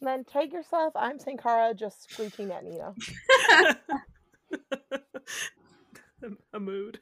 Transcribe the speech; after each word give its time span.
And 0.00 0.06
then 0.08 0.24
tag 0.24 0.52
yourself. 0.52 0.92
I'm 0.94 1.18
Senkhara 1.18 1.74
just 1.74 2.10
screeching 2.10 2.50
at 2.50 2.64
Nina. 2.64 2.94
a 6.52 6.60
mood. 6.60 7.00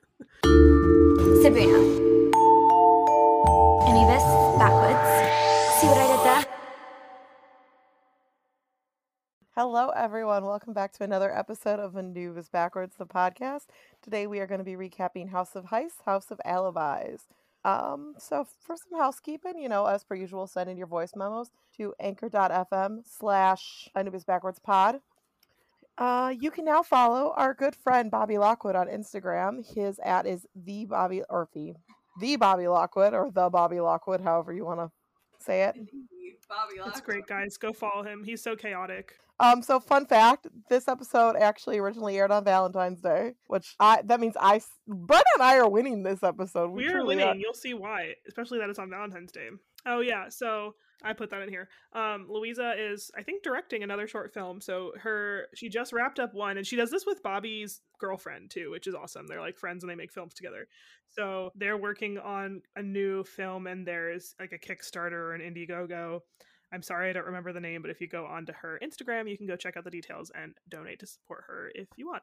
Sabrina. 1.42 1.78
Anubis, 3.88 4.22
backwards. 4.58 5.10
See 5.80 5.88
what 5.88 5.98
I 5.98 6.06
did 6.06 6.24
there? 6.24 6.44
Hello, 9.56 9.88
everyone. 9.88 10.44
Welcome 10.44 10.72
back 10.72 10.92
to 10.92 11.02
another 11.02 11.36
episode 11.36 11.80
of 11.80 11.96
Anubis 11.96 12.48
Backwards, 12.48 12.94
the 12.96 13.06
podcast. 13.06 13.66
Today 14.02 14.28
we 14.28 14.38
are 14.38 14.46
going 14.46 14.58
to 14.58 14.64
be 14.64 14.76
recapping 14.76 15.30
House 15.30 15.56
of 15.56 15.66
Heist, 15.66 16.02
House 16.06 16.30
of 16.30 16.40
Alibis. 16.44 17.22
Um, 17.64 18.14
so 18.18 18.46
for 18.60 18.76
some 18.76 18.98
housekeeping, 18.98 19.58
you 19.58 19.68
know, 19.68 19.86
as 19.86 20.04
per 20.04 20.14
usual, 20.14 20.46
send 20.46 20.68
in 20.68 20.76
your 20.76 20.86
voice 20.86 21.12
memos 21.16 21.50
to 21.76 21.94
anchor.fm 21.98 23.02
slash 23.06 23.88
Anubis 23.94 24.24
Backwards 24.24 24.58
Pod. 24.58 25.00
Uh, 25.96 26.34
you 26.38 26.50
can 26.50 26.64
now 26.64 26.82
follow 26.82 27.32
our 27.36 27.54
good 27.54 27.74
friend 27.76 28.10
Bobby 28.10 28.36
Lockwood 28.36 28.74
on 28.74 28.88
Instagram. 28.88 29.64
His 29.74 29.98
at 30.00 30.26
is 30.26 30.46
the 30.54 30.84
Bobby 30.86 31.22
or 31.30 31.48
the 31.54 31.74
the 32.20 32.36
Bobby 32.36 32.68
Lockwood 32.68 33.14
or 33.14 33.30
the 33.32 33.48
Bobby 33.48 33.80
Lockwood, 33.80 34.20
however 34.20 34.52
you 34.52 34.64
want 34.64 34.80
to 34.80 34.90
say 35.44 35.64
it. 35.64 35.76
Bobby 36.48 36.74
That's 36.84 37.00
great, 37.00 37.26
guys. 37.26 37.56
Go 37.56 37.72
follow 37.72 38.02
him. 38.02 38.24
He's 38.24 38.42
so 38.42 38.56
chaotic. 38.56 39.14
Um, 39.40 39.62
so 39.62 39.80
fun 39.80 40.06
fact: 40.06 40.46
this 40.68 40.86
episode 40.86 41.36
actually 41.36 41.78
originally 41.78 42.16
aired 42.16 42.30
on 42.30 42.44
Valentine's 42.44 43.00
Day, 43.00 43.32
which 43.48 43.74
I 43.80 44.02
that 44.04 44.20
means 44.20 44.36
I, 44.38 44.60
Brenda 44.86 45.24
and 45.34 45.42
I 45.42 45.58
are 45.58 45.68
winning 45.68 46.02
this 46.02 46.22
episode. 46.22 46.70
We, 46.70 46.86
are 46.88 47.04
winning. 47.04 47.40
You'll 47.40 47.54
see 47.54 47.74
why, 47.74 48.14
especially 48.28 48.58
that 48.58 48.70
it's 48.70 48.78
on 48.78 48.90
Valentine's 48.90 49.32
Day. 49.32 49.48
Oh 49.86 50.00
yeah, 50.00 50.28
so 50.28 50.74
I 51.04 51.12
put 51.12 51.30
that 51.30 51.42
in 51.42 51.48
here. 51.48 51.68
Um, 51.92 52.26
Louisa 52.28 52.74
is, 52.76 53.10
I 53.16 53.22
think, 53.22 53.42
directing 53.42 53.82
another 53.82 54.08
short 54.08 54.32
film. 54.32 54.60
So 54.60 54.92
her, 55.02 55.46
she 55.54 55.68
just 55.68 55.92
wrapped 55.92 56.18
up 56.18 56.34
one, 56.34 56.56
and 56.56 56.66
she 56.66 56.76
does 56.76 56.90
this 56.90 57.04
with 57.06 57.22
Bobby's 57.22 57.80
girlfriend 58.00 58.50
too, 58.50 58.70
which 58.70 58.86
is 58.86 58.94
awesome. 58.94 59.26
They're 59.26 59.40
like 59.40 59.58
friends 59.58 59.82
and 59.82 59.90
they 59.90 59.94
make 59.94 60.12
films 60.12 60.34
together. 60.34 60.66
So 61.10 61.50
they're 61.54 61.76
working 61.76 62.18
on 62.18 62.62
a 62.76 62.82
new 62.82 63.22
film, 63.24 63.66
and 63.66 63.86
there's 63.86 64.34
like 64.40 64.52
a 64.52 64.58
Kickstarter 64.58 65.12
or 65.12 65.34
an 65.34 65.42
Indiegogo. 65.42 66.20
I'm 66.72 66.82
sorry, 66.82 67.10
I 67.10 67.12
don't 67.12 67.26
remember 67.26 67.52
the 67.52 67.60
name, 67.60 67.82
but 67.82 67.90
if 67.90 68.00
you 68.00 68.08
go 68.08 68.26
onto 68.26 68.52
her 68.52 68.80
Instagram, 68.82 69.30
you 69.30 69.38
can 69.38 69.46
go 69.46 69.54
check 69.54 69.76
out 69.76 69.84
the 69.84 69.90
details 69.90 70.32
and 70.34 70.54
donate 70.68 70.98
to 71.00 71.06
support 71.06 71.44
her 71.46 71.70
if 71.74 71.86
you 71.96 72.06
want. 72.06 72.22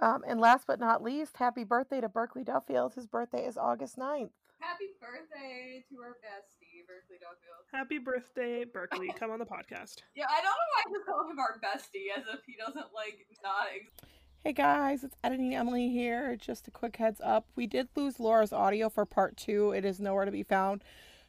Um, 0.00 0.22
and 0.26 0.38
last 0.38 0.66
but 0.66 0.78
not 0.78 1.02
least, 1.02 1.36
happy 1.36 1.64
birthday 1.64 2.00
to 2.00 2.08
Burkely 2.08 2.44
Duffield. 2.44 2.94
His 2.94 3.06
birthday 3.06 3.46
is 3.46 3.56
August 3.56 3.96
9th. 3.96 4.30
Happy 4.60 4.90
birthday 5.00 5.84
to 5.88 6.02
our 6.02 6.18
bestie, 6.18 6.57
Burkely 6.88 7.18
Duffield. 7.20 7.64
Happy 7.70 7.98
birthday, 7.98 8.64
Burkely. 8.64 9.14
Come 9.18 9.30
on 9.30 9.38
the 9.38 9.44
podcast. 9.44 9.96
Yeah, 10.16 10.24
I 10.30 10.40
don't 10.40 10.44
know 10.44 10.70
why 10.74 10.82
we 10.90 10.98
call 11.04 11.30
him 11.30 11.38
our 11.38 11.60
bestie, 11.62 12.16
as 12.16 12.24
if 12.32 12.40
he 12.46 12.56
doesn't 12.56 12.94
like 12.94 13.26
not. 13.42 13.66
Ex- 13.74 14.10
hey 14.42 14.54
guys, 14.54 15.04
it's 15.04 15.14
editing 15.22 15.54
Emily 15.54 15.90
here. 15.90 16.34
Just 16.34 16.66
a 16.66 16.70
quick 16.70 16.96
heads 16.96 17.20
up: 17.22 17.44
we 17.54 17.66
did 17.66 17.88
lose 17.94 18.18
Laura's 18.18 18.54
audio 18.54 18.88
for 18.88 19.04
part 19.04 19.36
two. 19.36 19.72
It 19.72 19.84
is 19.84 20.00
nowhere 20.00 20.24
to 20.24 20.30
be 20.30 20.42
found. 20.42 20.82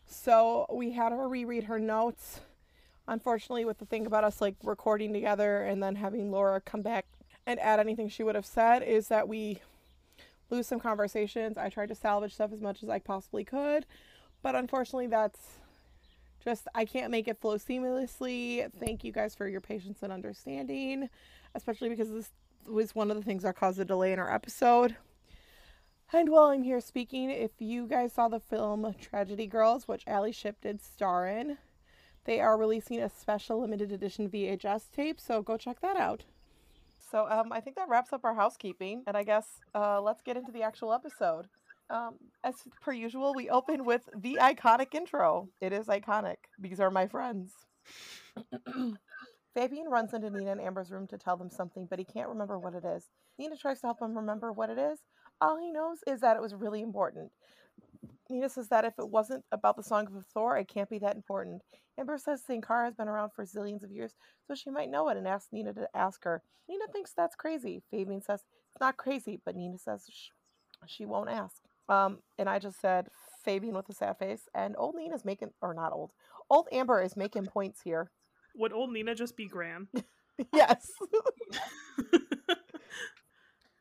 So 0.06 0.66
we 0.72 0.94
had 0.94 1.12
her 1.12 1.28
reread 1.28 1.66
her 1.66 1.78
notes. 1.78 2.40
Unfortunately, 3.06 3.66
with 3.66 3.80
the 3.80 3.86
thing 3.86 4.06
about 4.06 4.24
us 4.24 4.40
like 4.40 4.56
recording 4.64 5.12
together 5.12 5.64
and 5.64 5.84
then 5.84 5.96
having 5.96 6.32
Laura 6.32 6.62
come 6.62 6.82
back 6.82 7.06
and 7.46 7.60
add 7.60 7.82
anything 7.82 8.08
she 8.08 8.24
would 8.24 8.36
have 8.36 8.46
said, 8.46 8.82
is 8.82 9.10
that 9.10 9.28
we 9.28 9.60
lose 10.50 10.68
some 10.68 10.80
conversations. 10.80 11.58
I 11.58 11.70
tried 11.70 11.90
to 11.90 11.96
salvage 11.96 12.36
stuff 12.36 12.54
as 12.54 12.62
much 12.62 12.82
as 12.82 12.88
I 12.90 13.00
possibly 13.00 13.44
could, 13.44 13.86
but 14.42 14.56
unfortunately, 14.56 15.08
that's 15.08 15.40
just 16.44 16.68
I 16.74 16.86
can't 16.86 17.12
make 17.12 17.28
it 17.28 17.40
flow 17.40 17.58
seamlessly. 17.58 18.72
Thank 18.80 19.04
you 19.04 19.12
guys 19.12 19.36
for 19.36 19.48
your 19.48 19.62
patience 19.62 20.04
and 20.04 20.14
understanding, 20.14 21.10
especially 21.56 21.90
because 21.90 22.10
this 22.10 22.32
was 22.68 22.96
one 22.96 23.12
of 23.12 23.18
the 23.18 23.24
things 23.24 23.44
that 23.44 23.56
caused 23.56 23.80
a 23.80 23.86
delay 23.86 24.14
in 24.14 24.20
our 24.20 24.34
episode. 24.34 24.96
And 26.12 26.30
while 26.30 26.46
I'm 26.46 26.64
here 26.64 26.82
speaking, 26.82 27.30
if 27.30 27.52
you 27.60 27.86
guys 27.86 28.14
saw 28.14 28.28
the 28.28 28.40
film 28.40 28.96
Tragedy 29.00 29.46
Girls, 29.46 29.88
which 29.88 30.04
Ally 30.08 30.32
Shipp 30.32 30.62
did 30.62 30.82
star 30.82 31.28
in, 31.28 31.58
they 32.26 32.40
are 32.40 32.58
releasing 32.58 33.00
a 33.00 33.10
special 33.10 33.62
limited 33.62 33.92
edition 33.92 34.30
VHS 34.30 34.92
tape, 34.92 35.20
so 35.20 35.42
go 35.42 35.56
check 35.56 35.82
that 35.82 35.98
out. 35.98 36.24
So 37.12 37.28
um, 37.30 37.52
I 37.52 37.60
think 37.60 37.76
that 37.76 37.90
wraps 37.90 38.12
up 38.12 38.26
our 38.26 38.34
housekeeping, 38.34 39.04
and 39.08 39.16
I 39.16 39.24
guess 39.24 39.62
uh, 39.74 40.02
let's 40.02 40.22
get 40.22 40.38
into 40.38 40.52
the 40.52 40.64
actual 40.64 40.94
episode. 40.94 41.48
Um, 41.90 42.16
as 42.44 42.56
per 42.82 42.94
usual, 42.94 43.34
we 43.36 43.50
open 43.50 43.84
with 43.84 44.08
the 44.16 44.38
iconic 44.42 44.94
intro. 44.94 45.50
It 45.60 45.74
is 45.74 45.88
iconic. 45.88 46.38
These 46.60 46.80
are 46.80 46.92
my 46.92 47.08
friends. 47.08 47.54
Fabian 49.56 49.88
runs 49.90 50.14
into 50.14 50.30
Nina 50.30 50.52
and 50.52 50.62
Amber's 50.62 50.92
room 50.92 51.08
to 51.08 51.18
tell 51.18 51.36
them 51.36 51.50
something, 51.50 51.88
but 51.90 51.98
he 51.98 52.06
can't 52.06 52.30
remember 52.30 52.60
what 52.60 52.76
it 52.76 52.86
is. 52.86 53.10
Nina 53.40 53.58
tries 53.58 53.82
to 53.82 53.88
help 53.88 54.02
him 54.02 54.16
remember 54.16 54.52
what 54.52 54.70
it 54.70 54.78
is. 54.78 55.00
All 55.42 55.58
he 55.58 55.72
knows 55.72 55.98
is 56.06 56.22
that 56.22 56.36
it 56.36 56.42
was 56.42 56.54
really 56.54 56.82
important. 56.82 57.32
Nina 58.30 58.48
says 58.48 58.68
that 58.70 58.86
if 58.86 58.94
it 59.00 59.10
wasn't 59.10 59.44
about 59.52 59.76
the 59.76 59.84
Song 59.84 60.06
of 60.06 60.14
Hathor, 60.14 60.58
it 60.58 60.68
can't 60.68 60.90
be 60.90 61.00
that 61.00 61.16
important. 61.16 61.64
Amber 62.00 62.18
says 62.18 62.44
Senkhara 62.48 62.86
has 62.86 62.94
been 62.94 63.10
around 63.10 63.32
for 63.36 63.44
zillions 63.44 63.84
of 63.84 63.92
years, 63.92 64.14
so 64.48 64.54
she 64.54 64.70
might 64.70 64.92
know 64.92 65.10
it 65.10 65.18
and 65.18 65.28
asks 65.28 65.52
Nina 65.52 65.74
to 65.74 65.90
ask 65.96 66.24
her. 66.24 66.44
Nina 66.70 66.86
thinks 66.92 67.12
that's 67.18 67.36
crazy. 67.36 67.82
Fabian 67.90 68.22
says 68.22 68.44
it's 68.72 68.80
not 68.80 68.98
crazy, 68.98 69.42
but 69.44 69.56
Nina 69.56 69.80
says 69.80 70.06
sh- 70.12 70.30
she 70.86 71.06
won't 71.06 71.30
ask. 71.30 71.64
Um, 71.90 72.20
and 72.38 72.48
I 72.48 72.60
just 72.60 72.80
said 72.80 73.08
Fabian 73.44 73.76
with 73.76 73.90
a 73.90 73.94
sad 73.94 74.18
face, 74.18 74.48
and 74.54 74.76
old 74.78 74.96
Nina's 74.96 75.26
making, 75.26 75.50
or 75.62 75.74
not 75.74 75.92
old, 75.92 76.12
old 76.50 76.68
Amber 76.72 77.02
is 77.02 77.18
making 77.18 77.48
points 77.48 77.82
here. 77.82 78.12
Would 78.56 78.72
old 78.72 78.94
Nina 78.94 79.16
just 79.16 79.36
be 79.36 79.48
Gran? 79.48 79.88
yes. 80.54 80.92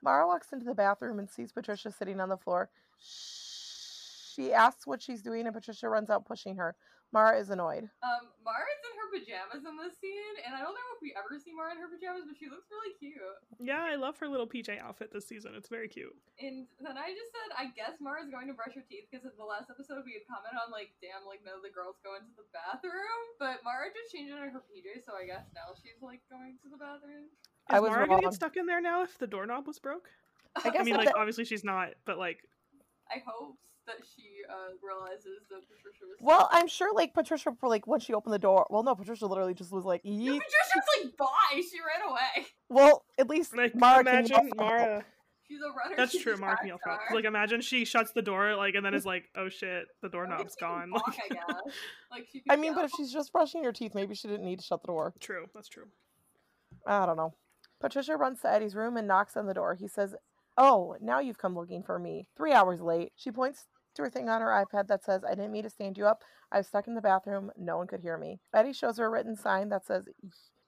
Mara 0.03 0.27
walks 0.27 0.53
into 0.53 0.65
the 0.65 0.75
bathroom 0.75 1.19
and 1.19 1.29
sees 1.29 1.53
Patricia 1.53 1.93
sitting 1.93 2.19
on 2.21 2.31
the 2.31 2.37
floor. 2.37 2.71
She 2.99 4.53
asks 4.53 4.87
what 4.87 5.03
she's 5.03 5.23
doing, 5.23 5.47
and 5.47 5.55
Patricia 5.55 5.89
runs 5.89 6.09
out 6.09 6.25
pushing 6.25 6.57
her. 6.57 6.77
Mara 7.13 7.41
is 7.41 7.49
annoyed. 7.49 7.89
Um, 8.05 8.25
Mara's 8.45 8.83
in 8.85 8.95
her 9.01 9.09
pajamas 9.17 9.65
in 9.65 9.75
this 9.81 9.97
scene, 9.97 10.37
and 10.45 10.53
I 10.53 10.61
don't 10.61 10.77
know 10.77 10.89
if 10.93 11.01
we 11.01 11.17
ever 11.17 11.41
see 11.41 11.57
Mara 11.57 11.73
in 11.73 11.81
her 11.81 11.89
pajamas, 11.89 12.29
but 12.29 12.37
she 12.37 12.53
looks 12.53 12.69
really 12.69 12.93
cute. 13.01 13.17
Yeah, 13.57 13.81
I 13.81 13.97
love 13.97 14.21
her 14.21 14.29
little 14.29 14.45
PJ 14.45 14.77
outfit 14.77 15.09
this 15.09 15.25
season. 15.25 15.57
It's 15.57 15.73
very 15.73 15.89
cute. 15.89 16.13
And 16.37 16.69
then 16.85 17.01
I 17.01 17.17
just 17.17 17.33
said, 17.33 17.49
I 17.57 17.73
guess 17.73 17.97
Mara's 17.97 18.29
going 18.29 18.45
to 18.53 18.57
brush 18.57 18.77
her 18.77 18.85
teeth 18.85 19.09
because 19.09 19.25
in 19.25 19.33
the 19.41 19.49
last 19.49 19.73
episode 19.73 20.05
we 20.05 20.21
had 20.21 20.29
commented 20.29 20.61
on 20.61 20.69
like, 20.69 20.93
damn, 21.01 21.25
like 21.25 21.41
none 21.41 21.57
of 21.57 21.65
the 21.65 21.73
girls 21.73 21.97
go 22.05 22.13
into 22.21 22.29
the 22.37 22.45
bathroom, 22.53 23.21
but 23.41 23.65
Mara 23.65 23.89
just 23.89 24.13
changed 24.13 24.29
into 24.29 24.45
her 24.53 24.61
PJ, 24.69 25.01
so 25.09 25.17
I 25.17 25.25
guess 25.25 25.49
now 25.57 25.73
she's 25.81 26.05
like 26.05 26.21
going 26.29 26.61
to 26.61 26.69
the 26.69 26.77
bathroom. 26.77 27.33
Is 27.33 27.73
I 27.73 27.81
was 27.81 27.89
Mara 27.89 28.05
wrong. 28.05 28.21
gonna 28.21 28.29
get 28.29 28.37
stuck 28.37 28.61
in 28.61 28.69
there 28.69 28.85
now 28.85 29.01
if 29.01 29.17
the 29.17 29.27
doorknob 29.29 29.65
was 29.65 29.81
broke? 29.81 30.13
I, 30.61 30.69
guess 30.69 30.81
I 30.81 30.85
mean, 30.85 30.97
like, 30.97 31.17
obviously 31.17 31.45
she's 31.49 31.65
not, 31.65 31.97
but 32.05 32.21
like, 32.21 32.45
I 33.09 33.25
hope 33.25 33.57
that 33.88 33.97
she 34.15 34.44
uh, 34.49 34.76
realizes 34.82 35.43
that 35.50 35.60
Patricia 35.69 36.04
was. 36.06 36.16
Well, 36.21 36.49
I'm 36.53 36.69
sure 36.69 36.94
like 36.94 37.12
Patricia, 37.15 37.53
for 37.59 37.69
like 37.69 37.87
when 37.87 38.00
she 38.00 38.15
opened 38.15 38.34
the 38.34 38.38
door. 38.38 38.66
Well, 38.71 38.82
no, 38.82 38.94
Patricia 38.94 39.26
literally 39.26 39.54
just 39.54 39.72
was 39.72 39.84
like, 39.84 40.03
yeah, 40.04 40.32
Patricia's 40.32 41.04
like, 41.04 41.16
bye. 41.16 41.26
She 41.54 41.78
ran 41.81 42.09
away. 42.09 42.47
Well, 42.69 43.04
at 43.19 43.28
least 43.28 43.56
like 43.56 43.75
Mara 43.75 44.00
imagine 44.00 44.50
Mara. 44.56 45.04
She's 45.49 45.60
a 45.60 45.69
runner. 45.69 45.97
That's 45.97 46.16
true, 46.16 46.37
Mara 46.37 46.59
can 46.59 46.69
yell 46.69 46.78
Like 47.12 47.25
imagine 47.25 47.62
she 47.62 47.87
shuts 47.87 48.12
the 48.12 48.21
door, 48.21 48.54
like, 48.54 48.75
and 48.75 48.84
then 48.84 48.93
is 48.93 49.06
like, 49.06 49.25
"Oh 49.34 49.49
shit, 49.49 49.87
the 50.03 50.10
doorknob's 50.10 50.55
gone." 50.60 50.91
Walk, 50.93 51.16
I 51.25 51.28
guess. 51.34 51.75
Like 52.10 52.28
she. 52.31 52.43
I 52.49 52.56
mean, 52.56 52.72
go. 52.72 52.76
but 52.76 52.84
if 52.84 52.91
she's 52.97 53.12
just 53.12 53.32
brushing 53.32 53.65
her 53.65 53.72
teeth, 53.72 53.94
maybe 53.94 54.15
she 54.15 54.28
didn't 54.28 54.44
need 54.44 54.59
to 54.59 54.65
shut 54.65 54.82
the 54.82 54.88
door. 54.88 55.15
True, 55.20 55.47
that's 55.55 55.69
true. 55.69 55.87
I 56.87 57.06
don't 57.06 57.16
know. 57.16 57.34
Patricia 57.81 58.16
runs 58.16 58.41
to 58.43 58.53
Eddie's 58.53 58.75
room 58.75 58.97
and 58.97 59.09
knocks 59.09 59.37
on 59.37 59.47
the 59.47 59.55
door. 59.55 59.75
He 59.75 59.88
says, 59.88 60.15
Oh, 60.59 60.97
now 61.00 61.20
you've 61.20 61.38
come 61.38 61.55
looking 61.55 61.84
for 61.84 61.99
me. 61.99 62.28
Three 62.37 62.53
hours 62.53 62.81
late. 62.81 63.12
She 63.15 63.31
points 63.31 63.66
to 63.99 64.05
her 64.05 64.11
thing 64.11 64.29
on 64.29 64.41
her 64.41 64.65
iPad 64.65 64.89
that 64.89 65.05
says, 65.05 65.23
I 65.25 65.35
didn't 65.35 65.53
mean 65.53 65.65
to 65.65 65.71
stand 65.71 65.99
you 65.99 66.07
up. 66.07 66.23
I 66.51 66.59
was 66.59 66.67
stuck 66.67 66.89
in 66.89 66.95
the 66.95 67.03
bathroom. 67.03 67.51
No 67.59 67.77
one 67.77 67.87
could 67.87 68.01
hear 68.01 68.17
me. 68.17 68.41
Eddie 68.55 68.73
shows 68.73 68.99
her 68.99 69.07
a 69.07 69.11
written 69.11 69.37
sign 69.37 69.69
that 69.69 69.85
says, 69.85 70.09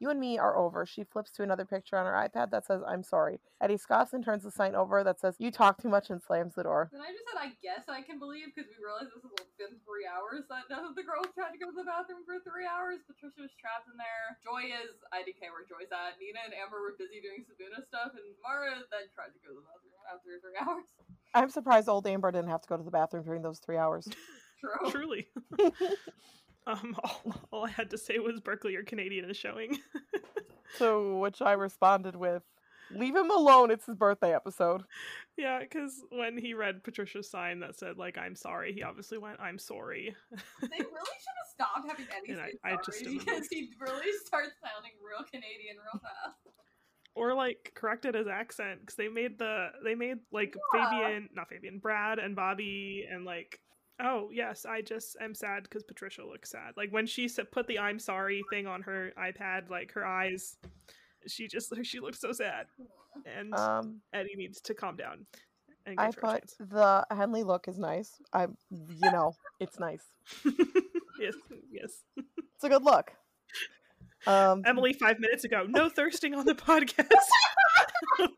you 0.01 0.09
and 0.09 0.17
me 0.17 0.41
are 0.41 0.57
over. 0.57 0.89
She 0.89 1.05
flips 1.05 1.29
to 1.37 1.45
another 1.45 1.69
picture 1.69 2.01
on 2.01 2.09
her 2.09 2.17
iPad 2.17 2.49
that 2.57 2.65
says, 2.65 2.81
I'm 2.89 3.05
sorry. 3.05 3.37
Eddie 3.61 3.77
scoffs 3.77 4.17
and 4.17 4.25
turns 4.25 4.49
the 4.49 4.51
sign 4.51 4.73
over 4.73 5.05
that 5.05 5.21
says, 5.21 5.37
You 5.37 5.53
talk 5.53 5.77
too 5.77 5.93
much 5.93 6.09
and 6.09 6.25
slams 6.25 6.57
the 6.57 6.65
door. 6.65 6.89
Then 6.89 7.05
I 7.05 7.13
just 7.13 7.29
said, 7.29 7.37
I 7.37 7.53
guess 7.61 7.85
I 7.85 8.01
can 8.01 8.17
believe 8.17 8.49
because 8.57 8.65
we 8.73 8.81
realized 8.81 9.13
this 9.13 9.21
has 9.21 9.53
been 9.61 9.77
three 9.85 10.09
hours 10.09 10.49
that 10.49 10.73
none 10.73 10.89
of 10.89 10.97
the 10.97 11.05
girls 11.05 11.29
tried 11.37 11.53
to 11.53 11.61
go 11.61 11.69
to 11.69 11.77
the 11.77 11.85
bathroom 11.85 12.25
for 12.25 12.41
three 12.41 12.65
hours. 12.65 13.05
Patricia 13.05 13.45
was 13.45 13.53
trapped 13.61 13.93
in 13.93 14.01
there. 14.01 14.41
Joy 14.41 14.73
is 14.73 14.97
IDK 15.13 15.53
where 15.53 15.69
Joy's 15.69 15.93
at. 15.93 16.17
Nina 16.17 16.49
and 16.49 16.57
Amber 16.57 16.81
were 16.81 16.97
busy 16.97 17.21
doing 17.21 17.45
Sibuna 17.45 17.85
stuff, 17.85 18.17
and 18.17 18.25
Mara 18.41 18.81
then 18.89 19.05
tried 19.13 19.37
to 19.37 19.41
go 19.45 19.53
to 19.53 19.61
the 19.61 19.69
bathroom 19.69 20.01
after 20.09 20.41
three 20.41 20.57
hours. 20.65 20.89
I'm 21.35 21.51
surprised 21.51 21.89
old 21.89 22.07
Amber 22.07 22.31
didn't 22.33 22.51
have 22.51 22.63
to 22.63 22.69
go 22.69 22.77
to 22.77 22.83
the 22.83 22.91
bathroom 22.91 23.25
during 23.25 23.43
those 23.43 23.59
three 23.59 23.77
hours. 23.77 24.09
Truly. 24.91 25.29
um, 26.67 26.97
all, 27.03 27.23
all 27.51 27.67
I 27.67 27.71
had 27.71 27.91
to 27.91 27.99
say 27.99 28.19
was 28.19 28.41
Burkely 28.41 28.77
or 28.77 28.83
Canadian 28.83 29.29
is 29.31 29.37
showing. 29.37 29.79
to 30.79 31.19
which 31.19 31.41
I 31.41 31.53
responded 31.53 32.17
with, 32.17 32.43
Leave 32.93 33.15
him 33.15 33.31
alone. 33.31 33.71
It's 33.71 33.87
his 33.87 33.95
birthday 33.95 34.35
episode. 34.35 34.83
Yeah, 35.37 35.61
because 35.61 36.03
when 36.11 36.37
he 36.37 36.55
read 36.55 36.83
Patricia's 36.83 37.31
sign 37.31 37.61
that 37.61 37.77
said 37.79 37.99
like 37.99 38.19
"I'm 38.19 38.35
sorry," 38.35 38.73
he 38.73 38.83
obviously 38.83 39.19
went 39.19 39.39
"I'm 39.41 39.59
sorry." 39.59 40.15
They 40.61 40.67
really 40.69 40.81
should 40.81 41.37
have 41.39 41.51
stopped 41.55 41.89
having 41.89 42.07
any. 42.17 42.33
And 42.33 42.41
I- 42.41 42.73
I 42.73 42.77
just 42.85 43.05
because 43.05 43.47
he 43.49 43.71
really 43.79 44.11
starts 44.25 44.55
sounding 44.61 44.93
real 45.07 45.25
Canadian 45.25 45.77
real 45.77 46.01
fast. 46.03 46.39
Or 47.15 47.35
like 47.35 47.73
corrected 47.75 48.15
his 48.15 48.27
accent 48.29 48.81
because 48.81 48.95
they 48.97 49.09
made 49.09 49.39
the 49.39 49.69
they 49.85 49.95
made 49.95 50.19
like 50.33 50.55
Yeah. 50.75 50.91
Fabian, 50.91 51.29
not 51.35 51.49
Fabian, 51.49 51.79
Brad 51.79 52.19
and 52.19 52.35
Bobby 52.37 53.07
and 53.11 53.25
like. 53.25 53.61
Oh 54.03 54.31
yes, 54.33 54.65
I 54.65 54.81
just 54.81 55.19
am 55.21 55.35
sad 55.35 55.65
because 55.65 55.83
Patricia 55.83 56.25
looks 56.25 56.51
sad. 56.51 56.73
Like 56.75 56.91
when 56.91 57.07
she 57.07 57.29
put 57.53 57.67
the 57.67 57.79
"I'm 57.79 57.99
sorry" 57.99 58.43
thing 58.49 58.67
on 58.67 58.81
her 58.81 59.13
iPad, 59.19 59.69
like 59.69 59.93
her 59.93 60.07
eyes, 60.07 60.57
she 61.27 61.47
just 61.49 61.71
she 61.85 62.01
looked 62.01 62.19
so 62.19 62.33
sad. 62.33 62.65
And 63.27 63.55
Um, 63.55 64.01
Eddie 64.15 64.37
needs 64.37 64.61
to 64.63 64.73
calm 64.75 64.97
down 64.97 65.27
and 65.85 66.01
I 66.01 66.07
give 66.07 66.15
her 66.15 66.21
a 66.21 66.33
put 66.33 66.41
chance. 66.41 66.57
the 66.59 67.07
Henley 67.11 67.43
look 67.43 67.69
is 67.69 67.79
nice. 67.79 68.19
I, 68.33 68.45
you 68.71 69.11
know, 69.11 69.35
it's 69.59 69.79
nice. 69.79 70.05
yes, 71.21 71.35
yes. 71.71 71.91
It's 72.17 72.65
a 72.65 72.69
good 72.71 72.83
look. 72.83 73.13
Um, 74.27 74.63
Emily, 74.67 74.93
five 74.93 75.19
minutes 75.19 75.45
ago, 75.45 75.65
no 75.69 75.89
thirsting 75.97 76.35
on 76.35 76.45
the 76.47 76.55
podcast. 76.55 77.07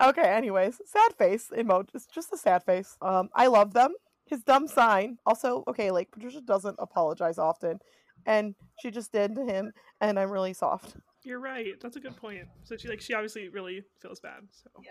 Okay, 0.00 0.22
anyways, 0.22 0.80
sad 0.86 1.14
face 1.16 1.50
emoji. 1.56 1.88
It's 1.94 2.06
just 2.06 2.32
a 2.32 2.36
sad 2.36 2.62
face. 2.64 2.96
Um, 3.00 3.28
I 3.34 3.46
love 3.46 3.72
them. 3.72 3.94
His 4.26 4.42
dumb 4.42 4.66
sign. 4.66 5.18
Also, 5.26 5.64
okay, 5.68 5.90
like 5.90 6.10
Patricia 6.10 6.40
doesn't 6.40 6.76
apologize 6.78 7.38
often, 7.38 7.78
and 8.26 8.54
she 8.80 8.90
just 8.90 9.12
did 9.12 9.34
to 9.36 9.44
him, 9.44 9.72
and 10.00 10.18
I'm 10.18 10.30
really 10.30 10.52
soft. 10.52 10.96
You're 11.22 11.40
right. 11.40 11.74
That's 11.80 11.96
a 11.96 12.00
good 12.00 12.16
point. 12.16 12.44
So 12.64 12.76
she 12.76 12.88
like 12.88 13.00
she 13.00 13.14
obviously 13.14 13.48
really 13.48 13.82
feels 14.00 14.20
bad. 14.20 14.40
So 14.50 14.68
Yeah. 14.82 14.90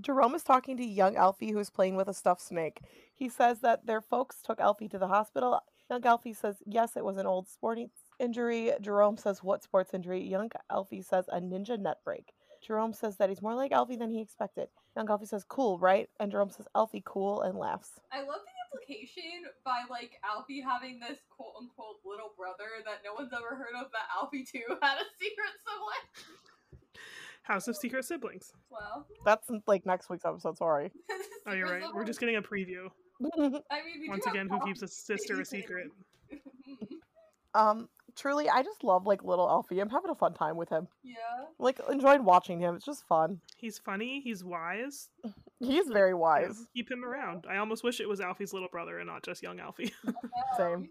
Jerome 0.00 0.34
is 0.34 0.42
talking 0.42 0.76
to 0.76 0.84
young 0.84 1.16
Alfie 1.16 1.52
who's 1.52 1.70
playing 1.70 1.96
with 1.96 2.08
a 2.08 2.14
stuffed 2.14 2.42
snake. 2.42 2.80
He 3.14 3.28
says 3.28 3.60
that 3.60 3.86
their 3.86 4.00
folks 4.00 4.42
took 4.42 4.60
Alfie 4.60 4.88
to 4.88 4.98
the 4.98 5.08
hospital. 5.08 5.60
Young 5.90 6.04
Alfie 6.04 6.34
says, 6.34 6.56
yes, 6.66 6.96
it 6.96 7.04
was 7.04 7.16
an 7.16 7.26
old 7.26 7.48
sporting 7.48 7.90
injury. 8.20 8.72
Jerome 8.80 9.16
says, 9.16 9.42
what 9.42 9.62
sports 9.62 9.94
injury? 9.94 10.22
Young 10.22 10.50
Alfie 10.70 11.02
says, 11.02 11.24
a 11.28 11.40
ninja 11.40 11.78
net 11.78 11.98
break. 12.04 12.34
Jerome 12.60 12.92
says 12.92 13.16
that 13.16 13.30
he's 13.30 13.40
more 13.40 13.54
like 13.54 13.72
Alfie 13.72 13.96
than 13.96 14.10
he 14.10 14.20
expected. 14.20 14.68
Young 14.94 15.08
Alfie 15.08 15.26
says, 15.26 15.44
cool, 15.48 15.78
right? 15.78 16.10
And 16.20 16.30
Jerome 16.30 16.50
says, 16.50 16.66
Alfie, 16.74 17.02
cool, 17.06 17.40
and 17.40 17.56
laughs. 17.56 17.92
I 18.12 18.20
love 18.20 18.40
the 18.44 18.58
implication 18.68 19.48
by 19.64 19.84
like 19.88 20.20
Alfie 20.22 20.60
having 20.60 21.00
this 21.00 21.18
quote 21.30 21.54
unquote 21.58 22.00
little 22.04 22.32
brother 22.36 22.84
that 22.84 23.00
no 23.04 23.14
one's 23.14 23.32
ever 23.32 23.56
heard 23.56 23.74
of 23.80 23.90
that 23.92 24.10
Alfie 24.14 24.44
too 24.44 24.76
had 24.82 24.98
a 24.98 25.06
secret 25.18 25.54
sibling. 25.64 26.44
House 27.48 27.66
of 27.66 27.76
Secret 27.76 28.04
Siblings. 28.04 28.52
Well, 28.70 29.06
That's 29.24 29.48
like 29.66 29.84
next 29.86 30.08
week's 30.10 30.24
episode, 30.24 30.56
sorry. 30.58 30.92
Oh, 31.46 31.54
you're 31.54 31.66
right. 31.66 31.82
We're 31.94 32.04
just 32.04 32.20
getting 32.20 32.36
a 32.36 32.42
preview. 32.42 32.88
I 33.22 33.82
mean, 33.82 34.06
Once 34.08 34.26
again, 34.26 34.48
who 34.50 34.60
keeps 34.66 34.82
a 34.82 34.88
sister 34.88 35.40
a 35.40 35.44
secret? 35.46 35.86
um, 37.54 37.88
truly, 38.16 38.50
I 38.50 38.62
just 38.62 38.84
love 38.84 39.06
like 39.06 39.24
little 39.24 39.48
Alfie. 39.48 39.80
I'm 39.80 39.88
having 39.88 40.10
a 40.10 40.14
fun 40.14 40.34
time 40.34 40.56
with 40.58 40.68
him. 40.68 40.88
yeah. 41.02 41.14
Like, 41.58 41.80
enjoyed 41.90 42.20
watching 42.20 42.60
him. 42.60 42.74
It's 42.74 42.84
just 42.84 43.06
fun. 43.06 43.40
He's 43.56 43.78
funny. 43.78 44.20
He's 44.20 44.44
wise. 44.44 45.08
He's 45.58 45.88
very 45.88 46.10
Yeah, 46.10 46.14
wise. 46.16 46.66
Keep 46.74 46.90
him 46.90 47.02
around. 47.02 47.46
I 47.48 47.56
almost 47.56 47.82
wish 47.82 47.98
it 48.00 48.08
was 48.08 48.20
Alfie's 48.20 48.52
little 48.52 48.68
brother 48.70 48.98
and 48.98 49.08
not 49.08 49.22
just 49.24 49.42
young 49.42 49.58
Alfie. 49.58 49.92
Same. 50.58 50.90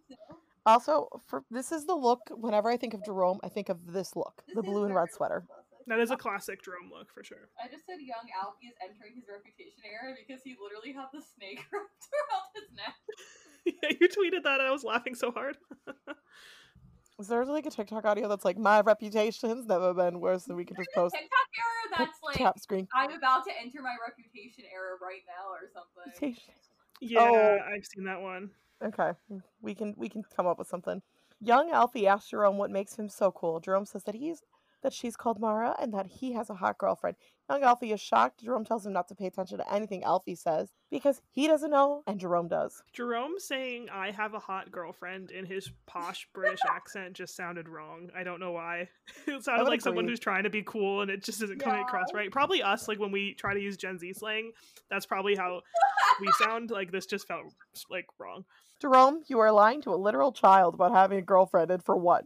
Also, 0.65 1.07
for 1.27 1.43
this 1.51 1.71
is 1.71 1.85
the 1.85 1.95
look. 1.95 2.21
Whenever 2.31 2.69
I 2.69 2.77
think 2.77 2.93
of 2.95 3.05
Jerome, 3.05 3.39
I 3.43 3.47
think 3.49 3.69
of 3.69 3.93
this 3.93 4.15
look: 4.15 4.43
the 4.55 4.61
blue 4.63 4.83
and 4.85 4.93
red 4.95 5.13
sweater. 5.13 5.45
Classic. 5.87 5.97
that 5.97 5.99
is 6.03 6.11
a 6.11 6.17
classic 6.17 6.63
Jerome 6.63 6.91
look 6.91 7.07
for 7.13 7.23
sure. 7.23 7.47
I 7.57 7.67
just 7.71 7.85
said 7.85 7.97
young 8.03 8.27
Alfie 8.43 8.67
is 8.67 8.75
entering 8.83 9.15
his 9.15 9.25
reputation 9.31 9.81
era 9.87 10.13
because 10.19 10.43
he 10.43 10.55
literally 10.61 10.91
had 10.93 11.07
the 11.13 11.21
snake 11.23 11.63
wrapped 11.71 12.07
around 12.11 12.51
his 12.53 12.69
neck. 12.75 12.95
yeah, 13.65 13.97
you 13.99 14.07
tweeted 14.07 14.43
that. 14.43 14.59
and 14.59 14.67
I 14.67 14.71
was 14.71 14.83
laughing 14.83 15.15
so 15.15 15.31
hard. 15.31 15.57
Is 17.19 17.27
there 17.27 17.43
like 17.45 17.65
a 17.65 17.71
TikTok 17.71 18.05
audio 18.05 18.27
that's 18.27 18.45
like 18.45 18.57
my 18.59 18.81
reputation's 18.81 19.65
never 19.65 19.91
been 19.93 20.19
worse 20.19 20.43
than 20.43 20.55
we 20.55 20.65
can 20.65 20.75
just 20.75 20.89
post 20.93 21.15
TikTok 21.15 21.29
era 21.57 21.97
that's 21.97 22.19
like 22.23 22.35
tap 22.35 22.59
screen. 22.59 22.87
I'm 22.93 23.11
about 23.11 23.43
to 23.45 23.51
enter 23.59 23.81
my 23.81 23.95
reputation 24.07 24.65
era 24.71 24.97
right 25.01 25.21
now 25.25 25.49
or 25.49 25.67
something. 25.73 26.03
Reputation. 26.05 26.53
yeah, 27.01 27.21
Oh. 27.21 27.57
I've 27.73 27.85
seen 27.85 28.03
that 28.05 28.21
one. 28.21 28.51
Okay, 28.83 29.13
we 29.61 29.73
can 29.73 29.95
we 29.97 30.09
can 30.09 30.23
come 30.35 30.45
up 30.45 30.59
with 30.59 30.67
something. 30.67 31.01
Young 31.41 31.71
Alfie 31.71 32.05
asks 32.05 32.29
Jerome 32.29 32.57
what 32.59 32.69
makes 32.69 32.95
him 32.95 33.09
so 33.09 33.31
cool. 33.31 33.59
Jerome 33.59 33.85
says 33.87 34.03
that 34.03 34.13
he's 34.13 34.43
that 34.83 34.93
she's 34.93 35.15
called 35.15 35.39
Mara 35.39 35.75
and 35.79 35.93
that 35.93 36.07
he 36.07 36.33
has 36.33 36.49
a 36.49 36.55
hot 36.55 36.77
girlfriend. 36.77 37.17
Young 37.49 37.63
Alfie 37.63 37.93
is 37.93 38.01
shocked. 38.01 38.43
Jerome 38.43 38.65
tells 38.65 38.85
him 38.85 38.91
not 38.91 39.07
to 39.07 39.15
pay 39.15 39.27
attention 39.27 39.57
to 39.57 39.73
anything 39.73 40.03
Alfie 40.03 40.35
says 40.35 40.69
because 40.91 41.21
he 41.31 41.47
doesn't 41.47 41.71
know 41.71 42.03
and 42.05 42.19
Jerome 42.19 42.49
does. 42.49 42.83
Jerome 42.91 43.39
saying 43.39 43.87
"I 43.89 44.11
have 44.11 44.33
a 44.33 44.39
hot 44.39 44.71
girlfriend" 44.71 45.31
in 45.31 45.45
his 45.45 45.71
posh 45.85 46.27
British 46.33 46.59
accent 46.69 47.13
just 47.13 47.35
sounded 47.35 47.69
wrong. 47.69 48.09
I 48.15 48.23
don't 48.23 48.39
know 48.39 48.51
why. 48.51 48.89
It 49.27 49.43
sounded 49.43 49.67
like 49.67 49.81
someone 49.81 50.07
who's 50.07 50.19
trying 50.19 50.43
to 50.43 50.49
be 50.49 50.63
cool, 50.63 51.01
and 51.01 51.11
it 51.11 51.23
just 51.23 51.41
isn't 51.43 51.61
coming 51.61 51.81
across 51.81 52.13
right. 52.13 52.31
Probably 52.31 52.61
us, 52.63 52.87
like 52.87 52.99
when 52.99 53.11
we 53.11 53.33
try 53.33 53.53
to 53.53 53.59
use 53.59 53.77
Gen 53.77 53.97
Z 53.99 54.13
slang, 54.13 54.51
that's 54.89 55.05
probably 55.05 55.35
how 55.35 55.61
we 56.21 56.27
sound. 56.39 56.71
Like 56.71 56.91
this 56.91 57.05
just 57.05 57.27
felt 57.27 57.45
like 57.89 58.05
wrong. 58.17 58.45
Jerome, 58.79 59.21
you 59.27 59.39
are 59.39 59.51
lying 59.51 59.81
to 59.81 59.93
a 59.93 59.95
literal 59.95 60.31
child 60.31 60.75
about 60.75 60.93
having 60.93 61.17
a 61.17 61.23
girlfriend 61.23 61.71
and 61.71 61.83
for 61.83 61.95
what? 61.95 62.25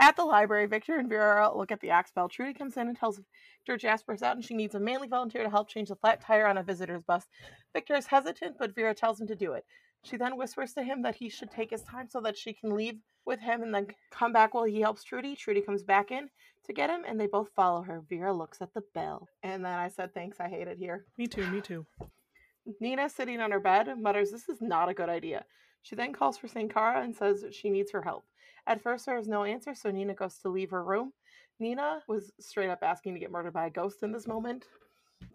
At 0.00 0.16
the 0.16 0.24
library, 0.24 0.64
Victor 0.64 0.96
and 0.96 1.10
Vera 1.10 1.54
look 1.54 1.70
at 1.70 1.80
the 1.80 1.90
axe 1.90 2.10
bell. 2.10 2.26
Trudy 2.26 2.54
comes 2.54 2.78
in 2.78 2.88
and 2.88 2.96
tells 2.96 3.20
Victor 3.58 3.76
Jasper's 3.76 4.22
out 4.22 4.34
and 4.34 4.42
she 4.44 4.54
needs 4.54 4.74
a 4.74 4.80
manly 4.80 5.08
volunteer 5.08 5.42
to 5.42 5.50
help 5.50 5.68
change 5.68 5.90
the 5.90 5.94
flat 5.96 6.22
tire 6.22 6.46
on 6.46 6.56
a 6.56 6.62
visitor's 6.62 7.02
bus. 7.02 7.26
Victor 7.74 7.94
is 7.94 8.06
hesitant, 8.06 8.56
but 8.58 8.74
Vera 8.74 8.94
tells 8.94 9.20
him 9.20 9.26
to 9.26 9.36
do 9.36 9.52
it. 9.52 9.66
She 10.02 10.16
then 10.16 10.38
whispers 10.38 10.72
to 10.72 10.82
him 10.82 11.02
that 11.02 11.16
he 11.16 11.28
should 11.28 11.50
take 11.50 11.68
his 11.68 11.82
time 11.82 12.08
so 12.08 12.22
that 12.22 12.38
she 12.38 12.54
can 12.54 12.74
leave 12.74 12.96
with 13.26 13.40
him 13.40 13.62
and 13.62 13.74
then 13.74 13.88
come 14.10 14.32
back 14.32 14.54
while 14.54 14.64
he 14.64 14.80
helps 14.80 15.04
Trudy. 15.04 15.36
Trudy 15.36 15.60
comes 15.60 15.82
back 15.82 16.10
in 16.10 16.30
to 16.64 16.72
get 16.72 16.88
him 16.88 17.02
and 17.06 17.20
they 17.20 17.26
both 17.26 17.50
follow 17.54 17.82
her. 17.82 18.00
Vera 18.08 18.32
looks 18.32 18.62
at 18.62 18.72
the 18.72 18.82
bell. 18.94 19.28
And 19.42 19.62
then 19.62 19.78
I 19.78 19.88
said, 19.88 20.14
Thanks, 20.14 20.40
I 20.40 20.48
hate 20.48 20.66
it 20.66 20.78
here. 20.78 21.04
Me 21.18 21.26
too. 21.26 21.46
Me 21.48 21.60
too. 21.60 21.84
Nina, 22.80 23.10
sitting 23.10 23.40
on 23.40 23.50
her 23.50 23.60
bed, 23.60 23.88
mutters, 24.00 24.30
This 24.30 24.48
is 24.48 24.62
not 24.62 24.88
a 24.88 24.94
good 24.94 25.10
idea. 25.10 25.44
She 25.82 25.94
then 25.94 26.14
calls 26.14 26.38
for 26.38 26.48
Senkhara 26.48 27.04
and 27.04 27.14
says 27.14 27.44
she 27.52 27.68
needs 27.68 27.92
her 27.92 28.02
help. 28.02 28.24
At 28.66 28.80
first, 28.82 29.06
there 29.06 29.18
is 29.18 29.28
no 29.28 29.44
answer, 29.44 29.74
so 29.74 29.90
Nina 29.90 30.14
goes 30.14 30.36
to 30.38 30.48
leave 30.48 30.70
her 30.70 30.84
room. 30.84 31.12
Nina 31.58 32.02
was 32.08 32.32
straight 32.40 32.70
up 32.70 32.82
asking 32.82 33.14
to 33.14 33.20
get 33.20 33.30
murdered 33.30 33.52
by 33.52 33.66
a 33.66 33.70
ghost 33.70 34.02
in 34.02 34.12
this 34.12 34.26
moment. 34.26 34.64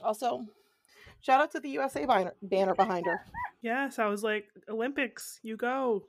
Also, 0.04 0.46
shout 1.22 1.42
out 1.42 1.52
to 1.52 1.60
the 1.60 1.70
USA 1.70 2.06
banner, 2.06 2.34
banner 2.42 2.76
behind 2.76 3.06
her. 3.06 3.22
Yes, 3.62 3.98
I 3.98 4.06
was 4.06 4.22
like, 4.22 4.46
Olympics, 4.70 5.40
you 5.42 5.58
go. 5.58 6.04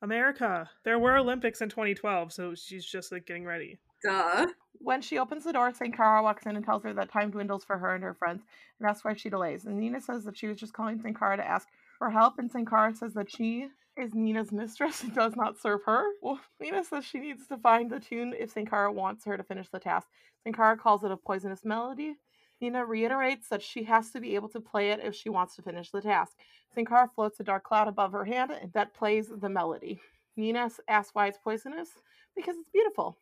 America. 0.00 0.68
There 0.84 0.98
were 0.98 1.16
Olympics 1.16 1.60
in 1.60 1.68
2012, 1.68 2.32
so 2.32 2.54
she's 2.54 2.84
just 2.84 3.12
like 3.12 3.26
getting 3.26 3.44
ready. 3.44 3.78
Duh. 4.02 4.46
When 4.78 5.00
she 5.00 5.18
opens 5.18 5.44
the 5.44 5.52
door, 5.52 5.70
Senkhara 5.72 6.22
walks 6.22 6.44
in 6.46 6.56
and 6.56 6.64
tells 6.64 6.82
her 6.82 6.92
that 6.94 7.12
time 7.12 7.30
dwindles 7.30 7.64
for 7.64 7.78
her 7.78 7.94
and 7.94 8.02
her 8.02 8.14
friends, 8.14 8.42
and 8.78 8.88
that's 8.88 9.04
why 9.04 9.14
she 9.14 9.30
delays. 9.30 9.64
And 9.64 9.78
Nina 9.78 10.00
says 10.00 10.24
that 10.24 10.36
she 10.36 10.48
was 10.48 10.58
just 10.58 10.72
calling 10.72 10.98
Senkhara 10.98 11.36
to 11.36 11.46
ask 11.46 11.68
for 11.98 12.10
help, 12.10 12.38
and 12.38 12.50
Saint 12.50 12.68
Senkhara 12.68 12.96
says 12.96 13.14
that 13.14 13.30
she 13.30 13.68
is 13.96 14.14
Nina's 14.14 14.52
mistress 14.52 15.02
and 15.02 15.14
does 15.14 15.36
not 15.36 15.60
serve 15.60 15.80
her. 15.84 16.04
Well, 16.22 16.40
Nina 16.60 16.84
says 16.84 17.04
she 17.04 17.18
needs 17.18 17.46
to 17.48 17.58
find 17.58 17.90
the 17.90 18.00
tune 18.00 18.34
if 18.38 18.54
Senkhara 18.54 18.92
wants 18.92 19.24
her 19.24 19.36
to 19.36 19.42
finish 19.42 19.68
the 19.68 19.78
task. 19.78 20.08
Senkhara 20.46 20.78
calls 20.78 21.04
it 21.04 21.10
a 21.10 21.16
poisonous 21.16 21.64
melody. 21.64 22.16
Nina 22.60 22.84
reiterates 22.84 23.48
that 23.48 23.62
she 23.62 23.82
has 23.84 24.10
to 24.10 24.20
be 24.20 24.34
able 24.34 24.48
to 24.50 24.60
play 24.60 24.90
it 24.90 25.00
if 25.02 25.14
she 25.14 25.28
wants 25.28 25.56
to 25.56 25.62
finish 25.62 25.90
the 25.90 26.00
task. 26.00 26.36
Senkhara 26.76 27.08
floats 27.12 27.40
a 27.40 27.44
dark 27.44 27.64
cloud 27.64 27.88
above 27.88 28.12
her 28.12 28.24
hand 28.24 28.52
that 28.72 28.94
plays 28.94 29.28
the 29.28 29.48
melody. 29.48 30.00
Nina 30.36 30.70
asks 30.88 31.14
why 31.14 31.26
it's 31.26 31.38
poisonous 31.38 31.90
because 32.34 32.56
it's 32.56 32.70
beautiful. 32.70 33.18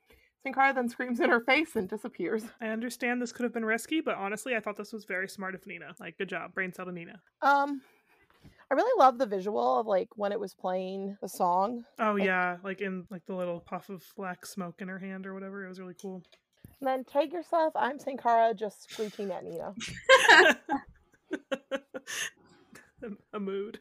Senkhara 0.46 0.74
then 0.74 0.88
screams 0.88 1.20
in 1.20 1.28
her 1.28 1.40
face 1.40 1.76
and 1.76 1.88
disappears. 1.88 2.44
I 2.60 2.68
understand 2.68 3.20
this 3.20 3.32
could 3.32 3.44
have 3.44 3.52
been 3.52 3.64
risky, 3.64 4.00
but 4.00 4.16
honestly, 4.16 4.54
I 4.54 4.60
thought 4.60 4.76
this 4.76 4.92
was 4.92 5.04
very 5.04 5.28
smart 5.28 5.54
of 5.54 5.66
Nina. 5.66 5.94
Like, 5.98 6.16
good 6.16 6.28
job, 6.28 6.54
brain 6.54 6.72
cell 6.72 6.86
to 6.86 6.92
Nina. 6.92 7.20
Um, 7.42 7.82
I 8.70 8.74
really 8.74 8.98
love 8.98 9.18
the 9.18 9.26
visual 9.26 9.80
of 9.80 9.86
like 9.86 10.08
when 10.16 10.30
it 10.32 10.38
was 10.40 10.54
playing 10.54 11.16
the 11.20 11.28
song. 11.28 11.84
Oh 11.98 12.12
Like- 12.12 12.24
yeah, 12.24 12.56
like 12.62 12.80
in 12.80 13.06
like 13.10 13.26
the 13.26 13.34
little 13.34 13.60
puff 13.60 13.88
of 13.88 14.02
black 14.16 14.46
smoke 14.46 14.80
in 14.80 14.88
her 14.88 14.98
hand 14.98 15.26
or 15.26 15.34
whatever. 15.34 15.64
It 15.64 15.68
was 15.68 15.80
really 15.80 15.96
cool. 16.00 16.22
And 16.80 16.86
then 16.88 17.04
take 17.04 17.32
yourself. 17.32 17.72
I'm 17.76 17.98
Senkhara 17.98 18.56
just 18.56 18.90
screeching 18.90 19.30
at 19.32 19.44
Nina. 19.44 19.74
a 23.32 23.40
mood. 23.40 23.80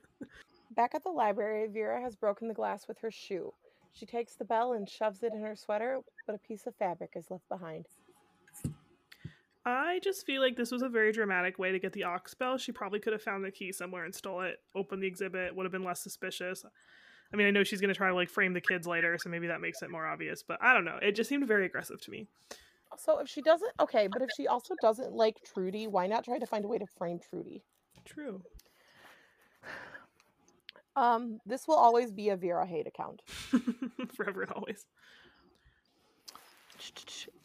Back 0.75 0.95
at 0.95 1.03
the 1.03 1.09
library, 1.11 1.67
Vera 1.67 2.01
has 2.01 2.15
broken 2.15 2.47
the 2.47 2.53
glass 2.53 2.87
with 2.87 2.97
her 2.99 3.11
shoe. 3.11 3.53
She 3.93 4.05
takes 4.05 4.35
the 4.35 4.45
bell 4.45 4.73
and 4.73 4.87
shoves 4.89 5.23
it 5.23 5.33
in 5.33 5.41
her 5.41 5.55
sweater, 5.55 5.99
but 6.25 6.35
a 6.35 6.39
piece 6.39 6.65
of 6.67 6.75
fabric 6.75 7.11
is 7.15 7.29
left 7.29 7.47
behind. 7.49 7.85
I 9.65 9.99
just 10.03 10.25
feel 10.25 10.41
like 10.41 10.55
this 10.55 10.71
was 10.71 10.81
a 10.81 10.89
very 10.89 11.11
dramatic 11.11 11.59
way 11.59 11.71
to 11.71 11.79
get 11.79 11.93
the 11.93 12.05
Ox 12.05 12.33
bell. 12.33 12.57
She 12.57 12.71
probably 12.71 12.99
could 12.99 13.13
have 13.13 13.21
found 13.21 13.43
the 13.43 13.51
key 13.51 13.71
somewhere 13.71 14.05
and 14.05 14.15
stole 14.15 14.41
it, 14.41 14.59
opened 14.73 15.03
the 15.03 15.07
exhibit, 15.07 15.55
would 15.55 15.65
have 15.65 15.71
been 15.71 15.83
less 15.83 16.01
suspicious. 16.01 16.65
I 17.31 17.35
mean, 17.35 17.45
I 17.45 17.51
know 17.51 17.63
she's 17.63 17.81
going 17.81 17.93
to 17.93 17.97
try 17.97 18.07
to 18.07 18.15
like 18.15 18.29
frame 18.29 18.53
the 18.53 18.61
kids 18.61 18.87
later, 18.87 19.17
so 19.19 19.29
maybe 19.29 19.47
that 19.47 19.61
makes 19.61 19.81
it 19.81 19.91
more 19.91 20.07
obvious, 20.07 20.43
but 20.43 20.57
I 20.61 20.73
don't 20.73 20.85
know. 20.85 20.97
It 21.01 21.15
just 21.15 21.29
seemed 21.29 21.47
very 21.47 21.65
aggressive 21.65 22.01
to 22.01 22.11
me. 22.11 22.27
So 22.97 23.19
if 23.19 23.29
she 23.29 23.41
doesn't, 23.41 23.71
okay, 23.79 24.07
but 24.07 24.21
if 24.21 24.29
she 24.35 24.47
also 24.47 24.73
doesn't 24.81 25.13
like 25.13 25.35
Trudy, 25.45 25.87
why 25.87 26.07
not 26.07 26.25
try 26.25 26.39
to 26.39 26.45
find 26.45 26.65
a 26.65 26.67
way 26.67 26.79
to 26.79 26.87
frame 26.87 27.19
Trudy? 27.19 27.61
True. 28.05 28.41
Um, 30.95 31.39
this 31.45 31.67
will 31.67 31.75
always 31.75 32.11
be 32.11 32.29
a 32.29 32.35
Vera 32.35 32.65
hate 32.65 32.87
account. 32.87 33.21
Forever 34.15 34.41
and 34.41 34.51
always. 34.51 34.85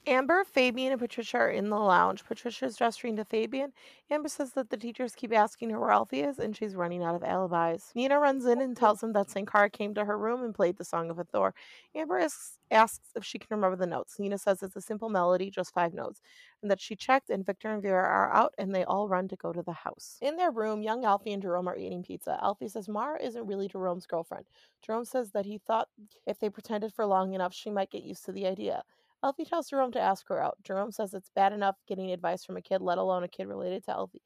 Amber, 0.06 0.44
Fabian, 0.44 0.92
and 0.92 1.00
Patricia 1.00 1.38
are 1.38 1.50
in 1.50 1.70
the 1.70 1.78
lounge. 1.78 2.26
Patricia 2.26 2.66
is 2.66 2.76
gesturing 2.76 3.16
to 3.16 3.25
Fabian. 3.25 3.73
Amber 4.11 4.28
says 4.28 4.52
that 4.52 4.68
the 4.68 4.76
teachers 4.76 5.14
keep 5.14 5.32
asking 5.32 5.70
her 5.70 5.80
where 5.80 5.92
Alfie 5.92 6.20
is, 6.20 6.38
and 6.38 6.54
she's 6.54 6.76
running 6.76 7.02
out 7.02 7.14
of 7.14 7.25
alibis. 7.25 7.90
Nina 7.94 8.20
runs 8.20 8.44
in 8.44 8.61
and 8.61 8.76
oh. 8.76 8.80
tells 8.80 9.02
him 9.02 9.14
that 9.14 9.28
Senkhara 9.28 9.73
came 9.73 9.94
to 9.94 10.04
her 10.04 10.18
room 10.18 10.44
and 10.44 10.54
played 10.54 10.76
the 10.76 10.84
Song 10.84 11.08
of 11.08 11.16
Hathor. 11.16 11.54
Amber 11.94 12.18
asks, 12.18 12.58
asks 12.70 13.12
if 13.16 13.25
she 13.25 13.38
can 13.38 13.46
remember 13.50 13.76
the 13.76 13.87
notes. 13.87 14.18
Nina 14.18 14.37
says 14.37 14.62
it's 14.62 14.76
a 14.76 14.82
simple 14.82 15.08
melody, 15.08 15.50
just 15.50 15.73
five 15.73 15.94
notes, 15.94 16.20
and 16.61 16.70
that 16.70 16.82
she 16.82 16.94
checked, 16.94 17.30
and 17.30 17.46
Victor 17.46 17.73
and 17.73 17.80
Vera 17.80 18.06
are 18.06 18.30
out, 18.30 18.52
and 18.58 18.75
they 18.75 18.84
all 18.84 19.08
run 19.08 19.26
to 19.28 19.37
go 19.37 19.54
to 19.54 19.62
the 19.62 19.73
house. 19.73 20.18
In 20.20 20.37
their 20.37 20.50
room, 20.50 20.82
young 20.82 21.06
Alfie 21.06 21.32
and 21.32 21.40
Jerome 21.40 21.68
are 21.68 21.78
eating 21.78 22.02
pizza. 22.02 22.38
Alfie 22.42 22.68
says 22.68 22.90
Mara 22.90 23.23
isn't 23.23 23.46
really 23.46 23.68
Jerome's 23.68 24.06
girlfriend. 24.06 24.44
Jerome 24.84 25.06
says 25.06 25.30
that 25.30 25.46
he 25.46 25.56
thought 25.56 25.88
if 26.26 26.38
they 26.38 26.50
pretended 26.50 26.92
for 26.92 27.06
long 27.06 27.32
enough, 27.32 27.54
she 27.54 27.70
might 27.70 27.90
get 27.90 28.02
used 28.02 28.26
to 28.26 28.32
the 28.32 28.46
idea. 28.46 28.82
Alfie 29.24 29.46
tells 29.46 29.70
Jerome 29.70 29.92
to 29.92 30.00
ask 30.00 30.28
her 30.28 30.40
out. 30.40 30.58
Jerome 30.62 30.92
says 30.92 31.14
it's 31.14 31.30
bad 31.34 31.52
enough 31.54 31.76
getting 31.88 32.10
advice 32.12 32.44
from 32.44 32.58
a 32.58 32.62
kid, 32.62 32.82
let 32.82 32.98
alone 32.98 33.24
a 33.24 33.28
kid 33.28 33.48
related 33.48 33.82
to 33.84 33.92
Alfie. 33.92 34.22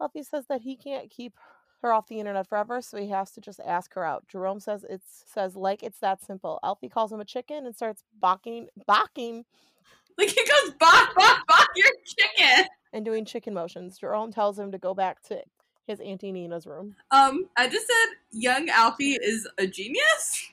Alfie 0.00 0.22
says 0.22 0.44
that 0.48 0.60
he 0.60 0.76
can't 0.76 1.10
keep 1.10 1.34
her 1.80 1.92
off 1.92 2.06
the 2.06 2.18
internet 2.20 2.46
forever, 2.48 2.80
so 2.82 2.98
he 2.98 3.08
has 3.08 3.32
to 3.32 3.40
just 3.40 3.60
ask 3.66 3.94
her 3.94 4.04
out. 4.04 4.24
Jerome 4.28 4.60
says 4.60 4.84
it's 4.88 5.24
says 5.26 5.56
like 5.56 5.82
it's 5.82 5.98
that 6.00 6.22
simple. 6.22 6.60
Alfie 6.62 6.90
calls 6.90 7.10
him 7.10 7.20
a 7.20 7.24
chicken 7.24 7.64
and 7.66 7.74
starts 7.74 8.04
barking, 8.20 8.68
barking, 8.86 9.44
Like 10.18 10.28
he 10.28 10.44
goes, 10.44 10.74
bok, 10.78 11.14
bok, 11.16 11.46
bok, 11.48 11.68
your 11.74 11.88
chicken. 12.04 12.66
and 12.92 13.04
doing 13.04 13.24
chicken 13.24 13.54
motions. 13.54 13.98
Jerome 13.98 14.30
tells 14.30 14.58
him 14.58 14.70
to 14.72 14.78
go 14.78 14.92
back 14.92 15.22
to 15.28 15.42
his 15.86 16.00
auntie 16.00 16.32
Nina's 16.32 16.66
room. 16.66 16.94
Um, 17.10 17.46
I 17.56 17.66
just 17.68 17.86
said 17.86 18.06
young 18.30 18.68
Alfie 18.68 19.14
is 19.14 19.48
a 19.58 19.66
genius. 19.66 20.51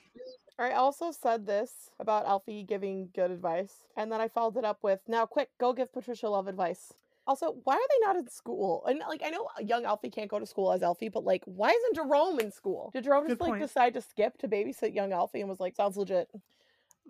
I 0.60 0.72
also 0.72 1.10
said 1.10 1.46
this 1.46 1.90
about 1.98 2.26
Alfie 2.26 2.62
giving 2.62 3.08
good 3.14 3.30
advice, 3.30 3.86
and 3.96 4.12
then 4.12 4.20
I 4.20 4.28
followed 4.28 4.56
it 4.58 4.64
up 4.64 4.82
with, 4.82 5.00
"Now, 5.08 5.24
quick, 5.26 5.50
go 5.58 5.72
give 5.72 5.92
Patricia 5.92 6.28
love 6.28 6.48
advice." 6.48 6.92
Also, 7.26 7.52
why 7.64 7.74
are 7.74 7.88
they 7.88 8.06
not 8.06 8.16
in 8.16 8.28
school? 8.28 8.84
And 8.86 8.98
like, 9.00 9.22
I 9.24 9.30
know 9.30 9.48
young 9.60 9.84
Alfie 9.84 10.10
can't 10.10 10.30
go 10.30 10.38
to 10.38 10.46
school 10.46 10.72
as 10.72 10.82
Alfie, 10.82 11.08
but 11.08 11.24
like, 11.24 11.44
why 11.44 11.70
isn't 11.70 11.94
Jerome 11.94 12.40
in 12.40 12.50
school? 12.50 12.90
Did 12.92 13.04
Jerome 13.04 13.28
just 13.28 13.38
Good 13.38 13.44
like 13.44 13.50
point. 13.52 13.62
decide 13.62 13.94
to 13.94 14.00
skip 14.00 14.36
to 14.38 14.48
babysit 14.48 14.94
young 14.94 15.12
Alfie 15.12 15.40
and 15.40 15.48
was 15.48 15.60
like, 15.60 15.76
"Sounds 15.76 15.96
legit"? 15.96 16.28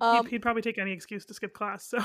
He'd, 0.01 0.07
Um, 0.07 0.27
he'd 0.27 0.43
probably 0.43 0.63
take 0.63 0.79
any 0.79 0.93
excuse 0.93 1.25
to 1.27 1.35
skip 1.35 1.53
class, 1.55 1.85
so. 1.85 1.99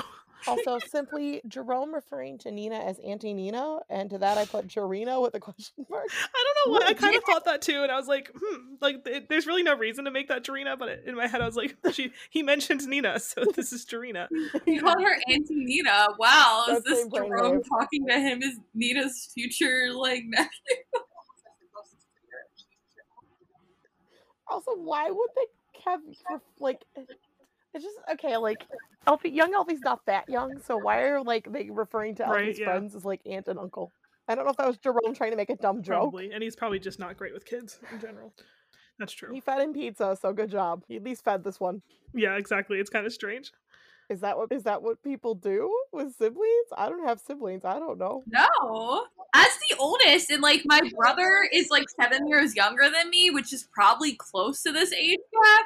also, 0.46 0.78
simply 0.90 1.40
Jerome 1.48 1.94
referring 1.94 2.38
to 2.38 2.50
Nina 2.50 2.76
as 2.76 2.98
Auntie 3.00 3.34
Nina, 3.34 3.78
and 3.88 4.10
to 4.10 4.18
that 4.18 4.38
I 4.38 4.44
put 4.44 4.66
Jarina 4.68 5.20
with 5.22 5.34
a 5.34 5.40
question 5.40 5.86
mark. 5.90 6.06
I 6.10 6.44
don't 6.44 6.72
know 6.72 6.78
why. 6.78 6.86
I 6.90 6.94
kind 6.94 7.16
of 7.16 7.24
thought 7.24 7.44
that 7.46 7.62
too, 7.62 7.82
and 7.82 7.90
I 7.90 7.96
was 7.96 8.06
like, 8.06 8.30
hmm, 8.38 8.74
like 8.80 9.04
th- 9.04 9.24
there's 9.28 9.46
really 9.46 9.62
no 9.62 9.76
reason 9.76 10.04
to 10.04 10.10
make 10.10 10.28
that 10.28 10.44
Jerina, 10.44 10.78
but 10.78 11.02
in 11.06 11.16
my 11.16 11.26
head 11.26 11.40
I 11.40 11.46
was 11.46 11.56
like, 11.56 11.76
she 11.92 12.12
he 12.30 12.42
mentioned 12.42 12.86
Nina, 12.86 13.18
so 13.18 13.44
this 13.54 13.72
is 13.72 13.84
Jerina. 13.86 14.28
He 14.64 14.78
called 14.78 15.00
her 15.02 15.16
Auntie 15.28 15.54
Nina. 15.54 16.08
Wow, 16.18 16.66
is 16.70 16.82
this 16.84 17.00
same 17.02 17.10
Jerome 17.10 17.62
talking 17.62 18.06
to 18.08 18.18
him 18.18 18.42
as 18.42 18.56
Nina's 18.74 19.30
future 19.34 19.88
like 19.92 20.24
nephew? 20.26 20.48
Also, 24.48 24.72
why 24.76 25.10
would 25.10 25.30
they 25.34 25.46
have 25.84 26.00
like? 26.60 26.80
It's 27.76 27.84
just 27.84 27.98
okay. 28.12 28.38
Like, 28.38 28.66
Alfie, 29.06 29.28
young 29.28 29.54
Alfie's 29.54 29.80
not 29.80 30.04
that 30.06 30.28
young, 30.28 30.60
so 30.64 30.78
why 30.78 31.02
are 31.02 31.22
like 31.22 31.52
they 31.52 31.68
referring 31.70 32.14
to 32.16 32.24
Right, 32.24 32.58
yeah. 32.58 32.64
friends 32.64 32.94
as 32.96 33.04
like 33.04 33.20
aunt 33.26 33.48
and 33.48 33.58
uncle? 33.58 33.92
I 34.28 34.34
don't 34.34 34.44
know 34.44 34.50
if 34.50 34.56
that 34.56 34.66
was 34.66 34.78
Jerome 34.78 35.14
trying 35.14 35.30
to 35.32 35.36
make 35.36 35.50
a 35.50 35.56
dumb 35.56 35.82
joke. 35.82 35.94
Probably, 35.94 36.32
and 36.32 36.42
he's 36.42 36.56
probably 36.56 36.78
just 36.78 36.98
not 36.98 37.16
great 37.16 37.34
with 37.34 37.44
kids 37.44 37.78
in 37.92 38.00
general. 38.00 38.32
That's 38.98 39.12
true. 39.12 39.32
He 39.32 39.40
fed 39.40 39.60
him 39.60 39.74
pizza, 39.74 40.16
so 40.20 40.32
good 40.32 40.50
job. 40.50 40.82
He 40.88 40.96
at 40.96 41.04
least 41.04 41.22
fed 41.22 41.44
this 41.44 41.60
one. 41.60 41.82
Yeah, 42.14 42.36
exactly. 42.36 42.78
It's 42.78 42.90
kind 42.90 43.06
of 43.06 43.12
strange. 43.12 43.52
Is 44.08 44.20
that 44.20 44.38
what 44.38 44.50
is 44.52 44.62
that 44.62 44.82
what 44.82 45.02
people 45.02 45.34
do 45.34 45.70
with 45.92 46.14
siblings? 46.14 46.68
I 46.76 46.88
don't 46.88 47.06
have 47.06 47.20
siblings. 47.20 47.64
I 47.64 47.78
don't 47.78 47.98
know. 47.98 48.22
No. 48.26 49.04
As 49.34 49.48
the 49.68 49.76
oldest, 49.78 50.30
and 50.30 50.42
like 50.42 50.62
my 50.64 50.80
brother 50.96 51.46
is 51.52 51.68
like 51.70 51.90
seven 52.00 52.26
years 52.26 52.54
younger 52.56 52.88
than 52.88 53.10
me, 53.10 53.30
which 53.30 53.52
is 53.52 53.68
probably 53.72 54.14
close 54.14 54.62
to 54.62 54.72
this 54.72 54.92
age 54.92 55.18
gap. 55.32 55.64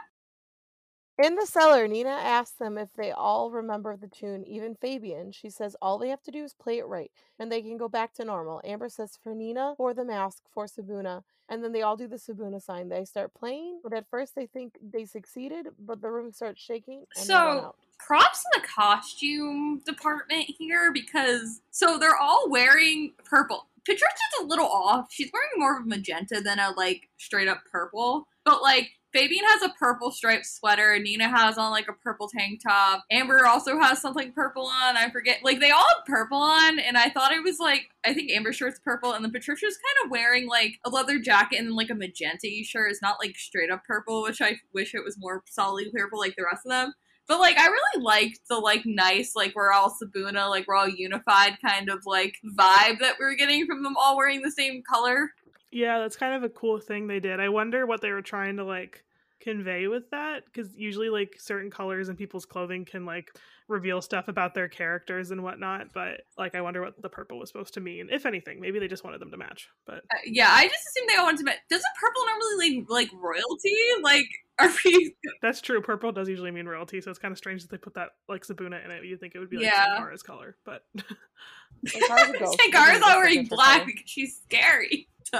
In 1.22 1.34
the 1.34 1.44
cellar, 1.44 1.86
Nina 1.86 2.08
asks 2.08 2.56
them 2.56 2.78
if 2.78 2.88
they 2.96 3.10
all 3.10 3.50
remember 3.50 3.94
the 3.94 4.08
tune, 4.08 4.42
even 4.46 4.74
Fabian. 4.74 5.32
She 5.32 5.50
says 5.50 5.76
all 5.82 5.98
they 5.98 6.08
have 6.08 6.22
to 6.22 6.30
do 6.30 6.44
is 6.44 6.54
play 6.54 6.78
it 6.78 6.86
right, 6.86 7.10
and 7.38 7.52
they 7.52 7.60
can 7.60 7.76
go 7.76 7.90
back 7.90 8.14
to 8.14 8.24
normal. 8.24 8.62
Amber 8.64 8.88
says 8.88 9.18
for 9.22 9.34
Nina, 9.34 9.74
for 9.76 9.92
the 9.92 10.04
mask, 10.04 10.44
for 10.54 10.64
Sibuna, 10.64 11.22
and 11.50 11.62
then 11.62 11.72
they 11.72 11.82
all 11.82 11.96
do 11.96 12.08
the 12.08 12.16
Sibuna 12.16 12.62
sign. 12.62 12.88
They 12.88 13.04
start 13.04 13.34
playing, 13.34 13.80
but 13.82 13.92
at 13.92 14.08
first 14.08 14.34
they 14.34 14.46
think 14.46 14.78
they 14.80 15.04
succeeded, 15.04 15.66
but 15.78 16.00
the 16.00 16.10
room 16.10 16.32
starts 16.32 16.62
shaking 16.62 17.04
and 17.14 17.26
So 17.26 17.74
props 17.98 18.42
to 18.42 18.60
the 18.60 18.66
costume 18.66 19.82
department 19.84 20.46
here 20.58 20.90
because 20.90 21.60
so 21.70 21.98
they're 21.98 22.16
all 22.16 22.48
wearing 22.48 23.12
purple. 23.26 23.66
Patricia's 23.84 24.40
a 24.40 24.44
little 24.44 24.68
off. 24.68 25.08
She's 25.10 25.30
wearing 25.34 25.50
more 25.56 25.78
of 25.78 25.84
a 25.84 25.88
magenta 25.88 26.40
than 26.40 26.58
a 26.58 26.70
like 26.70 27.10
straight 27.18 27.48
up 27.48 27.60
purple. 27.70 28.26
But 28.44 28.62
like 28.62 28.92
Fabian 29.12 29.44
has 29.44 29.62
a 29.62 29.74
purple 29.78 30.12
striped 30.12 30.46
sweater, 30.46 30.98
Nina 30.98 31.28
has 31.28 31.58
on 31.58 31.70
like 31.70 31.88
a 31.88 31.92
purple 31.92 32.28
tank 32.28 32.60
top. 32.62 33.04
Amber 33.10 33.44
also 33.44 33.78
has 33.78 34.00
something 34.00 34.32
purple 34.32 34.66
on. 34.66 34.96
I 34.96 35.10
forget. 35.10 35.38
Like 35.42 35.60
they 35.60 35.70
all 35.70 35.84
have 35.96 36.06
purple 36.06 36.38
on, 36.38 36.78
and 36.78 36.96
I 36.96 37.10
thought 37.10 37.32
it 37.32 37.42
was 37.42 37.58
like 37.58 37.88
I 38.04 38.14
think 38.14 38.30
Amber's 38.30 38.56
shirt's 38.56 38.78
purple, 38.78 39.12
and 39.12 39.24
then 39.24 39.32
Patricia's 39.32 39.76
kind 39.76 40.04
of 40.04 40.10
wearing 40.10 40.48
like 40.48 40.78
a 40.84 40.90
leather 40.90 41.18
jacket 41.18 41.58
and 41.58 41.74
like 41.74 41.90
a 41.90 41.94
magenta 41.94 42.48
shirt. 42.64 42.90
It's 42.90 43.02
not 43.02 43.18
like 43.22 43.36
straight 43.36 43.70
up 43.70 43.84
purple, 43.84 44.22
which 44.22 44.40
I 44.40 44.56
wish 44.72 44.94
it 44.94 45.04
was 45.04 45.18
more 45.18 45.42
solidly 45.48 45.90
purple 45.90 46.18
like 46.18 46.36
the 46.36 46.44
rest 46.44 46.66
of 46.66 46.70
them. 46.70 46.94
But 47.30 47.38
like 47.38 47.58
I 47.58 47.66
really 47.66 48.02
liked 48.02 48.40
the 48.48 48.58
like 48.58 48.82
nice, 48.84 49.36
like 49.36 49.54
we're 49.54 49.72
all 49.72 49.94
Sibuna, 49.94 50.50
like 50.50 50.66
we're 50.66 50.74
all 50.74 50.88
unified 50.88 51.58
kind 51.64 51.88
of 51.88 52.00
like 52.04 52.34
vibe 52.56 52.98
that 52.98 53.16
we 53.20 53.24
were 53.24 53.36
getting 53.36 53.66
from 53.66 53.84
them 53.84 53.94
all 53.96 54.16
wearing 54.16 54.42
the 54.42 54.50
same 54.50 54.82
color. 54.82 55.30
Yeah, 55.70 55.98
that's 56.00 56.16
kind 56.16 56.34
of 56.34 56.42
a 56.42 56.48
cool 56.52 56.80
thing 56.80 57.06
they 57.06 57.20
did. 57.20 57.38
I 57.40 57.48
wonder 57.48 57.86
what 57.86 58.00
they 58.00 58.10
were 58.10 58.22
trying 58.22 58.56
to 58.56 58.64
like 58.64 59.04
convey 59.40 59.86
with 59.86 60.10
that 60.10 60.44
because 60.44 60.76
usually 60.76 61.08
like 61.08 61.36
certain 61.38 61.70
colors 61.70 62.08
in 62.08 62.16
people's 62.16 62.44
clothing 62.44 62.84
can 62.84 63.06
like 63.06 63.30
reveal 63.70 64.02
stuff 64.02 64.28
about 64.28 64.52
their 64.54 64.68
characters 64.68 65.30
and 65.30 65.42
whatnot 65.42 65.86
but 65.94 66.22
like 66.36 66.54
i 66.54 66.60
wonder 66.60 66.82
what 66.82 67.00
the 67.00 67.08
purple 67.08 67.38
was 67.38 67.48
supposed 67.48 67.72
to 67.74 67.80
mean 67.80 68.08
if 68.10 68.26
anything 68.26 68.60
maybe 68.60 68.78
they 68.78 68.88
just 68.88 69.04
wanted 69.04 69.20
them 69.20 69.30
to 69.30 69.36
match 69.36 69.68
but 69.86 70.02
Uh, 70.12 70.18
yeah, 70.26 70.48
I 70.50 70.66
just 70.68 70.86
assumed 70.88 71.08
they 71.08 71.16
all 71.16 71.24
wanted 71.24 71.38
to. 71.38 71.44
match. 71.44 71.56
Doesn't 71.70 71.86
purple 72.00 72.22
normally 72.26 72.78
like 72.80 72.90
like 72.90 73.22
royalty? 73.22 73.76
Like 74.02 74.26
are 74.58 74.70
we? 74.84 75.14
that's 75.42 75.60
true 75.60 75.80
purple 75.80 76.12
does 76.12 76.28
usually 76.28 76.50
mean 76.50 76.66
royalty 76.66 77.00
so 77.00 77.10
it's 77.10 77.18
kind 77.18 77.32
of 77.32 77.38
strange 77.38 77.62
that 77.62 77.70
they 77.70 77.78
put 77.78 77.94
that 77.94 78.10
like 78.28 78.44
sibuna 78.44 78.84
in 78.84 78.90
it 78.90 79.04
you'd 79.04 79.20
think 79.20 79.34
it 79.34 79.38
would 79.38 79.48
be 79.50 79.56
like 79.56 79.66
Yeah. 79.66 79.98
Senkhara's 79.98 80.22
color 80.22 80.56
but 80.64 80.84
Senkhara's 81.86 82.34
a 82.34 82.38
ghost. 82.38 82.60
She 82.60 82.70
Senkhara's 82.70 82.86
doesn't 82.88 83.00
not 83.00 83.08
get 83.08 83.16
wearing 83.16 83.46
black 83.46 83.86
because 83.86 84.02
she's 84.06 84.40
scary. 84.44 85.08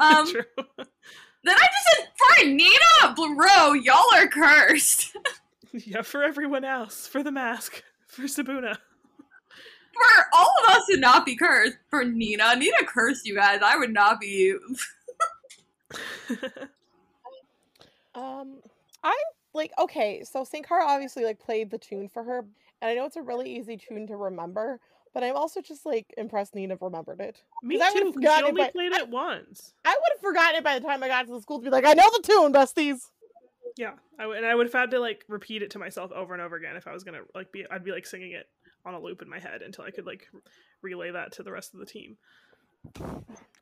Um, 0.00 0.28
true 0.30 0.44
Then 1.44 1.56
I 1.56 1.66
just 1.66 1.86
said, 1.96 2.08
for 2.16 2.46
Nina, 2.46 3.34
bro, 3.36 3.72
y'all 3.74 4.14
are 4.14 4.26
cursed. 4.28 5.16
yeah 5.86 6.02
for 6.02 6.22
everyone 6.22 6.64
else 6.64 7.06
for 7.06 7.22
the 7.22 7.32
mask 7.32 7.82
for 8.06 8.22
sibuna 8.22 8.76
For 9.94 10.24
all 10.32 10.50
of 10.64 10.70
us 10.76 10.86
to 10.86 10.96
not 10.96 11.26
be 11.26 11.36
cursed. 11.36 11.76
For 11.90 12.02
Nina, 12.02 12.56
Nina 12.56 12.78
cursed 12.86 13.26
you 13.26 13.34
guys. 13.34 13.60
I 13.62 13.76
would 13.76 13.92
not 13.92 14.20
be. 14.20 14.54
Um, 18.14 18.58
I'm 19.02 19.14
like 19.54 19.72
okay, 19.78 20.22
so 20.24 20.42
Senkhara 20.44 20.82
obviously 20.82 21.24
like 21.24 21.38
played 21.38 21.70
the 21.70 21.78
tune 21.78 22.08
for 22.08 22.22
her, 22.22 22.38
and 22.80 22.90
I 22.90 22.94
know 22.94 23.06
it's 23.06 23.16
a 23.16 23.22
really 23.22 23.56
easy 23.56 23.76
tune 23.78 24.06
to 24.08 24.16
remember, 24.16 24.80
but 25.14 25.24
I'm 25.24 25.34
also 25.36 25.62
just 25.62 25.86
like 25.86 26.12
impressed 26.18 26.54
Nina 26.54 26.76
remembered 26.80 27.20
it. 27.20 27.42
me 27.62 27.78
'Cause 27.78 27.86
I 27.86 27.90
too 27.92 27.94
would've 28.04 28.14
'cause 28.14 28.22
she 28.22 28.26
forgotten 28.26 28.44
it 28.44 28.48
only 28.50 28.62
by- 28.64 28.70
played 28.70 28.92
it 28.92 29.08
once 29.08 29.72
I 29.84 29.90
would 29.90 30.12
have 30.12 30.20
forgotten 30.20 30.56
it 30.56 30.64
by 30.64 30.78
the 30.78 30.86
time 30.86 31.02
I 31.02 31.08
got 31.08 31.26
to 31.26 31.32
the 31.32 31.40
school 31.40 31.58
to 31.58 31.64
be 31.64 31.70
like, 31.70 31.86
I 31.86 31.94
know 31.94 32.08
the 32.16 32.22
tune, 32.22 32.52
besties. 32.52 33.10
Yeah, 33.76 33.92
I 34.18 34.22
w- 34.22 34.36
and 34.36 34.46
I 34.46 34.54
would 34.54 34.66
have 34.66 34.72
had 34.72 34.90
to 34.92 34.98
like 35.00 35.24
repeat 35.28 35.62
it 35.62 35.70
to 35.72 35.78
myself 35.78 36.10
over 36.12 36.32
and 36.34 36.42
over 36.42 36.56
again 36.56 36.76
if 36.76 36.86
I 36.86 36.92
was 36.92 37.04
gonna 37.04 37.20
like 37.34 37.52
be. 37.52 37.64
I'd 37.70 37.84
be 37.84 37.92
like 37.92 38.06
singing 38.06 38.32
it 38.32 38.46
on 38.84 38.94
a 38.94 39.00
loop 39.00 39.22
in 39.22 39.28
my 39.28 39.38
head 39.38 39.62
until 39.62 39.84
I 39.84 39.90
could 39.90 40.06
like 40.06 40.26
relay 40.82 41.10
that 41.12 41.32
to 41.32 41.42
the 41.42 41.52
rest 41.52 41.72
of 41.74 41.80
the 41.80 41.86
team. 41.86 42.16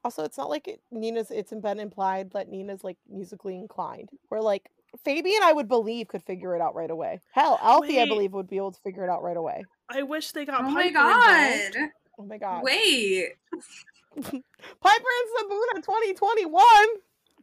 Also, 0.04 0.24
it's 0.24 0.38
not 0.38 0.48
like 0.48 0.66
it, 0.66 0.80
Nina's. 0.90 1.30
It's 1.30 1.52
been 1.52 1.78
implied 1.78 2.30
that 2.32 2.48
Nina's 2.48 2.82
like 2.82 2.96
musically 3.08 3.54
inclined. 3.56 4.08
Where 4.30 4.40
like 4.40 4.70
Fabian, 5.04 5.42
I 5.44 5.52
would 5.52 5.68
believe, 5.68 6.08
could 6.08 6.22
figure 6.24 6.56
it 6.56 6.60
out 6.62 6.74
right 6.74 6.90
away. 6.90 7.20
Hell, 7.32 7.58
Alfie, 7.62 8.00
I 8.00 8.06
believe, 8.06 8.32
would 8.32 8.48
be 8.48 8.56
able 8.56 8.72
to 8.72 8.80
figure 8.80 9.04
it 9.04 9.10
out 9.10 9.22
right 9.22 9.36
away. 9.36 9.62
I 9.88 10.02
wish 10.02 10.32
they 10.32 10.44
got 10.46 10.62
Oh 10.62 10.64
Piper 10.64 10.72
my 10.74 10.84
involved. 10.84 11.74
god. 11.74 11.90
Oh 12.18 12.24
my 12.24 12.38
god. 12.38 12.62
Wait. 12.64 13.28
Piper 14.16 14.32
and 14.32 15.50
Sibuna 15.50 15.82
2021. 15.84 16.62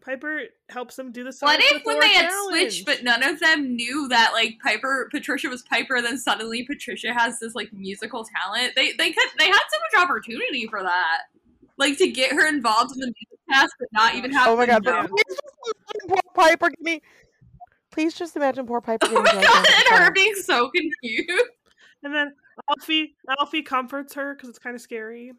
Piper 0.01 0.43
helps 0.69 0.95
them 0.95 1.11
do 1.11 1.23
the 1.23 1.31
song. 1.33 1.47
What 1.47 1.59
if 1.61 1.83
when 1.85 1.95
Thor 1.95 2.01
they 2.01 2.13
had 2.13 2.29
challenge. 2.29 2.59
switched, 2.73 2.85
but 2.85 3.03
none 3.03 3.23
of 3.23 3.39
them 3.39 3.75
knew 3.75 4.07
that 4.09 4.31
like 4.33 4.57
Piper, 4.63 5.09
Patricia 5.11 5.49
was 5.49 5.63
Piper, 5.63 6.01
then 6.01 6.17
suddenly 6.17 6.63
Patricia 6.63 7.13
has 7.13 7.39
this 7.39 7.55
like 7.55 7.71
musical 7.73 8.25
talent? 8.25 8.73
They 8.75 8.93
they 8.93 9.11
could 9.11 9.29
they 9.37 9.47
had 9.47 9.53
so 9.69 9.99
much 9.99 10.03
opportunity 10.05 10.67
for 10.67 10.81
that, 10.83 11.23
like 11.77 11.97
to 11.97 12.09
get 12.09 12.31
her 12.33 12.47
involved 12.47 12.91
in 12.93 12.99
the 13.01 13.07
music 13.07 13.39
cast, 13.51 13.73
but 13.79 13.87
not 13.91 14.15
even 14.15 14.31
have. 14.31 14.47
Oh 14.47 14.55
my 14.55 14.65
them 14.65 14.81
god. 14.81 14.85
know. 14.85 15.01
But 15.01 15.09
please 15.09 15.37
just 15.37 15.57
imagine 15.65 16.07
poor 16.07 16.33
Piper 16.35 16.69
getting. 16.83 17.01
Please 17.91 18.13
just 18.13 18.35
imagine 18.35 18.65
poor 18.67 18.81
Piper 18.81 19.07
Oh 19.09 19.21
my 19.21 19.31
god, 19.33 19.43
and 19.43 19.87
her 19.89 19.97
tunnel. 19.97 20.11
being 20.13 20.35
so 20.35 20.69
confused. 20.69 21.43
and 22.03 22.13
then 22.13 22.33
Alfie 22.69 23.15
Alfie 23.39 23.63
comforts 23.63 24.13
her 24.13 24.35
because 24.35 24.49
it's 24.49 24.59
kind 24.59 24.75
of 24.75 24.81
scary. 24.81 25.33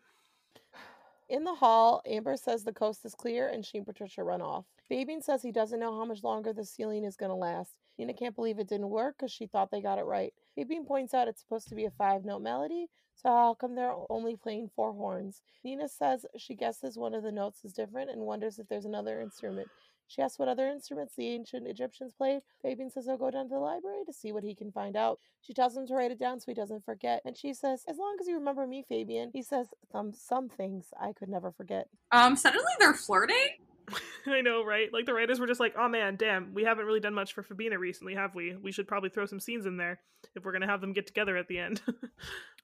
In 1.29 1.45
the 1.45 1.55
hall, 1.55 2.01
Amber 2.07 2.39
says 2.39 2.65
the 2.65 2.73
coast 2.73 3.05
is 3.05 3.15
clear 3.15 3.49
and 3.49 3.65
she 3.65 3.77
and 3.77 3.87
Patricia 3.87 4.25
run 4.25 4.41
off. 4.41 4.65
Fabian 4.89 5.21
says 5.21 5.43
he 5.43 5.53
doesn't 5.53 5.79
know 5.79 5.95
how 5.99 6.07
much 6.07 6.25
longer 6.25 6.55
the 6.55 6.65
ceiling 6.65 7.05
is 7.05 7.17
going 7.17 7.29
to 7.29 7.37
last. 7.37 7.73
Nina 7.99 8.15
can't 8.15 8.35
believe 8.35 8.59
it 8.59 8.69
didn't 8.69 8.89
work 8.89 9.17
because 9.19 9.31
she 9.31 9.47
thought 9.47 9.71
they 9.71 9.83
got 9.83 9.99
it 9.99 10.05
right. 10.07 10.33
Fabian 10.55 10.87
points 10.87 11.13
out 11.13 11.29
it's 11.29 11.43
supposed 11.43 11.69
to 11.69 11.75
be 11.75 11.85
a 11.85 11.91
five 11.91 12.25
note 12.25 12.41
melody, 12.41 12.87
so 13.15 13.29
how 13.29 13.55
come 13.55 13.75
they're 13.75 13.95
only 14.09 14.37
playing 14.37 14.71
four 14.75 14.93
horns? 14.95 15.43
Nina 15.65 15.89
says 15.89 16.25
she 16.39 16.55
guesses 16.55 16.97
one 16.97 17.15
of 17.15 17.23
the 17.23 17.33
notes 17.33 17.63
is 17.63 17.75
different 17.75 18.11
and 18.11 18.23
wonders 18.23 18.59
if 18.59 18.69
there's 18.69 18.87
another 18.87 19.21
instrument. 19.21 19.69
She 20.09 20.23
asks 20.23 20.39
what 20.39 20.49
other 20.49 20.67
instruments 20.67 21.15
the 21.15 21.29
ancient 21.29 21.69
Egyptians 21.69 22.15
played. 22.15 22.41
Fabian 22.63 22.91
says 22.91 23.05
he'll 23.05 23.19
go 23.19 23.31
down 23.31 23.45
to 23.49 23.55
the 23.55 23.61
library 23.61 24.05
to 24.07 24.13
see 24.13 24.33
what 24.33 24.43
he 24.43 24.55
can 24.55 24.73
find 24.73 24.97
out. 24.97 25.19
She 25.43 25.53
tells 25.53 25.77
him 25.77 25.87
to 25.87 25.95
write 25.95 26.11
it 26.11 26.19
down 26.19 26.41
so 26.41 26.47
he 26.49 26.55
doesn't 26.55 26.85
forget. 26.85 27.21
And 27.25 27.37
she 27.37 27.53
says, 27.53 27.85
As 27.87 27.99
long 27.99 28.17
as 28.21 28.27
you 28.27 28.35
remember 28.35 28.67
me, 28.67 28.85
Fabian. 28.89 29.31
He 29.33 29.43
says, 29.43 29.69
Some, 29.93 30.13
some 30.13 30.49
things 30.49 30.87
I 31.01 31.13
could 31.13 31.29
never 31.29 31.53
forget. 31.53 31.89
Um, 32.11 32.37
suddenly 32.37 32.73
they're 32.81 32.95
flirting. 32.95 33.68
I 34.27 34.41
know, 34.41 34.65
right? 34.65 34.93
Like 34.93 35.07
the 35.07 35.15
writers 35.15 35.41
were 35.41 35.47
just 35.47 35.61
like, 35.61 35.75
"Oh 35.79 35.89
man, 35.89 36.17
damn, 36.17 36.55
we 36.55 36.65
haven't 36.65 36.87
really 36.87 37.01
done 37.01 37.15
much 37.15 37.33
for 37.33 37.43
Fabina 37.43 37.79
recently, 37.79 38.15
have 38.15 38.35
we? 38.35 38.57
We 38.57 38.73
should 38.73 38.89
probably 38.89 39.11
throw 39.11 39.27
some 39.27 39.41
scenes 39.41 39.67
in 39.67 39.77
there 39.77 40.01
if 40.35 40.45
we're 40.45 40.53
gonna 40.53 40.67
have 40.67 40.81
them 40.81 40.93
get 40.93 41.07
together 41.07 41.37
at 41.37 41.49
the 41.49 41.59
end." 41.59 41.83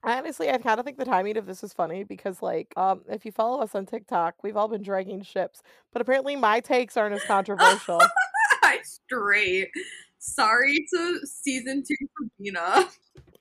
I 0.03 0.19
honestly, 0.19 0.51
I 0.51 0.59
kind 0.59 0.79
of 0.79 0.87
think 0.87 0.99
the 0.99 1.05
timing 1.05 1.37
of 1.37 1.47
this 1.47 1.63
is 1.63 1.73
funny 1.73 2.05
because, 2.05 2.43
like, 2.43 2.73
um, 2.77 3.03
if 3.09 3.25
you 3.25 3.33
follow 3.33 3.61
us 3.61 3.75
on 3.75 3.87
TikTok, 3.87 4.37
we've 4.43 4.57
all 4.57 4.69
been 4.69 4.83
dragging 4.83 5.23
ships, 5.23 5.63
but 5.93 6.03
apparently 6.03 6.37
my 6.37 6.61
takes 6.61 6.97
aren't 6.97 7.15
as 7.15 7.25
controversial. 7.25 8.01
I 8.63 8.81
straight. 8.83 9.71
Sorry 10.19 10.87
to 10.95 11.21
season 11.25 11.83
two 11.87 11.97
Sabina. 12.39 12.89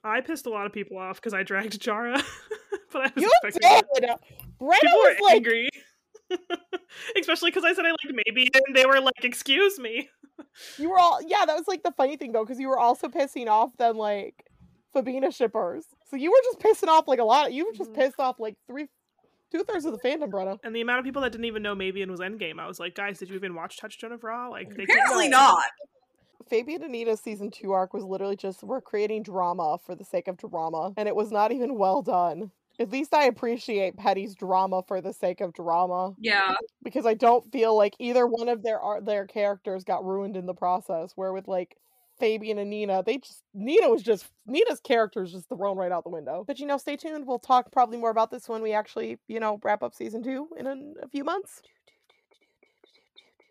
I 0.03 0.19
pissed 0.21 0.45
a 0.45 0.49
lot 0.49 0.65
of 0.65 0.73
people 0.73 0.97
off 0.97 1.15
because 1.15 1.33
I 1.33 1.43
dragged 1.43 1.79
Jara, 1.79 2.21
but 2.91 3.01
I 3.01 3.11
was 3.15 3.23
you 3.23 3.31
expecting 3.43 4.01
did! 4.01 4.09
People 4.59 4.59
was 4.59 5.15
were 5.19 5.27
like, 5.27 5.35
angry, 5.35 5.69
especially 7.19 7.51
because 7.51 7.63
I 7.63 7.73
said 7.73 7.85
I 7.85 7.89
liked 7.91 8.21
maybe, 8.25 8.49
and 8.53 8.75
they 8.75 8.85
were 8.85 8.99
like, 8.99 9.23
"Excuse 9.23 9.79
me." 9.79 10.09
you 10.77 10.89
were 10.89 10.97
all, 10.99 11.19
yeah, 11.25 11.45
that 11.45 11.55
was 11.55 11.67
like 11.67 11.83
the 11.83 11.91
funny 11.91 12.17
thing 12.17 12.31
though, 12.31 12.43
because 12.43 12.59
you 12.59 12.67
were 12.67 12.79
also 12.79 13.07
pissing 13.07 13.47
off 13.47 13.75
them, 13.77 13.97
like, 13.97 14.45
Fabina 14.95 15.31
shippers. 15.35 15.85
So 16.09 16.15
you 16.15 16.31
were 16.31 16.41
just 16.43 16.59
pissing 16.59 16.87
off, 16.89 17.07
like, 17.07 17.19
a 17.19 17.23
lot. 17.23 17.53
You 17.53 17.65
were 17.65 17.73
just 17.73 17.91
Mhm. 17.91 17.95
pissed 17.95 18.19
off, 18.19 18.39
like, 18.39 18.55
three, 18.67 18.87
two 19.51 19.63
thirds 19.63 19.85
of 19.85 19.93
the 19.93 19.99
fandom, 19.99 20.29
Brenna. 20.29 20.59
And 20.63 20.75
the 20.75 20.81
amount 20.81 20.99
of 20.99 21.05
people 21.05 21.21
that 21.23 21.31
didn't 21.31 21.45
even 21.45 21.63
know 21.63 21.75
Mavian 21.75 22.09
was 22.09 22.19
Endgame, 22.19 22.59
I 22.59 22.67
was 22.67 22.79
like, 22.79 22.95
guys, 22.95 23.19
did 23.19 23.29
you 23.29 23.35
even 23.35 23.55
watch 23.55 23.77
Touchstone 23.77 24.11
of 24.11 24.23
Ra? 24.23 24.47
Like, 24.49 24.69
they 24.69 24.85
can't- 24.85 24.91
Apparently 24.99 25.29
not. 25.29 25.63
Fabian 26.49 26.83
and 26.83 26.93
Anita's 26.93 27.21
season 27.21 27.49
two 27.49 27.71
arc 27.71 27.93
was 27.93 28.03
literally 28.03 28.35
just 28.35 28.63
we're 28.63 28.81
creating 28.81 29.23
drama 29.23 29.77
for 29.83 29.95
the 29.95 30.03
sake 30.03 30.27
of 30.27 30.37
drama, 30.37 30.93
and 30.97 31.07
it 31.07 31.15
was 31.15 31.31
not 31.31 31.51
even 31.51 31.77
well 31.77 32.01
done. 32.01 32.51
At 32.79 32.91
least 32.91 33.13
I 33.13 33.25
appreciate 33.25 33.97
Peddie's 33.97 34.35
drama 34.35 34.83
for 34.87 34.99
the 35.01 35.13
sake 35.13 35.41
of 35.41 35.53
drama 35.53 36.15
Yeah. 36.19 36.55
because 36.83 37.05
I 37.05 37.13
don't 37.13 37.49
feel 37.51 37.75
like 37.77 37.95
either 37.99 38.25
one 38.27 38.49
of 38.49 38.63
their 38.63 38.79
their 39.01 39.27
characters 39.27 39.83
got 39.83 40.03
ruined 40.05 40.35
in 40.35 40.45
the 40.45 40.53
process. 40.55 41.11
Where 41.15 41.33
with 41.33 41.47
like 41.47 41.77
Fabian 42.19 42.57
and 42.57 42.69
Nina, 42.69 43.03
they 43.03 43.17
just 43.19 43.43
Nina 43.53 43.89
was 43.89 44.01
just 44.01 44.25
Nina's 44.45 44.79
character 44.79 45.23
is 45.23 45.31
just 45.31 45.49
thrown 45.49 45.77
right 45.77 45.91
out 45.91 46.03
the 46.03 46.09
window. 46.09 46.43
But 46.47 46.59
you 46.59 46.65
know, 46.65 46.77
stay 46.77 46.95
tuned. 46.95 47.27
We'll 47.27 47.39
talk 47.39 47.71
probably 47.71 47.97
more 47.97 48.09
about 48.11 48.31
this 48.31 48.49
when 48.49 48.61
we 48.61 48.73
actually 48.73 49.19
you 49.27 49.39
know 49.39 49.59
wrap 49.63 49.83
up 49.83 49.93
season 49.93 50.23
two 50.23 50.47
in 50.57 50.65
a, 50.67 50.75
a 51.03 51.07
few 51.09 51.23
months. 51.23 51.61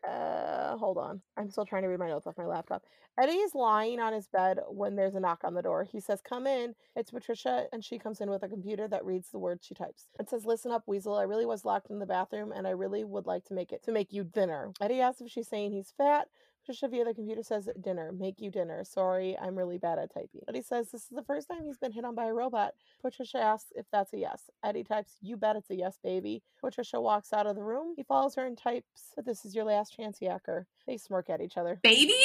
Uh, 0.06 0.76
hold 0.76 0.98
on. 0.98 1.20
I'm 1.36 1.50
still 1.50 1.66
trying 1.66 1.82
to 1.82 1.88
read 1.88 1.98
my 1.98 2.08
notes 2.08 2.26
off 2.26 2.38
my 2.38 2.46
laptop. 2.46 2.82
Eddie 3.20 3.32
is 3.32 3.54
lying 3.54 4.00
on 4.00 4.12
his 4.12 4.26
bed 4.26 4.58
when 4.68 4.96
there's 4.96 5.14
a 5.14 5.20
knock 5.20 5.40
on 5.44 5.54
the 5.54 5.62
door. 5.62 5.84
He 5.84 6.00
says, 6.00 6.20
Come 6.26 6.46
in. 6.46 6.74
It's 6.96 7.10
Patricia, 7.10 7.66
and 7.72 7.84
she 7.84 7.98
comes 7.98 8.20
in 8.20 8.30
with 8.30 8.42
a 8.42 8.48
computer 8.48 8.88
that 8.88 9.04
reads 9.04 9.28
the 9.30 9.38
words 9.38 9.66
she 9.66 9.74
types. 9.74 10.06
It 10.18 10.30
says, 10.30 10.46
Listen 10.46 10.72
up, 10.72 10.84
Weasel. 10.86 11.16
I 11.16 11.24
really 11.24 11.46
was 11.46 11.64
locked 11.64 11.90
in 11.90 11.98
the 11.98 12.06
bathroom, 12.06 12.52
and 12.52 12.66
I 12.66 12.70
really 12.70 13.04
would 13.04 13.26
like 13.26 13.44
to 13.46 13.54
make 13.54 13.70
it 13.72 13.84
to 13.84 13.92
make 13.92 14.12
you 14.12 14.24
dinner. 14.24 14.72
Eddie 14.80 15.00
asks 15.00 15.20
if 15.20 15.30
she's 15.30 15.48
saying 15.48 15.72
he's 15.72 15.92
fat. 15.96 16.28
Patricia 16.62 16.88
via 16.88 17.04
the 17.04 17.14
computer 17.14 17.42
says, 17.42 17.68
Dinner. 17.80 18.12
Make 18.12 18.40
you 18.40 18.50
dinner. 18.50 18.84
Sorry, 18.84 19.36
I'm 19.38 19.56
really 19.56 19.78
bad 19.78 19.98
at 19.98 20.14
typing. 20.14 20.42
Eddie 20.48 20.62
says, 20.62 20.90
This 20.92 21.02
is 21.02 21.08
the 21.10 21.22
first 21.24 21.48
time 21.48 21.64
he's 21.66 21.78
been 21.78 21.92
hit 21.92 22.04
on 22.04 22.14
by 22.14 22.26
a 22.26 22.32
robot. 22.32 22.74
Patricia 23.02 23.38
asks 23.38 23.72
if 23.76 23.86
that's 23.92 24.12
a 24.12 24.18
yes. 24.18 24.50
Eddie 24.64 24.84
types, 24.84 25.16
You 25.22 25.36
bet 25.36 25.56
it's 25.56 25.70
a 25.70 25.74
yes, 25.76 25.98
baby. 26.02 26.42
Patricia 26.60 27.00
walks 27.00 27.32
out 27.32 27.46
of 27.46 27.56
the 27.56 27.64
room. 27.64 27.94
He 27.96 28.04
follows 28.04 28.36
her 28.36 28.46
and 28.46 28.56
types, 28.56 29.12
But 29.16 29.26
this 29.26 29.44
is 29.44 29.54
your 29.54 29.64
last 29.64 29.96
chance, 29.96 30.20
Yacker. 30.20 30.66
They 30.86 30.96
smirk 30.96 31.30
at 31.30 31.40
each 31.40 31.56
other. 31.56 31.80
Baby? 31.82 32.14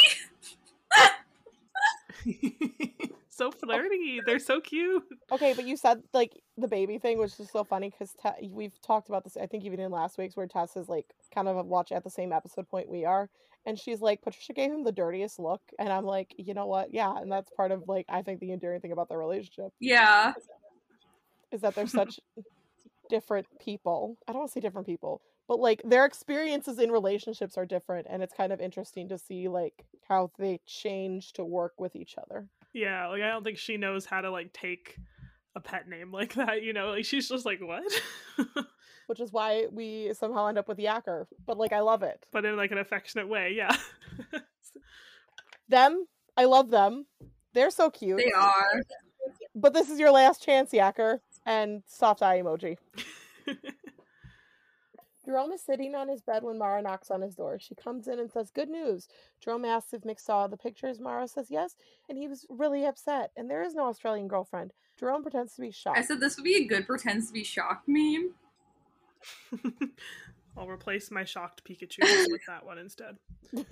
so 3.38 3.52
flirty. 3.52 4.20
They're 4.26 4.40
so 4.40 4.60
cute. 4.60 5.04
Okay, 5.32 5.54
but 5.54 5.66
you 5.66 5.78
said 5.78 6.02
like 6.14 6.34
the 6.58 6.68
baby 6.68 6.98
thing, 6.98 7.18
which 7.20 7.40
is 7.40 7.50
so 7.52 7.64
funny 7.64 7.90
because 7.90 8.14
Te- 8.22 8.50
we've 8.50 8.80
talked 8.82 9.10
about 9.10 9.24
this. 9.24 9.38
I 9.38 9.46
think 9.46 9.64
even 9.66 9.80
in 9.80 9.92
last 9.92 10.18
week's 10.18 10.36
where 10.36 10.48
Tess 10.48 10.76
is 10.76 10.90
like 10.90 11.06
kind 11.34 11.48
of 11.48 11.66
watch 11.66 11.92
at 11.92 12.04
the 12.04 12.10
same 12.10 12.32
episode 12.34 12.68
point 12.70 12.90
we 12.90 13.06
are, 13.06 13.30
and 13.66 13.78
she's 13.80 14.02
like 14.02 14.22
Patricia 14.22 14.54
gave 14.54 14.72
him 14.72 14.84
the 14.84 14.92
dirtiest 14.92 15.40
look, 15.40 15.62
and 15.80 15.90
I'm 15.90 16.06
like, 16.06 16.34
you 16.38 16.54
know 16.54 16.66
what? 16.66 16.94
Yeah, 16.94 17.14
and 17.16 17.32
that's 17.32 17.52
part 17.52 17.72
of 17.72 17.84
like 17.88 18.06
I 18.10 18.22
think 18.22 18.40
the 18.40 18.52
endearing 18.52 18.82
thing 18.82 18.92
about 18.92 19.10
their 19.10 19.20
relationship 19.20 19.72
Yeah. 19.80 20.34
is 21.52 21.62
that 21.62 21.76
they're 21.76 21.88
such 22.02 22.20
different 23.10 23.48
people. 23.60 24.18
I 24.28 24.32
don't 24.32 24.40
want 24.40 24.50
to 24.50 24.54
say 24.54 24.60
different 24.60 24.88
people, 24.88 25.22
but 25.48 25.60
like 25.60 25.82
their 25.86 26.06
experiences 26.06 26.80
in 26.80 26.92
relationships 26.92 27.58
are 27.58 27.66
different, 27.66 28.08
and 28.10 28.22
it's 28.22 28.34
kind 28.34 28.52
of 28.52 28.60
interesting 28.60 29.08
to 29.10 29.18
see 29.18 29.48
like 29.48 29.86
how 30.08 30.32
they 30.38 30.60
change 30.66 31.34
to 31.34 31.44
work 31.46 31.74
with 31.78 31.96
each 31.96 32.16
other. 32.18 32.48
Yeah, 32.78 33.08
like 33.08 33.22
I 33.22 33.30
don't 33.30 33.44
think 33.44 33.58
she 33.58 33.78
knows 33.78 34.06
how 34.06 34.22
to 34.22 34.30
like 34.32 34.54
take 34.54 34.98
a 35.56 35.60
pet 35.60 35.88
name 35.90 36.12
like 36.12 36.34
that. 36.36 36.62
You 36.64 36.74
know, 36.74 36.90
like 36.92 37.06
she's 37.06 37.28
just 37.28 37.46
like 37.46 37.60
what, 37.62 37.84
Which 39.08 39.20
is 39.20 39.32
why 39.32 39.68
we 39.72 40.14
somehow 40.14 40.48
end 40.48 40.58
up 40.58 40.68
with 40.68 40.78
Yacker. 40.78 41.26
But 41.46 41.58
like 41.58 41.74
I 41.74 41.80
love 41.80 42.04
it. 42.04 42.26
but 42.32 42.46
in 42.46 42.56
like 42.58 42.72
an 42.72 42.78
affectionate 42.78 43.28
way. 43.28 43.54
Yeah. 43.56 43.76
them 45.70 46.06
i 46.38 46.46
love 46.46 46.70
them 46.70 47.06
they're 47.54 47.70
so 47.70 47.90
cute 47.90 48.18
They 48.18 48.32
are. 48.32 48.82
but 49.54 49.74
this 49.74 49.90
is 49.90 50.00
your 50.00 50.12
last 50.12 50.42
chance 50.42 50.72
yacker 50.72 51.20
and 51.46 51.84
soft 51.86 52.22
eye 52.22 52.42
emoji 52.42 52.78
jerome 55.28 55.52
is 55.52 55.62
sitting 55.62 55.94
on 55.94 56.08
his 56.08 56.22
bed 56.22 56.42
when 56.42 56.58
mara 56.58 56.82
knocks 56.82 57.12
on 57.12 57.22
his 57.22 57.36
door 57.36 57.60
she 57.60 57.76
comes 57.76 58.08
in 58.08 58.20
and 58.20 58.32
says 58.32 58.50
good 58.50 58.70
news 58.70 59.08
jerome 59.42 59.66
asks 59.66 59.94
if 59.94 60.02
mick 60.02 60.20
saw 60.20 60.48
the 60.48 60.56
pictures 60.56 61.00
mara 61.00 61.28
says 61.28 61.48
yes 61.50 61.76
and 62.08 62.18
he 62.18 62.28
was 62.28 62.46
really 62.50 62.86
upset 62.86 63.32
and 63.36 63.50
there 63.50 63.64
is 63.64 63.76
no 63.76 63.84
australian 63.84 64.28
girlfriend 64.28 64.72
jerome 64.98 65.22
pretends 65.22 65.54
to 65.54 65.62
be 65.62 65.72
shocked 65.72 65.98
I 65.98 66.02
said 66.02 66.22
this 66.22 66.38
would 66.38 66.46
be 66.46 66.56
a 66.56 66.66
good 66.66 66.88
pretends 66.88 67.28
to 67.28 67.34
be 67.34 67.44
shocked 67.44 67.88
meme. 67.88 68.32
I'll 70.58 70.68
replace 70.68 71.12
my 71.12 71.24
shocked 71.24 71.64
Pikachu 71.64 72.00
with 72.30 72.42
that 72.48 72.66
one 72.66 72.78
instead. 72.78 73.18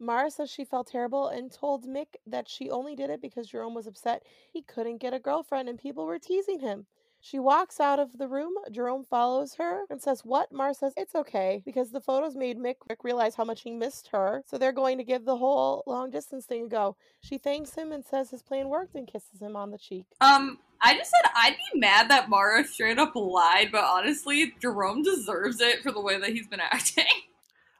Mara 0.00 0.30
says 0.30 0.50
she 0.50 0.64
felt 0.64 0.88
terrible 0.88 1.28
and 1.28 1.50
told 1.50 1.86
Mick 1.86 2.16
that 2.26 2.48
she 2.48 2.70
only 2.70 2.96
did 2.96 3.10
it 3.10 3.22
because 3.22 3.46
Jerome 3.46 3.74
was 3.74 3.86
upset 3.86 4.22
he 4.52 4.60
couldn't 4.62 4.98
get 4.98 5.14
a 5.14 5.18
girlfriend 5.18 5.68
and 5.68 5.78
people 5.78 6.04
were 6.04 6.18
teasing 6.18 6.60
him. 6.60 6.86
She 7.26 7.38
walks 7.38 7.80
out 7.80 7.98
of 7.98 8.18
the 8.18 8.28
room. 8.28 8.52
Jerome 8.70 9.02
follows 9.02 9.54
her 9.54 9.84
and 9.88 9.98
says, 10.02 10.26
What? 10.26 10.52
Mara 10.52 10.74
says, 10.74 10.92
It's 10.94 11.14
okay 11.14 11.62
because 11.64 11.90
the 11.90 12.00
photos 12.02 12.36
made 12.36 12.58
Mick 12.58 12.74
realize 13.02 13.34
how 13.34 13.44
much 13.44 13.62
he 13.62 13.70
missed 13.70 14.08
her. 14.12 14.42
So 14.46 14.58
they're 14.58 14.72
going 14.72 14.98
to 14.98 15.04
give 15.04 15.24
the 15.24 15.38
whole 15.38 15.82
long 15.86 16.10
distance 16.10 16.44
thing 16.44 16.66
a 16.66 16.68
go. 16.68 16.96
She 17.22 17.38
thanks 17.38 17.74
him 17.74 17.92
and 17.92 18.04
says 18.04 18.28
his 18.28 18.42
plan 18.42 18.68
worked 18.68 18.94
and 18.94 19.08
kisses 19.10 19.40
him 19.40 19.56
on 19.56 19.70
the 19.70 19.78
cheek. 19.78 20.04
Um, 20.20 20.58
I 20.82 20.98
just 20.98 21.10
said 21.10 21.30
I'd 21.34 21.56
be 21.72 21.80
mad 21.80 22.10
that 22.10 22.28
Mara 22.28 22.62
straight 22.62 22.98
up 22.98 23.16
lied, 23.16 23.70
but 23.72 23.84
honestly, 23.84 24.52
Jerome 24.60 25.02
deserves 25.02 25.62
it 25.62 25.82
for 25.82 25.92
the 25.92 26.02
way 26.02 26.18
that 26.20 26.28
he's 26.28 26.46
been 26.46 26.60
acting. 26.70 27.06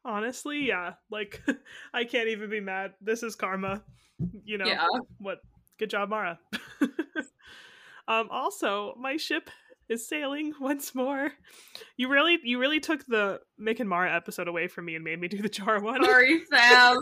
Honestly, 0.06 0.66
yeah. 0.66 0.94
Like 1.10 1.42
I 1.92 2.04
can't 2.04 2.28
even 2.28 2.48
be 2.48 2.60
mad. 2.60 2.94
This 3.02 3.22
is 3.22 3.36
karma. 3.36 3.82
You 4.46 4.56
know 4.56 4.64
Yeah. 4.64 4.86
what? 5.18 5.40
Good 5.78 5.90
job, 5.90 6.08
Mara. 6.08 6.38
um. 8.08 8.28
Also, 8.30 8.94
my 8.98 9.16
ship 9.16 9.50
is 9.88 10.06
sailing 10.06 10.54
once 10.60 10.94
more. 10.94 11.32
You 11.96 12.08
really, 12.08 12.38
you 12.42 12.58
really 12.58 12.80
took 12.80 13.04
the 13.06 13.40
Mick 13.60 13.80
and 13.80 13.88
Mara 13.88 14.14
episode 14.14 14.48
away 14.48 14.68
from 14.68 14.86
me 14.86 14.94
and 14.94 15.04
made 15.04 15.20
me 15.20 15.28
do 15.28 15.42
the 15.42 15.48
Jar 15.48 15.80
one. 15.80 16.04
Sorry, 16.04 16.40
fam. 16.50 16.98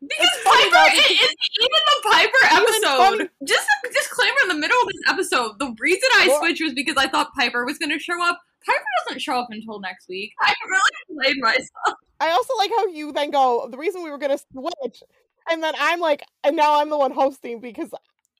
Because 0.00 0.30
funny, 0.42 0.64
Piper, 0.64 0.74
though, 0.74 0.86
it, 0.94 1.36
even 1.60 1.80
the 1.86 2.10
Piper 2.10 2.38
episode. 2.50 3.30
Just 3.46 3.68
a 3.84 3.92
disclaimer 3.92 4.36
in 4.42 4.48
the 4.48 4.56
middle 4.56 4.76
of 4.82 4.88
this 4.88 5.02
episode, 5.08 5.60
the 5.60 5.72
reason 5.78 6.08
I 6.14 6.36
switched 6.40 6.60
was 6.60 6.74
because 6.74 6.96
I 6.96 7.06
thought 7.06 7.32
Piper 7.38 7.64
was 7.64 7.78
going 7.78 7.90
to 7.90 8.00
show 8.00 8.20
up. 8.20 8.40
Piper 8.66 8.84
doesn't 9.06 9.20
show 9.20 9.38
up 9.38 9.46
until 9.50 9.78
next 9.78 10.08
week. 10.08 10.32
I 10.40 10.52
really 10.68 11.22
played 11.22 11.40
myself. 11.40 11.98
I 12.18 12.30
also 12.30 12.52
like 12.58 12.70
how 12.70 12.86
you 12.88 13.12
then 13.12 13.30
go, 13.30 13.68
the 13.70 13.78
reason 13.78 14.02
we 14.02 14.10
were 14.10 14.18
going 14.18 14.36
to 14.36 14.44
switch. 14.52 15.02
And 15.50 15.62
then 15.62 15.74
I'm 15.78 16.00
like, 16.00 16.24
and 16.42 16.56
now 16.56 16.80
I'm 16.80 16.90
the 16.90 16.98
one 16.98 17.12
hosting 17.12 17.60
because 17.60 17.90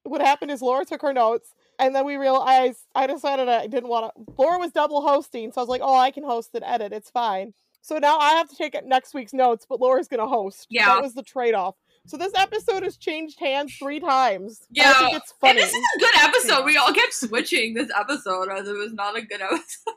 what 0.02 0.20
happened 0.20 0.50
is 0.50 0.62
Laura 0.62 0.84
took 0.84 1.02
her 1.02 1.12
notes. 1.12 1.54
And 1.78 1.94
then 1.94 2.04
we 2.04 2.16
realized, 2.16 2.80
I 2.94 3.06
decided 3.06 3.48
I 3.48 3.66
didn't 3.66 3.88
want 3.88 4.12
to. 4.14 4.32
Laura 4.38 4.58
was 4.58 4.72
double 4.72 5.00
hosting. 5.06 5.50
So 5.52 5.61
I 5.61 5.62
was 5.62 5.68
like, 5.68 5.80
oh, 5.82 5.96
I 5.96 6.11
can 6.11 6.22
host 6.24 6.50
and 6.54 6.62
edit. 6.64 6.92
It's 6.92 7.11
fine. 7.11 7.54
So 7.80 7.98
now 7.98 8.18
I 8.18 8.35
have 8.35 8.48
to 8.48 8.56
take 8.56 8.76
next 8.85 9.14
week's 9.14 9.32
notes, 9.32 9.66
but 9.68 9.80
Laura's 9.80 10.06
going 10.06 10.20
to 10.20 10.26
host. 10.26 10.66
Yeah. 10.70 10.87
That 10.87 11.02
was 11.02 11.14
the 11.14 11.22
trade 11.22 11.54
off. 11.54 11.74
So 12.06 12.16
this 12.16 12.32
episode 12.37 12.82
has 12.82 12.96
changed 12.96 13.38
hands 13.40 13.74
three 13.76 14.00
times. 14.00 14.66
and 14.76 14.87
I 14.87 14.90
Yeah, 14.90 14.98
think 14.98 15.16
it's 15.16 15.30
And 15.32 15.40
funny. 15.40 15.61
this 15.61 15.72
is 15.72 15.82
a 15.96 15.98
good 15.98 16.14
episode. 16.22 16.64
We 16.64 16.76
all 16.76 16.92
kept 16.92 17.14
switching 17.14 17.74
this 17.74 17.90
episode 17.96 18.48
as 18.50 18.68
it 18.68 18.76
was 18.76 18.92
not 18.92 19.16
a 19.16 19.22
good 19.22 19.40
episode. 19.40 19.94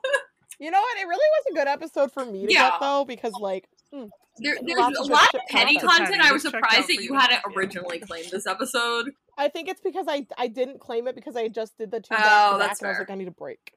You 0.59 0.71
know 0.71 0.79
what? 0.79 0.97
It 0.97 1.05
really 1.07 1.15
was 1.15 1.45
a 1.51 1.53
good 1.55 1.67
episode 1.67 2.11
for 2.13 2.23
me 2.25 2.45
to 2.47 2.53
Yeah. 2.53 2.69
get 2.69 2.79
though, 2.79 3.05
because 3.05 3.33
like 3.33 3.67
mm, 3.93 4.09
There, 4.37 4.57
there's 4.61 4.79
Lots 4.79 4.99
a 4.99 5.01
of 5.03 5.09
lot 5.09 5.33
of 5.35 5.41
Peddie 5.49 5.75
happened. 5.75 5.89
content. 5.89 6.21
I 6.21 6.31
was 6.33 6.43
This 6.43 6.51
checked 6.51 6.63
out 6.65 6.71
surprised 6.71 6.89
that 6.89 6.95
you 6.95 7.13
you. 7.13 7.13
hadn't 7.19 7.41
originally 7.55 7.99
claimed 7.99 8.29
this 8.31 8.45
episode. 8.47 9.11
I 9.37 9.47
think 9.49 9.69
it's 9.69 9.81
because 9.81 10.05
I 10.09 10.27
I 10.37 10.47
didn't 10.47 10.79
claim 10.79 11.07
it 11.07 11.15
because 11.15 11.35
I 11.35 11.47
just 11.47 11.77
did 11.77 11.91
the 11.91 11.99
two. 12.01 12.09
back 12.09 12.19
oh, 12.25 12.57
back, 12.57 12.67
that's 12.69 12.81
and 12.81 12.87
I 12.87 12.91
was 12.91 12.99
like, 12.99 13.09
I 13.09 13.15
need 13.15 13.27
a 13.27 13.31
break. 13.31 13.73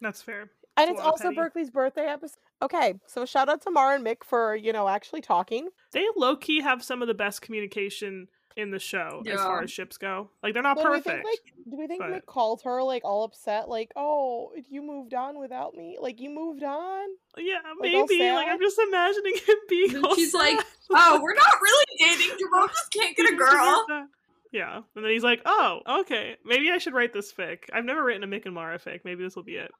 That's 0.00 0.22
fair. 0.22 0.50
And 0.76 0.90
It's 0.90 0.98
a 0.98 1.02
it's 1.02 1.02
also 1.02 1.24
Peddie. 1.24 1.36
Burkely's 1.36 1.70
birthday 1.70 2.06
episode. 2.06 2.38
Okay, 2.62 2.94
so 3.06 3.26
shout 3.26 3.48
out 3.48 3.60
to 3.62 3.70
Mara 3.70 3.94
and 3.96 4.04
Mick 4.06 4.24
for 4.24 4.56
you 4.56 4.72
know 4.72 4.88
actually 4.88 5.20
talking. 5.20 5.68
They 5.92 6.06
low 6.16 6.34
key 6.36 6.60
have 6.62 6.82
some 6.82 7.02
of 7.02 7.08
the 7.08 7.14
best 7.14 7.42
communication 7.42 8.28
in 8.56 8.70
the 8.70 8.78
show 8.78 9.22
as 9.26 9.40
far 9.40 9.62
as 9.62 9.70
ships 9.70 9.96
go. 9.98 10.30
Like 10.42 10.54
they're 10.54 10.62
not 10.62 10.76
But 10.76 10.84
do 10.84 10.90
we 10.90 10.96
perfect. 10.98 11.24
think 11.24 11.24
like 11.24 11.70
do 11.70 11.76
we 11.78 11.86
think 11.86 12.00
but- 12.00 12.10
Mick 12.10 12.26
called 12.26 12.62
her 12.62 12.82
like 12.82 13.02
all 13.04 13.24
upset, 13.24 13.68
like, 13.68 13.90
oh, 13.96 14.52
you 14.68 14.82
moved 14.82 15.14
on 15.14 15.38
without 15.38 15.74
me? 15.74 15.98
Like 16.00 16.20
you 16.20 16.30
moved 16.30 16.62
on? 16.62 17.08
yeah, 17.38 17.58
like, 17.80 17.92
maybe. 17.92 18.30
Like? 18.30 18.48
I'm 18.48 18.60
just 18.60 18.78
imagining 18.78 19.34
him 19.36 19.56
being. 19.68 19.94
And 19.96 20.04
all 20.06 20.14
she's 20.14 20.34
like. 20.34 20.58
Oh, 20.94 21.20
we're 21.22 21.34
not 21.34 21.54
really 21.62 21.86
dating. 21.98 22.36
Jerome 22.38 22.68
just 22.68 22.92
can't 22.92 23.16
get 23.16 23.32
a 23.32 23.36
girl. 23.36 24.06
Yeah, 24.52 24.80
and 24.94 25.02
then 25.02 25.10
he's 25.10 25.22
like, 25.24 25.40
"Oh, 25.46 25.80
okay, 26.00 26.36
maybe 26.44 26.70
I 26.70 26.76
should 26.76 26.92
write 26.92 27.14
this 27.14 27.32
fic. 27.32 27.60
I've 27.72 27.86
never 27.86 28.04
written 28.04 28.22
a 28.22 28.26
Mick 28.26 28.44
and 28.44 28.54
Mara 28.54 28.78
fic. 28.78 29.00
Maybe 29.02 29.24
this 29.24 29.34
will 29.34 29.42
be 29.44 29.54
it." 29.54 29.70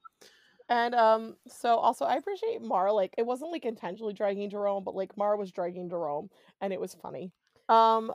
And 0.71 0.95
um, 0.95 1.37
so 1.49 1.77
also 1.77 2.07
I 2.07 2.15
appreciate 2.17 2.63
Mara. 2.63 2.95
Like 2.95 3.15
it 3.19 3.27
wasn't 3.27 3.53
like 3.53 3.67
intentionally 3.67 4.15
dragging 4.15 4.49
Jerome, 4.49 4.85
but 4.85 4.95
like 4.95 5.15
Mara 5.19 5.37
was 5.37 5.53
dragging 5.53 5.91
Jerome, 5.91 6.31
and 6.63 6.73
it 6.73 6.81
was 6.81 6.95
funny. 6.95 7.31
Um, 7.69 8.13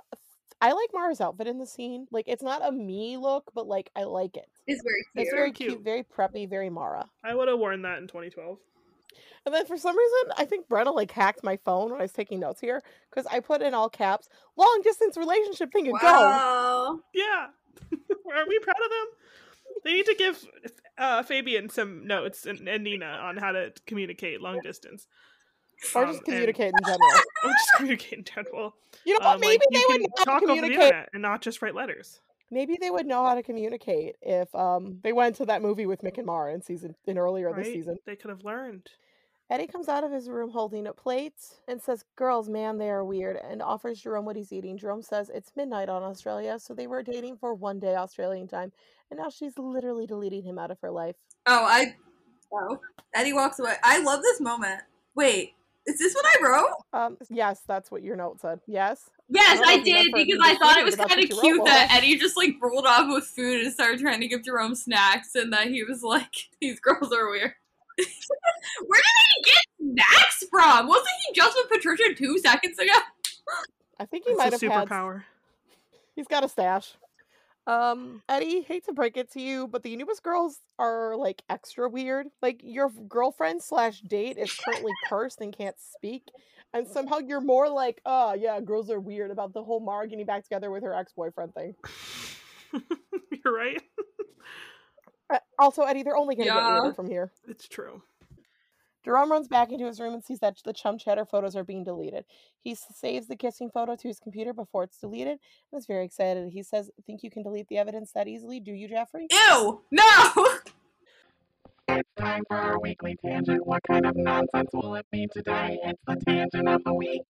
I 0.59 0.71
like 0.71 0.89
Mara's 0.93 1.21
outfit 1.21 1.47
in 1.47 1.59
the 1.59 1.65
scene. 1.65 2.07
Like 2.11 2.27
it's 2.27 2.43
not 2.43 2.67
a 2.67 2.71
me 2.71 3.17
look, 3.17 3.51
but 3.53 3.67
like 3.67 3.91
I 3.95 4.03
like 4.03 4.37
it. 4.37 4.49
It's 4.65 4.81
very 4.83 5.03
cute. 5.13 5.25
It's 5.25 5.33
very 5.33 5.51
Cute. 5.51 5.69
cute, 5.69 5.83
very 5.83 6.03
preppy, 6.03 6.49
very 6.49 6.69
Mara. 6.69 7.07
I 7.23 7.35
would 7.35 7.47
have 7.47 7.59
worn 7.59 7.83
that 7.83 7.99
in 7.99 8.07
2012. 8.07 8.57
And 9.45 9.55
then 9.55 9.65
for 9.65 9.77
some 9.77 9.97
reason, 9.97 10.33
I 10.37 10.45
think 10.45 10.67
Brenna 10.67 10.93
like 10.93 11.11
hacked 11.11 11.43
my 11.43 11.57
phone 11.57 11.91
when 11.91 11.99
I 11.99 12.03
was 12.03 12.11
taking 12.11 12.39
notes 12.39 12.59
here 12.59 12.81
because 13.09 13.25
I 13.31 13.39
put 13.39 13.61
in 13.61 13.73
all 13.73 13.89
caps 13.89 14.27
long 14.57 14.81
distance 14.83 15.15
relationship 15.15 15.71
thing 15.71 15.87
and 15.87 15.97
go. 15.99 16.99
Yeah, 17.13 17.47
are 18.35 18.47
we 18.47 18.59
proud 18.59 18.75
of 18.83 18.89
them? 18.91 19.07
They 19.83 19.93
need 19.93 20.05
to 20.07 20.15
give 20.15 20.43
uh, 20.97 21.23
Fabian 21.23 21.69
some 21.69 22.05
notes 22.07 22.45
and, 22.45 22.67
and 22.67 22.83
Nina 22.83 23.05
on 23.05 23.37
how 23.37 23.51
to 23.51 23.71
communicate 23.85 24.41
long 24.41 24.59
distance. 24.61 25.07
Or 25.95 26.03
Um, 26.03 26.07
just 26.09 26.19
and- 26.19 26.25
communicate 26.25 26.73
in 26.77 26.83
general. 26.85 27.09
or 27.43 27.49
just 27.51 27.71
communicate 27.77 28.19
in 28.19 28.23
general. 28.25 28.75
You 29.05 29.19
know 29.19 29.25
what? 29.25 29.35
Um, 29.35 29.41
Maybe 29.41 29.59
like, 29.59 29.61
they 29.71 29.79
you 29.79 29.85
would 29.89 29.93
can 29.93 30.01
know 30.01 30.07
how 30.17 30.23
to 30.23 30.25
talk 30.25 30.43
over 30.43 30.47
the 30.47 30.55
communicate. 30.61 30.85
internet 30.85 31.09
and 31.13 31.21
not 31.21 31.41
just 31.41 31.61
write 31.61 31.75
letters. 31.75 32.19
Maybe 32.49 32.77
they 32.79 32.89
would 32.89 33.05
know 33.05 33.25
how 33.25 33.35
to 33.35 33.43
communicate 33.43 34.15
if 34.21 34.53
um 34.55 34.99
they 35.03 35.11
went 35.13 35.35
to 35.37 35.45
that 35.45 35.61
movie 35.61 35.85
with 35.85 36.01
Mick 36.01 36.17
and 36.17 36.25
Mara 36.25 36.53
in 36.53 36.61
season 36.61 36.95
in 37.05 37.17
earlier 37.17 37.51
this 37.53 37.67
season. 37.67 37.97
They 38.05 38.15
could 38.15 38.29
have 38.29 38.43
learned. 38.43 38.87
Eddie 39.49 39.67
comes 39.67 39.87
out 39.87 40.03
of 40.03 40.11
his 40.11 40.27
room 40.29 40.49
holding 40.51 40.87
a 40.87 40.93
plate 40.93 41.35
and 41.69 41.81
says, 41.81 42.03
Girls, 42.17 42.49
man, 42.49 42.77
they 42.77 42.89
are 42.89 43.05
weird, 43.05 43.37
and 43.37 43.61
offers 43.61 44.01
Jerome 44.01 44.25
what 44.25 44.35
he's 44.35 44.51
eating. 44.51 44.77
Jerome 44.77 45.01
says, 45.01 45.29
It's 45.33 45.53
midnight 45.55 45.87
on 45.87 46.03
Australia, 46.03 46.59
so 46.59 46.73
they 46.73 46.85
were 46.87 47.01
dating 47.01 47.37
for 47.37 47.53
one 47.53 47.79
day 47.79 47.95
Australian 47.95 48.47
time, 48.49 48.73
and 49.09 49.17
now 49.19 49.29
she's 49.29 49.57
literally 49.57 50.05
deleting 50.05 50.43
him 50.43 50.59
out 50.59 50.69
of 50.69 50.79
her 50.81 50.91
life. 50.91 51.15
Oh, 51.45 51.63
I. 51.65 51.95
Oh. 52.51 52.79
Eddie 53.13 53.31
walks 53.31 53.57
away. 53.59 53.75
I 53.83 53.99
love 54.03 54.21
this 54.21 54.41
moment. 54.41 54.81
Wait, 55.15 55.53
is 55.87 55.97
this 55.99 56.13
what 56.13 56.25
I 56.25 56.43
wrote? 56.43 56.69
Um, 56.93 57.17
yes, 57.29 57.61
that's 57.67 57.89
what 57.89 58.03
your 58.03 58.15
note 58.15 58.39
said. 58.41 58.59
Yes. 58.67 59.09
Yes, 59.29 59.61
I 59.65 59.73
I 59.73 59.79
did 59.79 60.07
because 60.13 60.39
I 60.41 60.55
thought 60.57 60.77
it 60.77 60.85
was 60.85 60.95
kind 60.95 61.11
of 61.11 61.29
cute 61.29 61.65
that 61.65 61.87
Laura. 61.89 61.97
Eddie 61.97 62.17
just 62.17 62.37
like 62.37 62.55
rolled 62.61 62.85
off 62.85 63.07
with 63.13 63.25
food 63.25 63.61
and 63.63 63.73
started 63.73 63.99
trying 63.99 64.21
to 64.21 64.27
give 64.27 64.43
Jerome 64.43 64.75
snacks, 64.75 65.35
and 65.35 65.51
that 65.53 65.67
he 65.67 65.83
was 65.83 66.03
like, 66.03 66.31
"These 66.61 66.79
girls 66.79 67.11
are 67.11 67.29
weird." 67.29 67.53
Where 67.97 69.01
did 69.01 69.27
he 69.35 69.43
get 69.43 69.61
snacks 70.07 70.43
from? 70.51 70.87
Wasn't 70.87 71.07
he 71.27 71.33
just 71.33 71.57
with 71.57 71.69
Patricia 71.71 72.13
two 72.15 72.37
seconds 72.39 72.77
ago? 72.79 72.91
I 73.99 74.05
think 74.05 74.25
he 74.27 74.35
might 74.35 74.53
It's 74.53 74.61
have 74.61 74.71
a 74.71 74.73
had. 74.73 74.87
superpower. 74.87 75.23
He's 76.15 76.27
got 76.27 76.43
a 76.43 76.49
stash. 76.49 76.93
Um, 77.67 78.21
Eddie, 78.29 78.61
hate 78.61 78.85
to 78.85 78.93
break 78.93 79.17
it 79.17 79.29
to 79.33 79.41
you, 79.41 79.67
but 79.67 79.83
the 79.83 79.91
Anubis 79.93 80.21
girls 80.21 80.59
are 80.79 81.15
like 81.17 81.43
extra 81.49 81.89
weird. 81.89 82.27
Like 82.41 82.61
your 82.63 82.89
girlfriend 83.09 83.61
slash 83.61 83.99
date 84.01 84.37
is 84.37 84.53
currently 84.53 84.93
cursed 85.09 85.41
and 85.41 85.55
can't 85.55 85.75
speak, 85.77 86.23
and 86.73 86.87
somehow 86.87 87.17
you're 87.17 87.41
more 87.41 87.67
like, 87.69 87.99
oh 88.05 88.33
yeah, 88.33 88.61
girls 88.61 88.89
are 88.89 89.01
weird 89.01 89.31
about 89.31 89.53
the 89.53 89.61
whole 89.63 89.81
Mara 89.81 90.07
getting 90.07 90.25
back 90.25 90.43
together 90.43 90.71
with 90.71 90.81
her 90.83 90.93
ex 90.93 91.11
boyfriend 91.11 91.53
thing. 91.53 91.75
You're 93.43 93.53
right. 93.53 93.81
Uh, 95.29 95.39
also, 95.59 95.83
Eddie, 95.83 96.03
they're 96.03 96.15
only 96.17 96.35
gonna 96.35 96.45
get 96.45 96.55
Yeah. 96.55 96.79
weirder 96.81 96.93
from 96.93 97.07
here. 97.09 97.31
It's 97.49 97.67
true. 97.67 98.01
Jerome 99.07 99.31
runs 99.31 99.47
back 99.47 99.71
into 99.71 99.85
his 99.85 100.01
room 100.01 100.13
and 100.15 100.21
sees 100.21 100.39
that 100.39 100.57
the 100.65 100.73
chum 100.73 100.97
chatter 100.97 101.23
photos 101.23 101.55
are 101.55 101.63
being 101.63 101.85
deleted. 101.85 102.25
He 102.59 102.75
saves 102.75 103.29
the 103.29 103.37
kissing 103.37 103.69
photo 103.73 103.95
to 103.95 104.07
his 104.09 104.19
computer 104.19 104.51
before 104.51 104.83
it's 104.83 104.97
deleted 104.97 105.39
and 105.71 105.79
is 105.79 105.85
very 105.85 106.03
excited. 106.03 106.49
He 106.51 106.61
says, 106.61 106.91
Think 107.05 107.23
you 107.23 107.31
can 107.31 107.41
delete 107.41 107.69
the 107.69 107.77
evidence 107.77 108.11
that 108.15 108.27
easily? 108.27 108.59
Do 108.59 108.73
you, 108.73 108.89
Jeffrey? 108.89 109.27
Ew! 109.31 109.81
No! 109.91 110.47
It's 111.87 112.09
time 112.19 112.43
for 112.49 112.57
our 112.57 112.81
weekly 112.81 113.15
tangent. 113.25 113.65
What 113.65 113.81
kind 113.83 114.05
of 114.05 114.17
nonsense 114.17 114.71
will 114.73 114.95
it 114.95 115.05
be 115.09 115.25
today? 115.33 115.79
It's 115.85 116.01
the 116.05 116.17
tangent 116.27 116.67
of 116.67 116.83
the 116.83 116.93
week. 116.93 117.21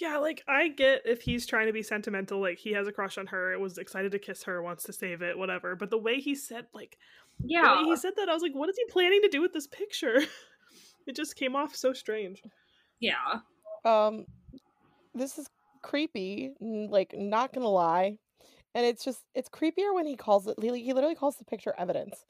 Yeah, 0.00 0.18
like 0.18 0.44
I 0.46 0.68
get 0.68 1.02
if 1.04 1.22
he's 1.22 1.46
trying 1.46 1.66
to 1.66 1.72
be 1.72 1.82
sentimental, 1.82 2.40
like 2.40 2.58
he 2.58 2.74
has 2.74 2.86
a 2.86 2.92
crush 2.92 3.18
on 3.18 3.26
her, 3.26 3.58
was 3.58 3.76
excited 3.76 4.12
to 4.12 4.20
kiss 4.20 4.44
her, 4.44 4.62
wants 4.62 4.84
to 4.84 4.92
save 4.92 5.20
it, 5.20 5.36
whatever. 5.36 5.74
But 5.74 5.90
the 5.90 5.98
way 5.98 6.20
he 6.20 6.36
said, 6.36 6.66
like, 6.72 6.96
the 7.40 7.48
Yeah. 7.48 7.82
way 7.82 7.88
he 7.88 7.96
said 7.96 8.12
that, 8.18 8.28
I 8.28 8.34
was 8.34 8.42
like, 8.42 8.54
what 8.54 8.70
is 8.70 8.76
he 8.76 8.84
planning 8.84 9.20
to 9.22 9.28
do 9.28 9.40
with 9.40 9.52
this 9.52 9.66
picture? 9.66 10.20
it 11.06 11.16
just 11.16 11.36
came 11.36 11.56
off 11.56 11.74
so 11.74 11.92
strange. 11.92 12.42
Yeah. 13.00 13.40
um 13.84 14.26
this 15.14 15.38
is 15.38 15.48
creepy 15.82 16.52
like 16.60 17.12
not 17.16 17.52
gonna 17.52 17.68
lie 17.68 18.16
and 18.74 18.86
it's 18.86 19.04
just 19.04 19.22
it's 19.34 19.48
creepier 19.48 19.92
when 19.94 20.06
he 20.06 20.16
calls 20.16 20.46
it 20.46 20.56
he, 20.60 20.68
he 20.82 20.92
literally 20.92 21.16
calls 21.16 21.36
the 21.36 21.44
picture 21.44 21.74
evidence 21.76 22.24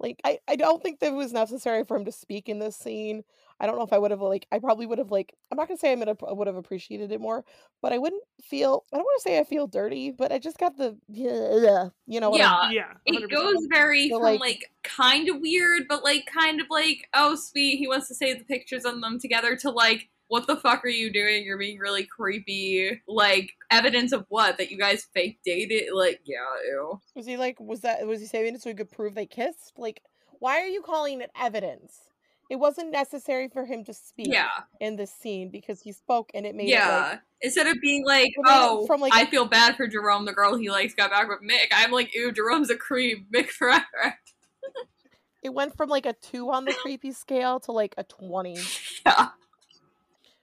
like 0.00 0.20
I, 0.24 0.38
I 0.48 0.56
don't 0.56 0.82
think 0.82 1.00
that 1.00 1.08
it 1.12 1.14
was 1.14 1.32
necessary 1.32 1.84
for 1.84 1.96
him 1.96 2.04
to 2.04 2.12
speak 2.12 2.48
in 2.48 2.58
this 2.58 2.76
scene 2.76 3.22
i 3.60 3.66
don't 3.66 3.76
know 3.76 3.84
if 3.84 3.92
i 3.92 3.98
would 3.98 4.10
have 4.10 4.20
like 4.20 4.46
i 4.52 4.58
probably 4.58 4.86
would 4.86 4.98
have 4.98 5.10
like 5.10 5.34
i'm 5.50 5.56
not 5.56 5.68
gonna 5.68 5.78
say 5.78 5.92
i 5.92 5.94
would 5.94 6.08
have, 6.08 6.18
would 6.22 6.46
have 6.46 6.56
appreciated 6.56 7.12
it 7.12 7.20
more 7.20 7.44
but 7.82 7.92
i 7.92 7.98
wouldn't 7.98 8.22
feel 8.42 8.84
i 8.92 8.96
don't 8.96 9.04
want 9.04 9.18
to 9.22 9.28
say 9.28 9.38
i 9.38 9.44
feel 9.44 9.66
dirty 9.66 10.10
but 10.10 10.32
i 10.32 10.38
just 10.38 10.58
got 10.58 10.76
the 10.76 10.96
yeah 11.08 11.88
you 12.06 12.20
know 12.20 12.30
what 12.30 12.40
I- 12.40 12.72
Yeah. 12.72 12.84
yeah, 13.06 13.12
It 13.14 13.22
100%. 13.24 13.30
goes 13.30 13.66
very 13.70 14.08
So, 14.08 14.16
from 14.18 14.22
like- 14.24 14.40
like, 14.40 14.70
kind 14.82 15.28
of 15.28 15.40
weird, 15.40 15.84
but 15.88 16.04
like 16.04 16.26
kind 16.26 16.60
of 16.60 16.66
like, 16.70 17.08
oh 17.14 17.34
sweet, 17.36 17.76
he 17.78 17.88
wants 17.88 18.08
to 18.08 18.14
save 18.14 18.38
the 18.38 18.44
pictures 18.44 18.84
of 18.84 19.00
them 19.00 19.18
together 19.18 19.56
to 19.56 19.70
like, 19.70 20.08
what 20.34 20.48
the 20.48 20.56
fuck 20.56 20.84
are 20.84 20.88
you 20.88 21.12
doing? 21.12 21.44
You're 21.44 21.56
being 21.58 21.78
really 21.78 22.02
creepy. 22.04 23.00
Like, 23.06 23.52
evidence 23.70 24.10
of 24.12 24.26
what? 24.30 24.58
That 24.58 24.70
you 24.72 24.76
guys 24.76 25.06
fake 25.14 25.38
dated? 25.44 25.92
Like, 25.94 26.20
yeah, 26.24 26.38
ew. 26.66 27.00
was 27.14 27.24
he 27.26 27.36
like 27.36 27.60
was 27.60 27.82
that 27.82 28.04
was 28.06 28.18
he 28.20 28.26
saving 28.26 28.54
it 28.56 28.62
so 28.62 28.68
he 28.70 28.74
could 28.74 28.90
prove 28.90 29.14
they 29.14 29.26
kissed 29.26 29.72
like 29.76 30.02
why 30.40 30.60
are 30.60 30.66
you 30.66 30.82
calling 30.82 31.20
it 31.20 31.30
evidence 31.40 32.10
it 32.50 32.56
wasn't 32.56 32.90
necessary 32.90 33.48
for 33.48 33.64
him 33.64 33.84
to 33.84 33.94
speak 33.94 34.26
Yeah. 34.30 34.48
in 34.80 34.96
this 34.96 35.10
scene 35.12 35.50
because 35.50 35.80
he 35.80 35.92
spoke 35.92 36.30
and 36.34 36.44
it 36.44 36.54
made 36.54 36.64
it 36.68 36.72
Yeah. 36.72 37.08
like 37.12 37.20
Instead 37.40 37.66
of 37.68 37.76
being 37.80 38.04
like, 38.04 38.32
Well, 38.36 38.68
they 38.68 38.74
went 38.74 38.82
oh, 38.82 38.86
from, 38.86 39.00
like- 39.00 39.14
I 39.14 39.24
feel 39.26 39.44
bad 39.46 39.76
for 39.76 39.86
Jerome, 39.86 40.24
the 40.26 40.32
girl 40.32 40.56
he 40.56 40.68
likes 40.70 40.94
got 40.94 41.10
back 41.10 41.28
with 41.28 41.40
Mick. 41.40 41.68
I'm 41.72 41.90
like, 41.92 42.14
ew, 42.14 42.32
Jerome's 42.32 42.68
a 42.70 42.76
creep. 42.76 43.30
Mick 43.34 43.48
forever. 43.48 44.18
it 45.42 45.54
went 45.54 45.76
from 45.76 45.88
like 45.88 46.06
a 46.06 46.12
two 46.14 46.50
on 46.50 46.64
the 46.66 46.74
creepy 46.74 47.12
scale 47.12 47.60
to 47.60 47.72
like 47.72 47.94
a 47.96 48.04
20 48.04 48.56
yeah. 49.06 49.28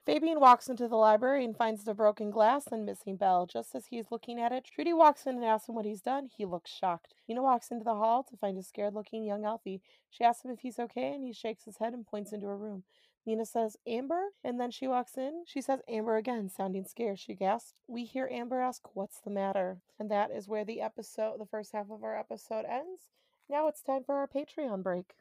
Fabian 0.04 0.40
walks 0.40 0.68
into 0.68 0.88
the 0.88 0.96
library 0.96 1.44
and 1.44 1.56
finds 1.56 1.84
the 1.84 1.94
broken 1.94 2.30
glass 2.30 2.66
and 2.72 2.84
missing 2.84 3.14
bell. 3.14 3.46
Just 3.46 3.72
as 3.76 3.86
he's 3.86 4.10
looking 4.10 4.40
at 4.40 4.50
it, 4.50 4.64
Trudy 4.64 4.92
walks 4.92 5.26
in 5.26 5.36
and 5.36 5.44
asks 5.44 5.68
him 5.68 5.76
what 5.76 5.84
he's 5.84 6.00
done. 6.00 6.28
He 6.36 6.44
looks 6.44 6.72
shocked. 6.72 7.14
Nina 7.28 7.40
walks 7.40 7.70
into 7.70 7.84
the 7.84 7.94
hall 7.94 8.24
to 8.24 8.36
find 8.36 8.58
a 8.58 8.64
scared 8.64 8.94
looking 8.94 9.24
young 9.24 9.44
Alfie. 9.44 9.80
She 10.10 10.24
asks 10.24 10.44
him 10.44 10.50
if 10.50 10.58
he's 10.58 10.80
okay, 10.80 11.14
and 11.14 11.22
he 11.22 11.32
shakes 11.32 11.64
his 11.64 11.76
head 11.76 11.92
and 11.92 12.04
points 12.04 12.32
into 12.32 12.48
a 12.48 12.56
room. 12.56 12.82
Nina 13.24 13.46
says, 13.46 13.76
Amber? 13.86 14.30
And 14.42 14.58
then 14.58 14.72
she 14.72 14.88
walks 14.88 15.16
in. 15.16 15.44
She 15.46 15.60
says, 15.60 15.80
Amber 15.86 16.16
again, 16.16 16.48
sounding 16.48 16.84
scared. 16.84 17.20
She 17.20 17.34
gasps. 17.34 17.74
We 17.86 18.04
hear 18.04 18.28
Amber 18.28 18.60
ask, 18.60 18.82
What's 18.94 19.20
the 19.20 19.30
matter? 19.30 19.82
And 20.00 20.10
that 20.10 20.32
is 20.32 20.48
where 20.48 20.64
the 20.64 20.80
episode, 20.80 21.38
the 21.38 21.46
first 21.46 21.72
half 21.72 21.90
of 21.90 22.02
our 22.02 22.18
episode 22.18 22.64
ends. 22.64 23.10
Now 23.48 23.68
it's 23.68 23.82
time 23.82 24.02
for 24.02 24.16
our 24.16 24.26
Patreon 24.26 24.82
break. 24.82 25.14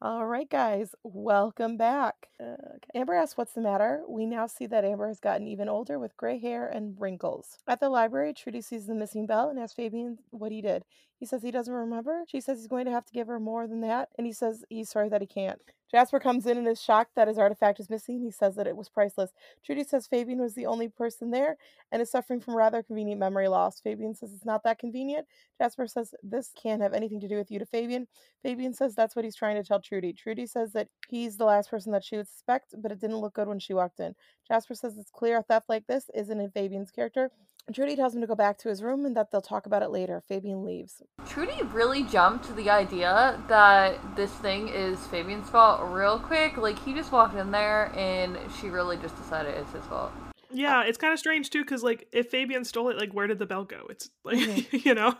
All 0.00 0.26
right, 0.26 0.48
guys, 0.48 0.94
welcome 1.02 1.76
back. 1.76 2.28
Uh, 2.40 2.54
okay. 2.76 2.90
Amber 2.94 3.14
asks, 3.14 3.36
What's 3.36 3.54
the 3.54 3.60
matter? 3.60 4.02
We 4.08 4.26
now 4.26 4.46
see 4.46 4.66
that 4.66 4.84
Amber 4.84 5.08
has 5.08 5.18
gotten 5.18 5.48
even 5.48 5.68
older 5.68 5.98
with 5.98 6.16
gray 6.16 6.38
hair 6.38 6.68
and 6.68 6.94
wrinkles. 7.00 7.58
At 7.66 7.80
the 7.80 7.88
library, 7.88 8.32
Trudy 8.32 8.60
sees 8.60 8.86
the 8.86 8.94
missing 8.94 9.26
bell 9.26 9.48
and 9.50 9.58
asks 9.58 9.74
Fabian 9.74 10.18
what 10.30 10.52
he 10.52 10.62
did. 10.62 10.84
He 11.18 11.26
says 11.26 11.42
he 11.42 11.50
doesn't 11.50 11.72
remember. 11.72 12.24
She 12.28 12.40
says 12.40 12.58
he's 12.58 12.68
going 12.68 12.84
to 12.84 12.92
have 12.92 13.04
to 13.06 13.12
give 13.12 13.26
her 13.26 13.40
more 13.40 13.66
than 13.66 13.80
that, 13.82 14.10
and 14.16 14.26
he 14.26 14.32
says 14.32 14.64
he's 14.68 14.88
sorry 14.88 15.08
that 15.08 15.20
he 15.20 15.26
can't. 15.26 15.60
Jasper 15.90 16.20
comes 16.20 16.46
in 16.46 16.58
and 16.58 16.68
is 16.68 16.82
shocked 16.82 17.12
that 17.16 17.28
his 17.28 17.38
artifact 17.38 17.80
is 17.80 17.88
missing. 17.88 18.20
He 18.20 18.30
says 18.30 18.56
that 18.56 18.66
it 18.66 18.76
was 18.76 18.90
priceless. 18.90 19.32
Trudy 19.64 19.84
says 19.84 20.06
Fabian 20.06 20.38
was 20.38 20.54
the 20.54 20.66
only 20.66 20.88
person 20.88 21.30
there 21.30 21.56
and 21.90 22.02
is 22.02 22.10
suffering 22.10 22.40
from 22.40 22.54
rather 22.54 22.82
convenient 22.82 23.18
memory 23.18 23.48
loss. 23.48 23.80
Fabian 23.80 24.14
says 24.14 24.32
it's 24.34 24.44
not 24.44 24.62
that 24.64 24.78
convenient. 24.78 25.26
Jasper 25.58 25.86
says 25.86 26.14
this 26.22 26.52
can't 26.62 26.82
have 26.82 26.92
anything 26.92 27.20
to 27.20 27.28
do 27.28 27.36
with 27.36 27.50
you 27.50 27.58
to 27.58 27.66
Fabian. 27.66 28.06
Fabian 28.42 28.74
says 28.74 28.94
that's 28.94 29.16
what 29.16 29.24
he's 29.24 29.36
trying 29.36 29.56
to 29.56 29.66
tell 29.66 29.80
Trudy. 29.80 30.12
Trudy 30.12 30.46
says 30.46 30.72
that 30.72 30.88
he's 31.08 31.38
the 31.38 31.46
last 31.46 31.70
person 31.70 31.92
that 31.92 32.04
she 32.04 32.18
would 32.18 32.28
suspect, 32.28 32.74
but 32.76 32.92
it 32.92 33.00
didn't 33.00 33.16
look 33.16 33.34
good 33.34 33.48
when 33.48 33.58
she 33.58 33.72
walked 33.72 33.98
in. 33.98 34.14
Jasper 34.46 34.74
says 34.74 34.98
it's 34.98 35.10
clear 35.10 35.38
a 35.38 35.42
theft 35.42 35.70
like 35.70 35.86
this 35.86 36.10
isn't 36.14 36.40
in 36.40 36.50
Fabian's 36.50 36.90
character. 36.90 37.30
Trudy 37.72 37.96
tells 37.96 38.14
him 38.14 38.20
to 38.20 38.26
go 38.26 38.34
back 38.34 38.58
to 38.58 38.68
his 38.68 38.82
room 38.82 39.04
and 39.04 39.16
that 39.16 39.30
they'll 39.30 39.40
talk 39.40 39.66
about 39.66 39.82
it 39.82 39.90
later. 39.90 40.20
Fabian 40.20 40.64
leaves. 40.64 41.02
Trudy 41.26 41.62
really 41.64 42.02
jumped 42.04 42.44
to 42.46 42.52
the 42.52 42.70
idea 42.70 43.40
that 43.48 43.98
this 44.16 44.32
thing 44.32 44.68
is 44.68 44.98
Fabian's 45.08 45.48
fault 45.50 45.82
real 45.92 46.18
quick. 46.18 46.56
Like, 46.56 46.78
he 46.84 46.94
just 46.94 47.12
walked 47.12 47.36
in 47.36 47.50
there 47.50 47.92
and 47.94 48.38
she 48.58 48.68
really 48.68 48.96
just 48.96 49.16
decided 49.16 49.54
it's 49.54 49.72
his 49.72 49.84
fault. 49.84 50.12
Yeah, 50.50 50.82
it's 50.84 50.96
kind 50.96 51.12
of 51.12 51.18
strange 51.18 51.50
too, 51.50 51.62
because 51.62 51.82
like 51.82 52.08
if 52.10 52.30
Fabian 52.30 52.64
stole 52.64 52.88
it, 52.88 52.96
like 52.96 53.12
where 53.12 53.26
did 53.26 53.38
the 53.38 53.44
bell 53.44 53.64
go? 53.64 53.86
It's 53.90 54.08
like 54.24 54.38
Mhm. 54.38 54.84
you 54.86 54.94
know, 54.94 55.14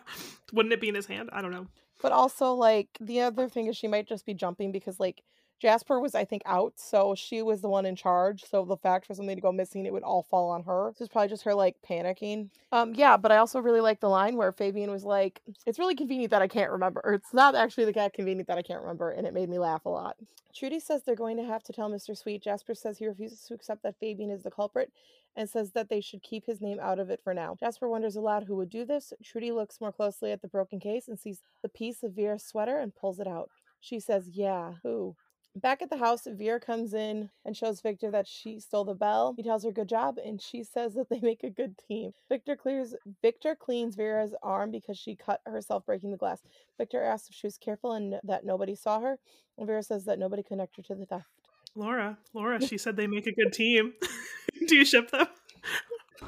wouldn't 0.54 0.72
it 0.72 0.80
be 0.80 0.88
in 0.88 0.94
his 0.94 1.06
hand? 1.06 1.28
I 1.32 1.42
don't 1.42 1.50
know. 1.50 1.66
But 2.00 2.12
also, 2.12 2.54
like, 2.54 2.88
the 3.00 3.20
other 3.22 3.48
thing 3.48 3.66
is 3.66 3.76
she 3.76 3.88
might 3.88 4.06
just 4.06 4.24
be 4.24 4.32
jumping 4.32 4.70
because, 4.70 5.00
like, 5.00 5.22
Jasper 5.60 5.98
was, 6.00 6.14
I 6.14 6.24
think, 6.24 6.42
out, 6.46 6.74
so 6.76 7.14
she 7.14 7.42
was 7.42 7.60
the 7.60 7.68
one 7.68 7.84
in 7.84 7.96
charge. 7.96 8.44
So 8.44 8.64
the 8.64 8.76
fact 8.76 9.06
for 9.06 9.14
something 9.14 9.36
to 9.36 9.42
go 9.42 9.50
missing, 9.50 9.86
it 9.86 9.92
would 9.92 10.02
all 10.02 10.22
fall 10.22 10.50
on 10.50 10.62
her. 10.64 10.92
So 10.96 11.04
it's 11.04 11.12
probably 11.12 11.28
just 11.28 11.42
her 11.44 11.54
like 11.54 11.76
panicking. 11.88 12.50
Um, 12.70 12.94
yeah, 12.94 13.16
but 13.16 13.32
I 13.32 13.38
also 13.38 13.60
really 13.60 13.80
like 13.80 14.00
the 14.00 14.08
line 14.08 14.36
where 14.36 14.52
Fabian 14.52 14.90
was 14.90 15.04
like, 15.04 15.40
"It's 15.66 15.78
really 15.78 15.96
convenient 15.96 16.30
that 16.30 16.42
I 16.42 16.48
can't 16.48 16.70
remember." 16.70 17.00
Or 17.04 17.14
it's 17.14 17.34
not 17.34 17.54
actually 17.54 17.90
that 17.90 18.12
convenient 18.12 18.46
that 18.48 18.58
I 18.58 18.62
can't 18.62 18.80
remember, 18.80 19.10
and 19.10 19.26
it 19.26 19.34
made 19.34 19.48
me 19.48 19.58
laugh 19.58 19.84
a 19.84 19.90
lot. 19.90 20.16
Trudy 20.54 20.80
says 20.80 21.02
they're 21.02 21.14
going 21.14 21.36
to 21.36 21.44
have 21.44 21.62
to 21.64 21.72
tell 21.72 21.90
Mr. 21.90 22.16
Sweet. 22.16 22.42
Jasper 22.42 22.74
says 22.74 22.98
he 22.98 23.06
refuses 23.06 23.42
to 23.44 23.54
accept 23.54 23.82
that 23.82 23.98
Fabian 24.00 24.30
is 24.30 24.42
the 24.42 24.50
culprit 24.50 24.92
and 25.36 25.48
says 25.48 25.72
that 25.72 25.88
they 25.88 26.00
should 26.00 26.22
keep 26.22 26.46
his 26.46 26.60
name 26.60 26.80
out 26.80 26.98
of 26.98 27.10
it 27.10 27.20
for 27.22 27.32
now. 27.32 27.54
Jasper 27.58 27.88
wonders 27.88 28.16
aloud 28.16 28.44
who 28.44 28.56
would 28.56 28.70
do 28.70 28.84
this. 28.84 29.12
Trudy 29.22 29.52
looks 29.52 29.80
more 29.80 29.92
closely 29.92 30.32
at 30.32 30.42
the 30.42 30.48
broken 30.48 30.80
case 30.80 31.06
and 31.06 31.18
sees 31.18 31.42
the 31.62 31.68
piece 31.68 32.02
of 32.02 32.12
Vera's 32.12 32.44
sweater 32.44 32.78
and 32.78 32.94
pulls 32.94 33.20
it 33.20 33.28
out. 33.28 33.50
She 33.80 34.00
says, 34.00 34.30
Yeah, 34.32 34.74
who? 34.82 35.14
Back 35.60 35.82
at 35.82 35.90
the 35.90 35.96
house, 35.96 36.26
Vera 36.30 36.60
comes 36.60 36.94
in 36.94 37.30
and 37.44 37.56
shows 37.56 37.80
Victor 37.80 38.12
that 38.12 38.28
she 38.28 38.60
stole 38.60 38.84
the 38.84 38.94
bell. 38.94 39.34
He 39.36 39.42
tells 39.42 39.64
her 39.64 39.72
good 39.72 39.88
job, 39.88 40.16
and 40.24 40.40
she 40.40 40.62
says 40.62 40.94
that 40.94 41.08
they 41.08 41.18
make 41.20 41.42
a 41.42 41.50
good 41.50 41.76
team. 41.76 42.12
Victor 42.28 42.54
clears 42.54 42.94
Victor 43.22 43.56
cleans 43.56 43.96
Vera's 43.96 44.34
arm 44.40 44.70
because 44.70 44.96
she 44.96 45.16
cut 45.16 45.40
herself 45.46 45.84
breaking 45.84 46.12
the 46.12 46.16
glass. 46.16 46.42
Victor 46.76 47.02
asks 47.02 47.30
if 47.30 47.34
she 47.34 47.46
was 47.46 47.58
careful 47.58 47.92
and 47.92 48.20
that 48.22 48.44
nobody 48.44 48.76
saw 48.76 49.00
her, 49.00 49.18
and 49.56 49.66
Vera 49.66 49.82
says 49.82 50.04
that 50.04 50.18
nobody 50.18 50.44
connected 50.44 50.86
her 50.86 50.94
to 50.94 51.00
the 51.00 51.06
theft. 51.06 51.26
Laura, 51.74 52.18
Laura, 52.34 52.60
she 52.64 52.78
said 52.78 52.96
they 52.96 53.08
make 53.08 53.26
a 53.26 53.32
good 53.32 53.52
team. 53.52 53.94
Do 54.68 54.76
you 54.76 54.84
ship 54.84 55.10
them? 55.10 55.26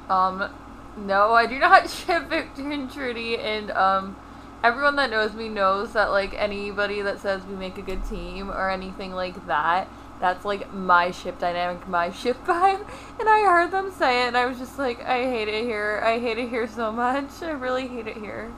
Um, 0.09 0.53
no, 0.97 1.31
I 1.31 1.45
do 1.45 1.57
not 1.57 1.89
ship 1.89 2.27
Victor 2.27 2.69
and 2.69 2.91
Trudy, 2.91 3.37
and 3.37 3.71
um, 3.71 4.17
everyone 4.63 4.95
that 4.97 5.09
knows 5.09 5.33
me 5.33 5.49
knows 5.49 5.93
that 5.93 6.11
like 6.11 6.33
anybody 6.35 7.01
that 7.01 7.19
says 7.19 7.43
we 7.45 7.55
make 7.55 7.77
a 7.77 7.81
good 7.81 8.03
team 8.05 8.49
or 8.49 8.69
anything 8.69 9.11
like 9.13 9.45
that, 9.47 9.87
that's 10.19 10.45
like 10.45 10.71
my 10.73 11.11
ship 11.11 11.39
dynamic, 11.39 11.87
my 11.87 12.11
ship 12.21 12.37
vibe. 12.45 12.87
And 13.19 13.29
I 13.29 13.41
heard 13.41 13.71
them 13.71 13.91
say 13.91 14.23
it, 14.23 14.27
and 14.27 14.37
I 14.37 14.45
was 14.45 14.57
just 14.57 14.77
like, 14.77 15.01
I 15.03 15.25
hate 15.25 15.47
it 15.47 15.63
here. 15.63 16.01
I 16.03 16.19
hate 16.19 16.37
it 16.37 16.49
here 16.49 16.67
so 16.67 16.91
much. 16.91 17.29
I 17.41 17.51
really 17.51 17.87
hate 17.87 18.07
it 18.07 18.17
here. 18.17 18.51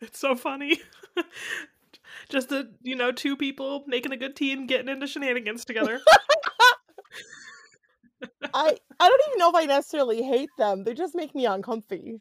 It's 0.00 0.18
so 0.18 0.34
funny. 0.34 0.80
Just 2.28 2.48
the 2.48 2.72
you 2.82 2.96
know 2.96 3.12
two 3.12 3.36
people 3.36 3.84
making 3.86 4.12
a 4.12 4.16
good 4.16 4.34
team, 4.36 4.66
getting 4.66 4.88
into 4.88 5.06
shenanigans 5.06 5.64
together. 5.64 6.00
I 8.54 8.76
I 8.98 9.08
don't 9.08 9.22
even 9.28 9.38
know 9.38 9.50
if 9.50 9.54
I 9.54 9.66
necessarily 9.66 10.22
hate 10.22 10.50
them. 10.58 10.84
They 10.84 10.94
just 10.94 11.14
make 11.14 11.34
me 11.34 11.46
uncomfy. 11.46 12.20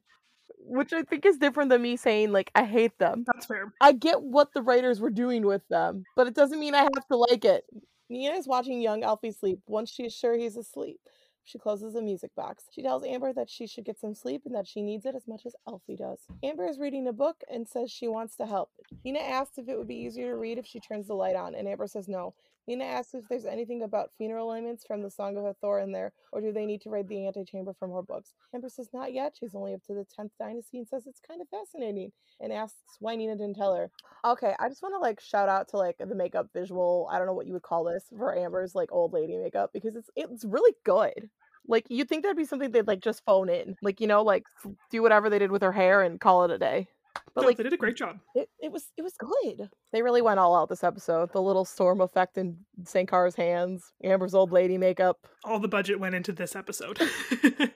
Which 0.68 0.94
I 0.94 1.04
think 1.04 1.26
is 1.26 1.38
different 1.38 1.70
than 1.70 1.82
me 1.82 1.96
saying 1.96 2.32
like 2.32 2.52
I 2.56 2.64
hate 2.64 2.98
them. 2.98 3.24
That's 3.28 3.46
fair. 3.46 3.74
I 3.82 3.92
get 3.92 4.22
what 4.22 4.54
the 4.54 4.62
writers 4.62 5.00
were 5.00 5.10
doing 5.12 5.46
with 5.46 5.62
them, 5.70 6.04
but 6.16 6.28
it 6.28 6.34
doesn't 6.34 6.60
mean 6.60 6.74
I 6.74 6.84
have 6.84 7.08
to 7.10 7.18
like 7.18 7.46
it. 7.46 7.66
Nina 8.10 8.36
is 8.36 8.48
watching 8.48 8.82
young 8.82 9.04
Alfie 9.04 9.32
sleep. 9.32 9.60
Once 9.68 9.92
she 9.92 10.04
is 10.04 10.14
sure 10.14 10.36
he's 10.36 10.58
asleep, 10.58 11.00
she 11.44 11.60
closes 11.60 11.94
the 11.94 12.02
music 12.02 12.34
box. 12.36 12.66
She 12.72 12.82
tells 12.82 13.04
Amber 13.04 13.34
that 13.34 13.50
she 13.50 13.68
should 13.68 13.86
get 13.86 14.00
some 14.00 14.16
sleep 14.16 14.44
and 14.46 14.56
that 14.56 14.68
she 14.68 14.82
needs 14.82 15.06
it 15.06 15.16
as 15.16 15.28
much 15.28 15.46
as 15.46 15.56
Alfie 15.68 15.96
does. 15.96 16.20
Amber 16.44 16.68
is 16.68 16.80
reading 16.80 17.08
a 17.08 17.14
book 17.14 17.44
and 17.52 17.68
says 17.68 17.92
she 17.92 18.08
wants 18.08 18.36
to 18.38 18.46
help. 18.46 18.72
Nina 19.04 19.20
asks 19.20 19.58
if 19.58 19.70
it 19.70 19.78
would 19.78 19.88
be 19.88 19.96
easier 19.96 20.32
to 20.32 20.38
read 20.38 20.58
if 20.58 20.66
she 20.66 20.80
turns 20.80 21.08
the 21.08 21.14
light 21.14 21.36
on, 21.36 21.56
and 21.56 21.68
Amber 21.68 21.88
says 21.88 22.08
no. 22.08 22.34
Nina 22.68 22.84
asks 22.84 23.14
if 23.14 23.28
there's 23.28 23.46
anything 23.46 23.84
about 23.84 24.12
funeral 24.18 24.48
ornaments 24.48 24.86
from 24.86 25.02
the 25.02 25.12
Song 25.12 25.38
of 25.38 25.44
Hathor 25.44 25.80
in 25.80 25.92
there, 25.92 26.14
or 26.32 26.42
do 26.42 26.52
they 26.52 26.66
need 26.66 26.82
to 26.82 26.90
read 26.90 27.08
the 27.08 27.28
Antechamber 27.28 27.74
from 27.78 27.92
her 27.92 28.02
books? 28.02 28.34
Amber 28.54 28.70
says 28.70 28.90
not 28.94 29.14
yet. 29.14 29.36
She's 29.40 29.56
only 29.56 29.74
up 29.74 29.84
to 29.84 29.94
the 29.94 30.06
10th 30.20 30.32
dynasty 30.40 30.80
and 30.80 30.88
says 30.88 31.06
it's 31.06 31.22
kind 31.28 31.42
of 31.42 31.50
fascinating, 31.50 32.12
and 32.42 32.52
asks 32.52 32.98
why 33.00 33.16
Nina 33.16 33.36
didn't 33.36 33.56
tell 33.56 33.76
her. 33.76 33.92
Okay, 34.26 34.56
I 34.60 34.70
just 34.70 34.82
want 34.82 34.96
to 34.96 35.00
like 35.00 35.20
shout 35.20 35.50
out 35.50 35.68
to 35.70 35.78
like 35.78 35.98
the 36.00 36.16
makeup 36.16 36.50
visual. 36.54 37.08
I 37.12 37.18
don't 37.18 37.28
know 37.28 37.34
what 37.34 37.48
you 37.48 37.54
would 37.54 37.62
call 37.62 37.84
this 37.84 38.06
for 38.18 38.36
Amber's 38.36 38.74
like 38.76 38.92
old 38.92 39.14
lady 39.14 39.38
makeup 39.38 39.72
because 39.74 39.96
it's 39.96 40.10
it's 40.16 40.46
really 40.46 40.74
good. 40.84 41.30
Like 41.68 41.86
you'd 41.90 42.10
think 42.10 42.24
that'd 42.24 42.38
be 42.38 42.46
something 42.46 42.72
they'd 42.72 42.88
like 42.88 43.02
just 43.02 43.26
phone 43.26 43.50
in, 43.50 43.76
like 43.82 44.02
you 44.02 44.08
know, 44.08 44.24
like 44.24 44.44
do 44.92 45.02
whatever 45.02 45.30
they 45.30 45.40
did 45.40 45.52
with 45.52 45.62
her 45.62 45.72
hair 45.72 46.02
and 46.02 46.20
call 46.20 46.46
it 46.46 46.52
a 46.52 46.58
day. 46.58 46.88
But 47.34 47.42
No, 47.42 47.48
like 47.48 47.58
they 47.58 47.64
did 47.64 47.74
a 47.74 47.78
great 47.78 47.96
job. 47.98 48.20
it, 48.36 48.50
it 48.62 48.72
was 48.72 48.86
it 48.98 49.02
was 49.02 49.14
good. 49.18 49.70
They 49.92 50.02
really 50.02 50.22
went 50.22 50.40
all 50.40 50.56
out 50.56 50.70
this 50.70 50.84
episode. 50.84 51.32
The 51.34 51.42
little 51.42 51.66
storm 51.66 52.02
effect 52.02 52.38
in 52.38 52.58
Senkhara's 52.84 53.36
hands, 53.36 53.94
Amber's 54.04 54.34
old 54.34 54.52
lady 54.52 54.78
makeup. 54.78 55.28
All 55.44 55.60
the 55.60 55.68
budget 55.68 56.00
went 56.00 56.16
into 56.16 56.32
this 56.32 56.56
episode. 56.56 57.00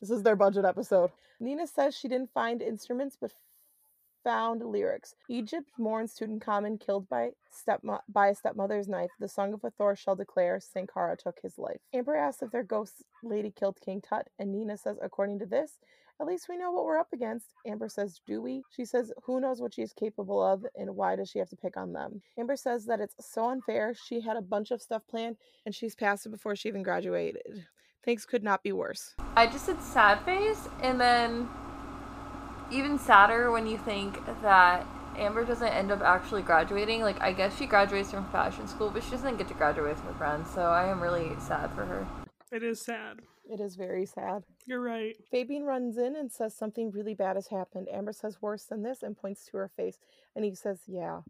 This 0.00 0.10
is 0.10 0.22
their 0.22 0.36
budget 0.36 0.64
episode. 0.66 1.10
Nina 1.40 1.66
says 1.66 1.96
she 1.96 2.06
didn't 2.06 2.30
find 2.34 2.60
instruments 2.60 3.16
but 3.18 3.32
found 4.22 4.62
lyrics. 4.64 5.14
Egypt 5.30 5.70
mourns 5.78 6.14
Tutankhamun 6.14 6.78
killed 6.84 7.08
by 7.08 7.30
stepmo- 7.50 8.02
by 8.08 8.28
a 8.28 8.34
stepmother's 8.34 8.88
knife. 8.88 9.10
The 9.20 9.28
Song 9.28 9.54
of 9.54 9.62
Hathor 9.62 9.96
shall 9.96 10.14
declare 10.16 10.58
Senkhara 10.60 11.16
took 11.16 11.38
his 11.42 11.58
life. 11.58 11.78
Amber 11.94 12.14
asks 12.14 12.42
if 12.42 12.50
their 12.50 12.62
ghost 12.62 13.04
lady 13.22 13.50
killed 13.50 13.78
King 13.80 14.02
Tut, 14.02 14.28
and 14.38 14.52
Nina 14.52 14.76
says, 14.76 14.98
according 15.00 15.38
to 15.38 15.46
this, 15.46 15.78
at 16.20 16.26
least 16.26 16.48
we 16.48 16.56
know 16.56 16.70
what 16.70 16.84
we're 16.84 16.98
up 16.98 17.12
against. 17.12 17.46
Amber 17.66 17.88
says, 17.88 18.20
Do 18.26 18.40
we? 18.40 18.62
She 18.74 18.84
says, 18.84 19.12
Who 19.24 19.40
knows 19.40 19.60
what 19.60 19.74
she's 19.74 19.92
capable 19.92 20.42
of, 20.42 20.64
and 20.74 20.96
why 20.96 21.16
does 21.16 21.30
she 21.30 21.38
have 21.38 21.50
to 21.50 21.56
pick 21.56 21.76
on 21.76 21.92
them? 21.92 22.22
Amber 22.38 22.56
says 22.56 22.86
that 22.86 23.00
it's 23.00 23.14
so 23.20 23.50
unfair. 23.50 23.94
She 23.94 24.20
had 24.20 24.36
a 24.36 24.42
bunch 24.42 24.70
of 24.70 24.80
stuff 24.80 25.02
planned, 25.08 25.36
and 25.64 25.74
she's 25.74 25.94
passed 25.94 26.26
it 26.26 26.30
before 26.30 26.56
she 26.56 26.68
even 26.68 26.82
graduated. 26.82 27.66
Things 28.02 28.24
could 28.24 28.42
not 28.42 28.62
be 28.62 28.72
worse. 28.72 29.14
I 29.36 29.46
just 29.46 29.66
said 29.66 29.82
sad 29.82 30.24
face, 30.24 30.68
and 30.82 31.00
then 31.00 31.48
even 32.70 32.98
sadder 32.98 33.50
when 33.50 33.66
you 33.66 33.78
think 33.78 34.24
that 34.42 34.86
Amber 35.16 35.44
doesn't 35.44 35.68
end 35.68 35.90
up 35.92 36.00
actually 36.02 36.42
graduating. 36.42 37.02
Like, 37.02 37.20
I 37.20 37.32
guess 37.32 37.56
she 37.58 37.66
graduates 37.66 38.10
from 38.10 38.28
fashion 38.30 38.68
school, 38.68 38.90
but 38.90 39.02
she 39.02 39.10
doesn't 39.10 39.36
get 39.36 39.48
to 39.48 39.54
graduate 39.54 39.96
with 39.96 40.04
her 40.04 40.14
friends, 40.14 40.50
so 40.50 40.62
I 40.62 40.88
am 40.88 41.02
really 41.02 41.32
sad 41.40 41.72
for 41.74 41.84
her. 41.84 42.06
it 42.52 42.62
is 42.62 42.80
sad. 42.80 43.20
It 43.48 43.60
is 43.60 43.76
very 43.76 44.06
sad. 44.06 44.44
You're 44.66 44.80
right. 44.80 45.16
Fabian 45.30 45.64
runs 45.64 45.98
in 45.98 46.16
and 46.16 46.32
says 46.32 46.54
something 46.54 46.90
really 46.90 47.14
bad 47.14 47.36
has 47.36 47.46
happened. 47.48 47.88
Amber 47.90 48.12
says 48.12 48.42
worse 48.42 48.64
than 48.64 48.82
this 48.82 49.02
and 49.02 49.16
points 49.16 49.44
to 49.46 49.56
her 49.58 49.68
face. 49.68 49.98
And 50.34 50.44
he 50.44 50.54
says, 50.54 50.80
Yeah. 50.86 51.20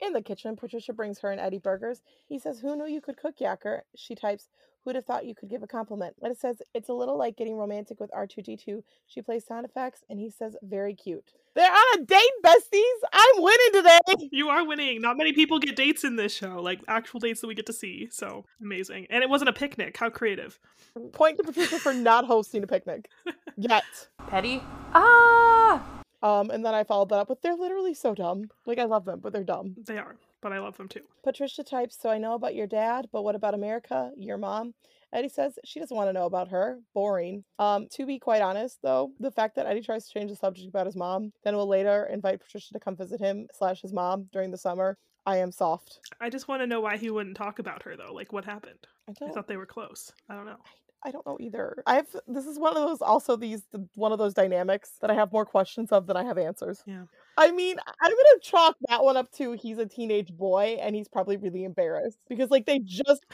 In 0.00 0.12
the 0.12 0.22
kitchen, 0.22 0.56
Patricia 0.56 0.92
brings 0.92 1.18
her 1.20 1.30
and 1.30 1.40
Eddie 1.40 1.58
burgers. 1.58 2.02
He 2.28 2.38
says, 2.38 2.60
Who 2.60 2.76
knew 2.76 2.86
you 2.86 3.00
could 3.00 3.16
cook, 3.16 3.38
Yacker? 3.38 3.80
She 3.96 4.14
types, 4.14 4.48
Who'd 4.84 4.96
have 4.96 5.04
thought 5.04 5.26
you 5.26 5.34
could 5.34 5.50
give 5.50 5.62
a 5.62 5.66
compliment? 5.66 6.14
And 6.22 6.32
it 6.32 6.38
says, 6.38 6.62
It's 6.74 6.88
a 6.88 6.92
little 6.94 7.18
like 7.18 7.36
getting 7.36 7.56
romantic 7.56 8.00
with 8.00 8.10
R2D2. 8.12 8.82
She 9.06 9.22
plays 9.22 9.44
sound 9.44 9.66
effects, 9.66 10.04
and 10.08 10.18
he 10.18 10.30
says, 10.30 10.56
Very 10.62 10.94
cute. 10.94 11.32
They're 11.54 11.70
on 11.70 12.00
a 12.00 12.04
date, 12.04 12.20
besties. 12.44 13.08
I'm 13.12 13.42
winning 13.42 13.72
today. 13.72 14.28
You 14.30 14.48
are 14.48 14.64
winning. 14.64 15.00
Not 15.00 15.16
many 15.16 15.32
people 15.32 15.58
get 15.58 15.74
dates 15.74 16.04
in 16.04 16.16
this 16.16 16.32
show, 16.34 16.60
like 16.62 16.80
actual 16.86 17.18
dates 17.18 17.40
that 17.40 17.48
we 17.48 17.54
get 17.54 17.66
to 17.66 17.72
see. 17.72 18.08
So 18.10 18.44
amazing. 18.62 19.06
And 19.10 19.22
it 19.22 19.28
wasn't 19.28 19.48
a 19.48 19.52
picnic. 19.52 19.96
How 19.96 20.10
creative. 20.10 20.58
Point 21.12 21.38
to 21.38 21.42
Patricia 21.42 21.78
for 21.78 21.92
not 21.92 22.24
hosting 22.26 22.62
a 22.62 22.66
picnic 22.66 23.08
yet. 23.56 23.84
Peddie. 24.28 24.62
Ah. 24.94 25.82
Um, 26.22 26.50
and 26.50 26.64
then 26.64 26.74
I 26.74 26.84
followed 26.84 27.08
that 27.10 27.16
up 27.16 27.28
with, 27.28 27.42
They're 27.42 27.54
literally 27.54 27.94
so 27.94 28.14
dumb. 28.14 28.50
Like, 28.66 28.78
I 28.78 28.84
love 28.84 29.04
them, 29.04 29.20
but 29.20 29.32
they're 29.32 29.44
dumb. 29.44 29.76
They 29.86 29.98
are, 29.98 30.16
but 30.40 30.52
I 30.52 30.58
love 30.58 30.76
them 30.76 30.88
too. 30.88 31.02
Patricia 31.24 31.64
types, 31.64 31.98
So 32.00 32.10
I 32.10 32.18
know 32.18 32.34
about 32.34 32.54
your 32.54 32.66
dad, 32.66 33.08
but 33.12 33.22
what 33.22 33.34
about 33.34 33.54
America? 33.54 34.10
Your 34.16 34.38
mom? 34.38 34.74
Eddie 35.12 35.28
says 35.28 35.58
she 35.64 35.80
doesn't 35.80 35.96
want 35.96 36.08
to 36.08 36.12
know 36.12 36.26
about 36.26 36.48
her. 36.48 36.78
Boring. 36.94 37.44
Um, 37.58 37.86
to 37.92 38.04
be 38.04 38.18
quite 38.18 38.42
honest, 38.42 38.78
though, 38.82 39.12
the 39.18 39.30
fact 39.30 39.56
that 39.56 39.66
Eddie 39.66 39.80
tries 39.80 40.06
to 40.06 40.12
change 40.12 40.30
the 40.30 40.36
subject 40.36 40.68
about 40.68 40.86
his 40.86 40.96
mom, 40.96 41.32
then 41.44 41.56
will 41.56 41.66
later 41.68 42.08
invite 42.12 42.40
Patricia 42.40 42.74
to 42.74 42.80
come 42.80 42.96
visit 42.96 43.20
him 43.20 43.46
slash 43.52 43.80
his 43.80 43.92
mom 43.92 44.28
during 44.32 44.50
the 44.50 44.58
summer. 44.58 44.98
I 45.24 45.38
am 45.38 45.52
soft. 45.52 46.00
I 46.20 46.30
just 46.30 46.48
want 46.48 46.62
to 46.62 46.66
know 46.66 46.80
why 46.80 46.96
he 46.96 47.10
wouldn't 47.10 47.36
talk 47.36 47.58
about 47.58 47.82
her 47.82 47.96
though. 47.96 48.12
Like 48.12 48.32
what 48.32 48.44
happened? 48.44 48.78
I 49.08 49.24
I 49.24 49.30
thought 49.30 49.48
they 49.48 49.56
were 49.56 49.66
close. 49.66 50.12
I 50.28 50.34
don't 50.34 50.46
know. 50.46 50.56
I 50.56 50.87
don't 51.10 51.24
know 51.26 51.36
either. 51.40 51.82
I've 51.86 52.08
this 52.26 52.46
is 52.46 52.58
one 52.58 52.76
of 52.76 52.82
those 52.82 53.00
also 53.00 53.36
these 53.36 53.62
one 53.94 54.12
of 54.12 54.18
those 54.18 54.34
dynamics 54.34 54.92
that 55.00 55.10
I 55.10 55.14
have 55.14 55.32
more 55.32 55.46
questions 55.46 55.92
of 55.92 56.06
than 56.06 56.16
I 56.16 56.24
have 56.24 56.38
answers. 56.38 56.82
Yeah. 56.86 57.04
I 57.36 57.52
mean, 57.52 57.76
I'm 58.02 58.10
gonna 58.10 58.40
chalk 58.42 58.76
that 58.88 59.02
one 59.04 59.16
up 59.16 59.30
to 59.32 59.52
he's 59.52 59.78
a 59.78 59.86
teenage 59.86 60.32
boy 60.32 60.78
and 60.80 60.96
he's 60.96 61.08
probably 61.08 61.36
really 61.36 61.64
embarrassed 61.64 62.18
because 62.28 62.50
like 62.50 62.66
they 62.66 62.80
just 62.80 63.24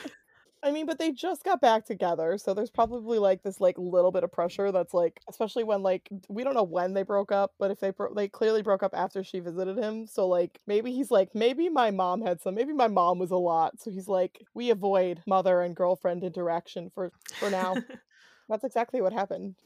I 0.65 0.71
mean, 0.71 0.87
but 0.87 0.99
they 0.99 1.13
just 1.13 1.45
got 1.45 1.61
back 1.61 1.85
together, 1.85 2.39
so 2.39 2.55
there's 2.55 2.71
probably 2.71 3.19
like 3.19 3.43
this 3.43 3.61
like 3.61 3.77
little 3.77 4.11
bit 4.11 4.25
of 4.25 4.33
pressure 4.33 4.73
that's 4.73 4.95
like, 4.95 5.21
especially 5.29 5.63
when 5.63 5.83
like 5.83 6.09
we 6.31 6.43
don't 6.43 6.55
know 6.55 6.63
when 6.63 6.95
they 6.95 7.03
broke 7.03 7.31
up, 7.31 7.53
but 7.59 7.71
if 7.71 7.81
they 7.81 7.91
bro- 7.91 8.15
they 8.15 8.29
clearly 8.29 8.63
broke 8.63 8.83
up 8.83 8.95
after 8.95 9.23
she 9.23 9.41
visited 9.41 9.77
him, 9.77 10.07
so 10.07 10.27
like 10.27 10.59
maybe 10.67 10.91
he's 10.93 11.11
like 11.11 11.35
maybe 11.35 11.69
my 11.69 11.91
mom 11.91 12.23
had 12.23 12.41
some, 12.41 12.55
maybe 12.55 12.73
my 12.73 12.89
mom 12.89 13.19
was 13.19 13.31
a 13.31 13.37
lot, 13.37 13.79
so 13.79 13.91
he's 13.91 14.09
like 14.09 14.41
we 14.55 14.71
avoid 14.71 15.21
mother 15.27 15.61
and 15.61 15.77
girlfriend 15.77 16.25
interaction 16.25 16.91
for 16.95 17.13
for 17.35 17.51
now. 17.51 17.75
That's 18.49 18.65
exactly 18.65 19.03
what 19.03 19.13
happened. 19.13 19.57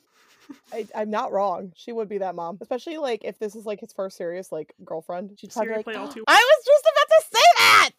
I, 0.72 0.86
I'm 0.96 1.10
not 1.10 1.30
wrong. 1.30 1.72
She 1.76 1.92
would 1.92 2.08
be 2.08 2.18
that 2.18 2.34
mom, 2.34 2.58
especially 2.60 2.96
like 2.98 3.24
if 3.24 3.38
this 3.38 3.54
is 3.54 3.64
like 3.64 3.78
his 3.80 3.92
first 3.92 4.16
serious 4.16 4.50
like 4.50 4.74
girlfriend. 4.84 5.38
She'd 5.38 5.52
probably 5.52 5.74
like, 5.74 5.84
play 5.84 5.94
all 5.94 6.08
too- 6.08 6.24
I 6.26 6.44
was 6.56 6.64
just 6.66 6.84
about 6.92 7.08
to 7.08 7.24
say 7.32 7.44
that. 7.58 7.90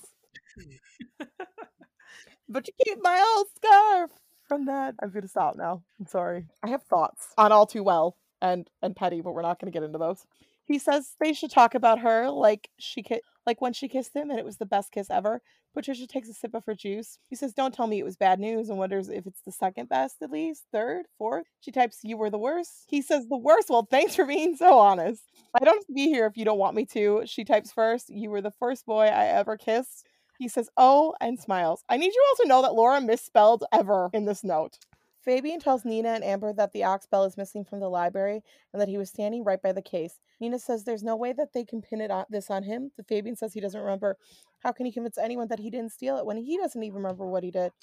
But 2.49 2.67
you 2.67 2.73
keep 2.85 2.97
my 3.01 3.23
old 3.37 3.47
scarf 3.55 4.11
from 4.47 4.65
that. 4.65 4.95
I'm 5.01 5.11
gonna 5.11 5.27
stop 5.27 5.55
now. 5.55 5.83
I'm 5.99 6.07
sorry. 6.07 6.45
I 6.63 6.69
have 6.69 6.83
thoughts 6.83 7.27
on 7.37 7.51
all 7.51 7.65
too 7.65 7.83
well 7.83 8.15
and 8.41 8.69
and 8.81 8.95
petty, 8.95 9.21
but 9.21 9.33
we're 9.33 9.41
not 9.41 9.59
gonna 9.59 9.71
get 9.71 9.83
into 9.83 9.97
those. 9.99 10.25
He 10.65 10.77
says 10.79 11.15
they 11.19 11.33
should 11.33 11.51
talk 11.51 11.73
about 11.75 11.99
her 11.99 12.29
like 12.29 12.69
she 12.77 13.01
ki- 13.01 13.21
like 13.45 13.61
when 13.61 13.73
she 13.73 13.87
kissed 13.87 14.15
him 14.15 14.29
and 14.29 14.39
it 14.39 14.45
was 14.45 14.57
the 14.57 14.65
best 14.65 14.91
kiss 14.91 15.09
ever. 15.09 15.41
Patricia 15.73 16.07
takes 16.07 16.29
a 16.29 16.33
sip 16.33 16.53
of 16.55 16.65
her 16.65 16.73
juice. 16.73 17.19
He 17.29 17.35
says, 17.35 17.53
Don't 17.53 17.73
tell 17.73 17.87
me 17.87 17.99
it 17.99 18.03
was 18.05 18.17
bad 18.17 18.39
news 18.39 18.69
and 18.69 18.77
wonders 18.77 19.07
if 19.09 19.25
it's 19.27 19.41
the 19.41 19.51
second 19.51 19.87
best 19.89 20.17
at 20.21 20.31
least, 20.31 20.65
third, 20.71 21.05
fourth. 21.17 21.45
She 21.59 21.71
types, 21.71 21.99
You 22.03 22.17
were 22.17 22.29
the 22.29 22.39
worst. 22.39 22.85
He 22.87 23.01
says, 23.01 23.27
The 23.27 23.37
worst. 23.37 23.69
Well, 23.69 23.87
thanks 23.89 24.15
for 24.15 24.25
being 24.25 24.55
so 24.55 24.77
honest. 24.79 25.23
I 25.59 25.63
don't 25.63 25.75
have 25.75 25.85
to 25.85 25.93
be 25.93 26.07
here 26.07 26.25
if 26.25 26.37
you 26.37 26.45
don't 26.45 26.57
want 26.57 26.75
me 26.75 26.85
to. 26.87 27.21
She 27.25 27.43
types 27.43 27.71
first, 27.71 28.09
You 28.09 28.29
were 28.29 28.41
the 28.41 28.51
first 28.51 28.85
boy 28.85 29.05
I 29.05 29.25
ever 29.25 29.57
kissed. 29.57 30.05
He 30.39 30.47
says, 30.47 30.69
Oh, 30.77 31.13
and 31.19 31.37
smiles. 31.37 31.83
I 31.89 31.97
need 31.97 32.13
you 32.13 32.25
all 32.29 32.43
to 32.43 32.47
know 32.47 32.61
that 32.61 32.73
Laura 32.73 33.01
misspelled 33.01 33.65
ever 33.73 34.09
in 34.13 34.23
this 34.25 34.43
note. 34.43 34.79
Fabian 35.21 35.59
tells 35.59 35.83
Nina 35.83 36.09
and 36.09 36.23
Amber 36.23 36.53
that 36.53 36.71
the 36.71 36.85
ox 36.85 37.05
bell 37.05 37.25
is 37.25 37.35
missing 37.35 37.65
from 37.65 37.81
the 37.81 37.89
library 37.89 38.41
and 38.71 38.81
that 38.81 38.87
he 38.87 38.97
was 38.97 39.09
standing 39.09 39.43
right 39.43 39.61
by 39.61 39.73
the 39.73 39.81
case. 39.81 40.21
Nina 40.39 40.57
says 40.57 40.85
there's 40.85 41.03
no 41.03 41.17
way 41.17 41.33
that 41.33 41.51
they 41.53 41.65
can 41.65 41.81
pin 41.81 41.99
it 41.99 42.09
on 42.09 42.23
this 42.29 42.49
on 42.49 42.63
him. 42.63 42.89
The 42.95 43.03
Fabian 43.03 43.35
says 43.35 43.53
he 43.53 43.59
doesn't 43.59 43.81
remember. 43.81 44.17
How 44.63 44.71
can 44.71 44.85
he 44.85 44.93
convince 44.93 45.17
anyone 45.17 45.49
that 45.49 45.59
he 45.59 45.69
didn't 45.69 45.91
steal 45.91 46.17
it 46.17 46.25
when 46.25 46.37
he 46.37 46.57
doesn't 46.57 46.81
even 46.81 46.95
remember 46.95 47.27
what 47.27 47.43
he 47.43 47.51
did? 47.51 47.73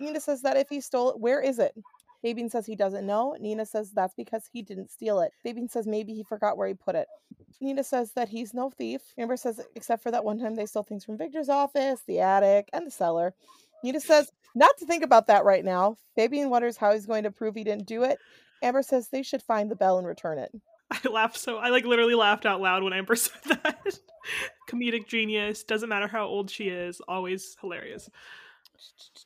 Nina 0.00 0.20
says 0.20 0.42
that 0.42 0.56
if 0.56 0.68
he 0.68 0.80
stole 0.80 1.10
it, 1.10 1.20
where 1.20 1.40
is 1.40 1.60
it? 1.60 1.74
Fabian 2.22 2.50
says 2.50 2.66
he 2.66 2.74
doesn't 2.74 3.06
know. 3.06 3.36
Nina 3.38 3.64
says 3.64 3.92
that's 3.92 4.14
because 4.14 4.48
he 4.52 4.62
didn't 4.62 4.90
steal 4.90 5.20
it. 5.20 5.32
Fabian 5.42 5.68
says 5.68 5.86
maybe 5.86 6.14
he 6.14 6.22
forgot 6.22 6.56
where 6.56 6.68
he 6.68 6.74
put 6.74 6.94
it. 6.94 7.06
Nina 7.60 7.84
says 7.84 8.12
that 8.12 8.28
he's 8.28 8.54
no 8.54 8.70
thief. 8.70 9.00
Amber 9.16 9.36
says 9.36 9.60
except 9.74 10.02
for 10.02 10.10
that 10.10 10.24
one 10.24 10.38
time 10.38 10.54
they 10.54 10.66
stole 10.66 10.82
things 10.82 11.04
from 11.04 11.18
Victor's 11.18 11.48
office, 11.48 12.00
the 12.06 12.20
attic, 12.20 12.68
and 12.72 12.86
the 12.86 12.90
cellar. 12.90 13.34
Nina 13.84 14.00
says 14.00 14.32
not 14.54 14.76
to 14.78 14.86
think 14.86 15.04
about 15.04 15.28
that 15.28 15.44
right 15.44 15.64
now. 15.64 15.96
Fabian 16.16 16.50
wonders 16.50 16.76
how 16.76 16.92
he's 16.92 17.06
going 17.06 17.24
to 17.24 17.30
prove 17.30 17.54
he 17.54 17.64
didn't 17.64 17.86
do 17.86 18.02
it. 18.02 18.18
Amber 18.62 18.82
says 18.82 19.08
they 19.08 19.22
should 19.22 19.42
find 19.42 19.70
the 19.70 19.76
bell 19.76 19.98
and 19.98 20.06
return 20.06 20.38
it. 20.38 20.50
I 20.90 20.98
laughed 21.08 21.36
so 21.36 21.58
I 21.58 21.68
like 21.68 21.84
literally 21.84 22.14
laughed 22.14 22.46
out 22.46 22.60
loud 22.60 22.82
when 22.82 22.92
Amber 22.92 23.16
said 23.16 23.42
that. 23.44 23.98
Comedic 24.68 25.06
genius. 25.06 25.62
Doesn't 25.64 25.88
matter 25.88 26.08
how 26.08 26.26
old 26.26 26.50
she 26.50 26.68
is. 26.68 27.00
Always 27.06 27.56
hilarious. 27.60 28.10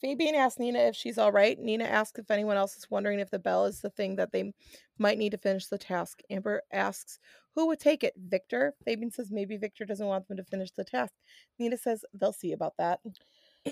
Fabian 0.00 0.34
asks 0.34 0.58
Nina 0.58 0.78
if 0.78 0.96
she's 0.96 1.18
all 1.18 1.32
right. 1.32 1.58
Nina 1.58 1.84
asks 1.84 2.18
if 2.18 2.30
anyone 2.30 2.56
else 2.56 2.76
is 2.76 2.90
wondering 2.90 3.20
if 3.20 3.30
the 3.30 3.38
bell 3.38 3.66
is 3.66 3.80
the 3.80 3.90
thing 3.90 4.16
that 4.16 4.32
they 4.32 4.52
might 4.98 5.18
need 5.18 5.30
to 5.30 5.38
finish 5.38 5.66
the 5.66 5.78
task. 5.78 6.20
Amber 6.30 6.62
asks 6.72 7.18
who 7.54 7.66
would 7.66 7.80
take 7.80 8.02
it. 8.02 8.14
Victor. 8.16 8.74
Fabian 8.84 9.10
says 9.10 9.30
maybe 9.30 9.56
Victor 9.56 9.84
doesn't 9.84 10.06
want 10.06 10.26
them 10.28 10.36
to 10.38 10.44
finish 10.44 10.70
the 10.70 10.84
task. 10.84 11.12
Nina 11.58 11.76
says 11.76 12.04
they'll 12.14 12.32
see 12.32 12.52
about 12.52 12.74
that. 12.78 13.00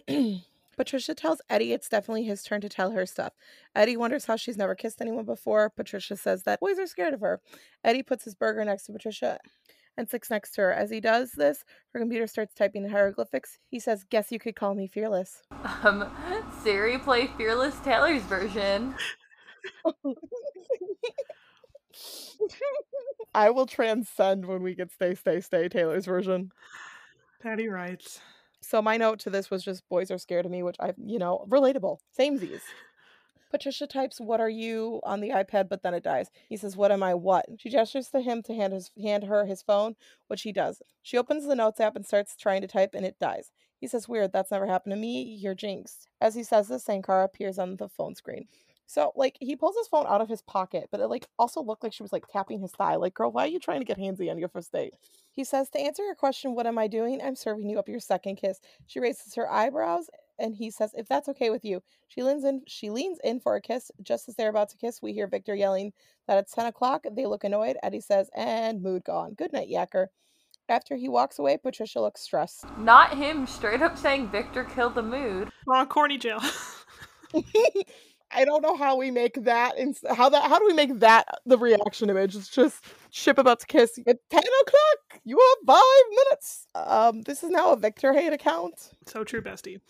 Patricia 0.76 1.14
tells 1.14 1.40
Eddie 1.48 1.72
it's 1.72 1.88
definitely 1.88 2.24
his 2.24 2.42
turn 2.42 2.60
to 2.60 2.68
tell 2.68 2.92
her 2.92 3.06
stuff. 3.06 3.32
Eddie 3.74 3.96
wonders 3.96 4.26
how 4.26 4.36
she's 4.36 4.56
never 4.56 4.74
kissed 4.74 5.00
anyone 5.00 5.24
before. 5.24 5.70
Patricia 5.70 6.16
says 6.16 6.44
that 6.44 6.60
boys 6.60 6.78
are 6.78 6.86
scared 6.86 7.14
of 7.14 7.20
her. 7.20 7.40
Eddie 7.82 8.02
puts 8.02 8.24
his 8.24 8.34
burger 8.34 8.64
next 8.64 8.84
to 8.84 8.92
Patricia 8.92 9.38
and 9.98 10.08
sits 10.08 10.30
next 10.30 10.52
to 10.52 10.62
her. 10.62 10.72
As 10.72 10.90
he 10.90 11.00
does 11.00 11.32
this, 11.32 11.64
her 11.92 12.00
computer 12.00 12.26
starts 12.28 12.54
typing 12.54 12.84
in 12.84 12.90
hieroglyphics. 12.90 13.58
He 13.68 13.80
says, 13.80 14.04
Guess 14.08 14.32
you 14.32 14.38
could 14.38 14.56
call 14.56 14.74
me 14.74 14.86
fearless. 14.86 15.42
Um, 15.82 16.10
Siri, 16.62 16.98
play 16.98 17.26
Fearless 17.36 17.78
Taylor's 17.80 18.22
version. 18.22 18.94
I 23.34 23.50
will 23.50 23.66
transcend 23.66 24.46
when 24.46 24.62
we 24.62 24.74
get 24.74 24.90
Stay, 24.92 25.14
Stay, 25.14 25.40
Stay 25.40 25.68
Taylor's 25.68 26.06
version. 26.06 26.52
Patty 27.42 27.68
writes. 27.68 28.20
So 28.60 28.80
my 28.80 28.96
note 28.96 29.18
to 29.20 29.30
this 29.30 29.50
was 29.50 29.62
just 29.64 29.88
boys 29.88 30.10
are 30.10 30.18
scared 30.18 30.46
of 30.46 30.52
me, 30.52 30.62
which 30.62 30.76
I, 30.80 30.94
you 31.04 31.18
know, 31.18 31.44
relatable. 31.48 31.98
Samesies. 32.18 32.62
Patricia 33.50 33.86
types, 33.86 34.20
"What 34.20 34.40
are 34.40 34.48
you?" 34.48 35.00
on 35.04 35.20
the 35.20 35.30
iPad, 35.30 35.68
but 35.68 35.82
then 35.82 35.94
it 35.94 36.02
dies. 36.02 36.30
He 36.48 36.56
says, 36.56 36.76
"What 36.76 36.92
am 36.92 37.02
I? 37.02 37.14
What?" 37.14 37.46
She 37.58 37.70
gestures 37.70 38.08
to 38.10 38.20
him 38.20 38.42
to 38.44 38.54
hand 38.54 38.72
his 38.72 38.90
hand 39.00 39.24
her 39.24 39.44
his 39.46 39.62
phone, 39.62 39.96
which 40.26 40.42
he 40.42 40.52
does. 40.52 40.82
She 41.02 41.18
opens 41.18 41.46
the 41.46 41.56
notes 41.56 41.80
app 41.80 41.96
and 41.96 42.06
starts 42.06 42.36
trying 42.36 42.60
to 42.62 42.68
type, 42.68 42.94
and 42.94 43.06
it 43.06 43.18
dies. 43.18 43.52
He 43.80 43.86
says, 43.86 44.08
"Weird, 44.08 44.32
that's 44.32 44.50
never 44.50 44.66
happened 44.66 44.92
to 44.92 44.96
me. 44.96 45.22
You're 45.22 45.54
jinxed." 45.54 46.08
As 46.20 46.34
he 46.34 46.42
says 46.42 46.68
this, 46.68 46.84
Senkhara 46.84 47.24
appears 47.24 47.58
on 47.58 47.76
the 47.76 47.88
phone 47.88 48.14
screen. 48.14 48.48
So, 48.86 49.12
like, 49.16 49.36
he 49.38 49.54
pulls 49.54 49.76
his 49.76 49.86
phone 49.86 50.06
out 50.08 50.22
of 50.22 50.30
his 50.30 50.40
pocket, 50.40 50.88
but 50.90 51.00
it 51.00 51.08
like 51.08 51.28
also 51.38 51.62
looked 51.62 51.82
like 51.82 51.92
she 51.92 52.02
was 52.02 52.12
like 52.12 52.26
tapping 52.26 52.60
his 52.60 52.72
thigh. 52.72 52.96
Like, 52.96 53.12
girl, 53.12 53.30
why 53.30 53.44
are 53.44 53.48
you 53.48 53.58
trying 53.60 53.80
to 53.80 53.84
get 53.84 53.98
handsy 53.98 54.30
on 54.30 54.38
your 54.38 54.48
first 54.48 54.72
date? 54.72 54.94
He 55.38 55.44
says, 55.44 55.68
To 55.70 55.78
answer 55.78 56.02
your 56.04 56.14
question, 56.14 56.54
what 56.54 56.66
am 56.66 56.78
I 56.78 56.88
doing? 56.88 57.20
I'm 57.22 57.36
serving 57.36 57.68
you 57.68 57.78
up 57.78 57.88
your 57.88 58.00
second 58.00 58.36
kiss. 58.36 58.60
She 58.86 58.98
raises 58.98 59.34
her 59.34 59.48
eyebrows 59.48 60.08
and 60.38 60.54
he 60.54 60.70
says, 60.70 60.92
If 60.96 61.08
that's 61.08 61.28
okay 61.30 61.50
with 61.50 61.64
you. 61.64 61.82
She 62.08 62.22
leans 62.22 62.44
in 62.44 62.62
she 62.66 62.90
leans 62.90 63.18
in 63.24 63.40
for 63.40 63.56
a 63.56 63.60
kiss. 63.60 63.90
Just 64.02 64.28
as 64.28 64.34
they're 64.36 64.50
about 64.50 64.70
to 64.70 64.76
kiss, 64.76 65.02
we 65.02 65.12
hear 65.12 65.26
Victor 65.26 65.54
yelling 65.54 65.92
that 66.26 66.38
it's 66.38 66.54
ten 66.54 66.66
o'clock. 66.66 67.04
They 67.10 67.26
look 67.26 67.44
annoyed. 67.44 67.76
Eddie 67.82 68.00
says, 68.00 68.30
and 68.34 68.82
mood 68.82 69.04
gone. 69.04 69.34
Good 69.34 69.52
night, 69.52 69.68
Yacker. 69.70 70.06
After 70.68 70.96
he 70.96 71.08
walks 71.08 71.38
away, 71.38 71.56
Patricia 71.56 72.00
looks 72.00 72.20
stressed. 72.20 72.66
Not 72.78 73.16
him 73.16 73.46
straight 73.46 73.80
up 73.80 73.96
saying 73.96 74.28
Victor 74.28 74.64
killed 74.64 74.94
the 74.94 75.02
mood. 75.02 75.50
Aw, 75.66 75.86
corny 75.86 76.18
jail. 76.18 76.40
I 78.30 78.44
don't 78.44 78.62
know 78.62 78.76
how 78.76 78.96
we 78.96 79.10
make 79.10 79.44
that 79.44 79.78
and 79.78 79.96
how 80.14 80.28
that 80.28 80.42
how 80.42 80.58
do 80.58 80.66
we 80.66 80.74
make 80.74 80.98
that 81.00 81.26
the 81.46 81.56
reaction 81.56 82.10
image? 82.10 82.36
It's 82.36 82.48
just 82.48 82.84
ship 83.10 83.38
about 83.38 83.60
to 83.60 83.66
kiss 83.66 83.98
at 84.06 84.18
ten 84.30 84.42
o'clock. 84.62 85.20
You 85.24 85.38
have 85.38 85.66
five 85.66 86.10
minutes. 86.10 86.66
Um, 86.74 87.22
this 87.22 87.42
is 87.42 87.50
now 87.50 87.72
a 87.72 87.76
Victor 87.76 88.12
hate 88.12 88.32
account. 88.32 88.90
so 89.06 89.24
true, 89.24 89.40
bestie. 89.40 89.80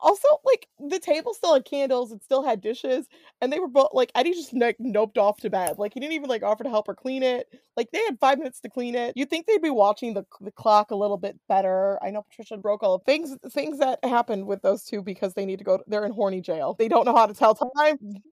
Also, 0.00 0.26
like 0.44 0.66
the 0.80 0.98
table 0.98 1.34
still 1.34 1.52
had 1.54 1.64
candles, 1.66 2.12
it 2.12 2.22
still 2.24 2.42
had 2.42 2.60
dishes, 2.62 3.06
and 3.40 3.52
they 3.52 3.58
were 3.60 3.68
both 3.68 3.90
like 3.92 4.10
Eddie 4.14 4.32
just 4.32 4.52
like 4.54 4.78
noped 4.78 5.18
off 5.18 5.38
to 5.40 5.50
bed. 5.50 5.78
Like 5.78 5.92
he 5.94 6.00
didn't 6.00 6.14
even 6.14 6.30
like 6.30 6.42
offer 6.42 6.64
to 6.64 6.70
help 6.70 6.86
her 6.86 6.94
clean 6.94 7.22
it. 7.22 7.46
Like 7.76 7.90
they 7.92 8.02
had 8.04 8.18
five 8.18 8.38
minutes 8.38 8.60
to 8.60 8.70
clean 8.70 8.94
it. 8.94 9.12
You'd 9.16 9.28
think 9.30 9.46
they'd 9.46 9.60
be 9.62 9.70
watching 9.70 10.14
the 10.14 10.24
the 10.40 10.50
clock 10.50 10.90
a 10.92 10.96
little 10.96 11.18
bit 11.18 11.38
better. 11.48 11.98
I 12.02 12.10
know 12.10 12.22
Patricia 12.22 12.56
broke 12.56 12.82
all 12.82 12.98
the 12.98 13.04
things 13.04 13.36
things 13.52 13.78
that 13.80 14.02
happened 14.04 14.46
with 14.46 14.62
those 14.62 14.82
two 14.84 15.02
because 15.02 15.34
they 15.34 15.44
need 15.44 15.58
to 15.58 15.64
go. 15.64 15.78
They're 15.86 16.06
in 16.06 16.12
horny 16.12 16.40
jail. 16.40 16.74
They 16.78 16.88
don't 16.88 17.04
know 17.04 17.14
how 17.14 17.26
to 17.26 17.34
tell 17.34 17.54
time. 17.54 17.98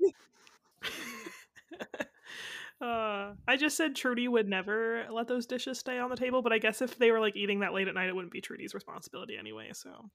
Uh, 2.80 3.34
I 3.46 3.56
just 3.58 3.76
said 3.76 3.94
Trudy 3.94 4.26
would 4.26 4.48
never 4.48 5.06
let 5.10 5.28
those 5.28 5.46
dishes 5.46 5.78
stay 5.78 5.98
on 5.98 6.08
the 6.08 6.16
table, 6.16 6.40
but 6.40 6.52
I 6.52 6.58
guess 6.58 6.80
if 6.80 6.96
they 6.98 7.10
were 7.10 7.20
like 7.20 7.36
eating 7.36 7.60
that 7.60 7.74
late 7.74 7.88
at 7.88 7.94
night, 7.94 8.08
it 8.08 8.14
wouldn't 8.14 8.32
be 8.32 8.40
Trudy's 8.40 8.72
responsibility 8.74 9.36
anyway. 9.36 9.70
So 9.74 10.10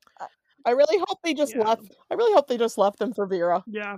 I 0.65 0.71
really 0.71 0.97
hope 1.08 1.19
they 1.23 1.34
just 1.36 1.54
Yeah. 1.56 1.63
left. 1.63 1.95
I 2.10 2.15
really 2.15 2.34
hope 2.34 2.47
they 2.47 2.58
just 2.58 2.78
left 2.78 2.97
them 2.97 3.13
for 3.13 3.28
Vera. 3.28 3.63
yeah, 3.67 3.97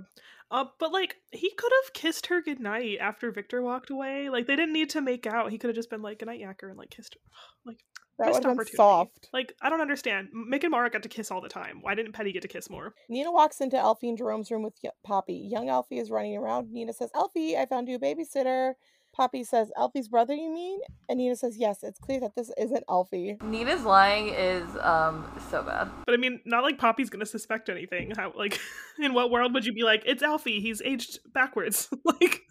uh, 0.50 0.66
but 0.78 0.92
like 0.92 1.16
he 1.32 1.50
could 1.50 1.72
have 1.84 1.92
kissed 1.94 2.26
her 2.26 2.42
goodnight 2.42 2.98
after 3.00 3.30
Victor 3.30 3.62
walked 3.62 3.88
away. 3.90 4.28
Like 4.28 4.46
they 4.46 4.56
didn't 4.56 4.74
need 4.74 4.90
to 4.90 5.00
make 5.00 5.26
out. 5.26 5.50
He 5.50 5.56
could 5.58 5.68
have 5.68 5.76
just 5.76 5.88
been 5.90 6.02
like 6.02 6.18
goodnight 6.18 6.40
Yacker 6.40 6.68
and 6.68 6.76
like 6.78 6.90
kissed 6.90 7.14
her. 7.14 7.20
Like 7.64 7.78
That 8.18 8.26
missed 8.28 8.38
would 8.40 8.44
have 8.44 8.56
been 8.56 8.60
opportunity. 8.60 8.76
soft. 8.76 9.28
Like 9.32 9.52
I 9.62 9.70
don't 9.70 9.80
understand. 9.80 10.28
Mick 10.34 10.62
and 10.64 10.70
Mara 10.70 10.90
got 10.90 11.02
to 11.04 11.08
kiss 11.08 11.30
all 11.30 11.40
the 11.40 11.48
time. 11.48 11.78
Why 11.82 11.94
didn't 11.94 12.12
Peddie 12.12 12.32
get 12.32 12.42
to 12.42 12.48
kiss 12.48 12.68
more? 12.70 12.94
Nina 13.08 13.30
walks 13.32 13.60
into 13.60 13.76
Alfie 13.78 14.08
and 14.08 14.18
Jerome's 14.18 14.50
room 14.50 14.62
with 14.62 14.74
y- 14.82 14.90
Poppy. 15.04 15.48
Young 15.50 15.68
Alfie 15.68 15.98
is 15.98 16.10
running 16.10 16.36
around. 16.36 16.72
Nina 16.72 16.92
says, 16.92 17.10
Alfie, 17.14 17.56
I 17.56 17.66
found 17.66 17.88
you 17.88 17.96
a 17.96 17.98
babysitter. 17.98 18.72
Poppy 19.16 19.42
says, 19.42 19.72
Alfie's 19.76 20.06
brother, 20.06 20.34
you 20.34 20.52
mean? 20.52 20.80
And 21.08 21.18
Nina 21.18 21.34
says, 21.34 21.56
Yes, 21.56 21.82
it's 21.82 21.98
clear 21.98 22.20
that 22.20 22.34
this 22.36 22.52
isn't 22.58 22.84
Alfie. 22.90 23.38
Nina's 23.42 23.82
lying 23.82 24.28
is 24.28 24.64
um 24.80 25.24
so 25.50 25.62
bad. 25.62 25.88
But 26.04 26.14
I 26.14 26.18
mean, 26.18 26.40
not 26.44 26.62
like 26.62 26.78
Poppy's 26.78 27.08
gonna 27.10 27.24
suspect 27.26 27.68
anything. 27.70 28.12
How 28.16 28.32
like 28.36 28.58
in 29.00 29.14
what 29.14 29.30
world 29.30 29.54
would 29.54 29.64
you 29.64 29.72
be 29.72 29.82
like, 29.82 30.02
it's 30.06 30.22
Alfie, 30.22 30.60
he's 30.60 30.82
aged 30.82 31.20
backwards. 31.32 31.88
like 32.04 32.42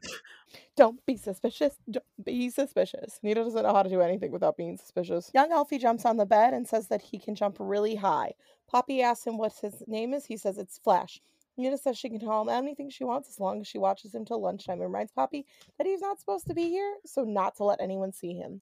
Don't 0.78 1.04
be 1.08 1.18
suspicious. 1.18 1.80
Don't 1.90 2.06
be 2.24 2.52
suspicious. 2.52 3.20
Nina 3.24 3.44
doesn't 3.44 3.64
know 3.64 3.74
how 3.74 3.82
to 3.84 3.90
do 3.90 4.00
anything 4.02 4.32
without 4.32 4.58
being 4.58 4.78
suspicious. 4.78 5.32
Young 5.34 5.52
Alfie 5.52 5.80
jumps 5.80 6.06
on 6.06 6.18
the 6.18 6.26
bed 6.26 6.54
and 6.54 6.68
says 6.68 6.88
that 6.90 7.02
he 7.02 7.18
can 7.18 7.36
jump 7.36 7.58
really 7.60 7.96
high. 7.96 8.34
Poppy 8.70 9.02
asks 9.02 9.26
him 9.26 9.40
what 9.40 9.54
his 9.60 9.84
name 9.88 10.14
is. 10.14 10.28
He 10.28 10.38
says 10.38 10.60
it's 10.60 10.78
Flash. 10.78 11.20
Nita 11.58 11.80
says 11.80 11.98
she 11.98 12.10
can 12.10 12.20
tell 12.20 12.44
him 12.44 12.50
anything 12.50 12.92
she 12.92 13.04
wants 13.04 13.28
as 13.28 13.40
long 13.40 13.60
as 13.60 13.68
she 13.68 13.80
watches 13.80 14.14
him 14.14 14.24
till 14.24 14.40
lunchtime. 14.40 14.74
and 14.74 14.84
reminds 14.84 15.12
Poppy 15.12 15.48
that 15.80 15.88
he's 15.88 16.02
not 16.02 16.20
supposed 16.20 16.46
to 16.46 16.54
be 16.54 16.70
here, 16.70 16.98
so 17.06 17.24
not 17.24 17.56
to 17.56 17.64
let 17.64 17.82
anyone 17.82 18.14
see 18.14 18.34
him. 18.36 18.62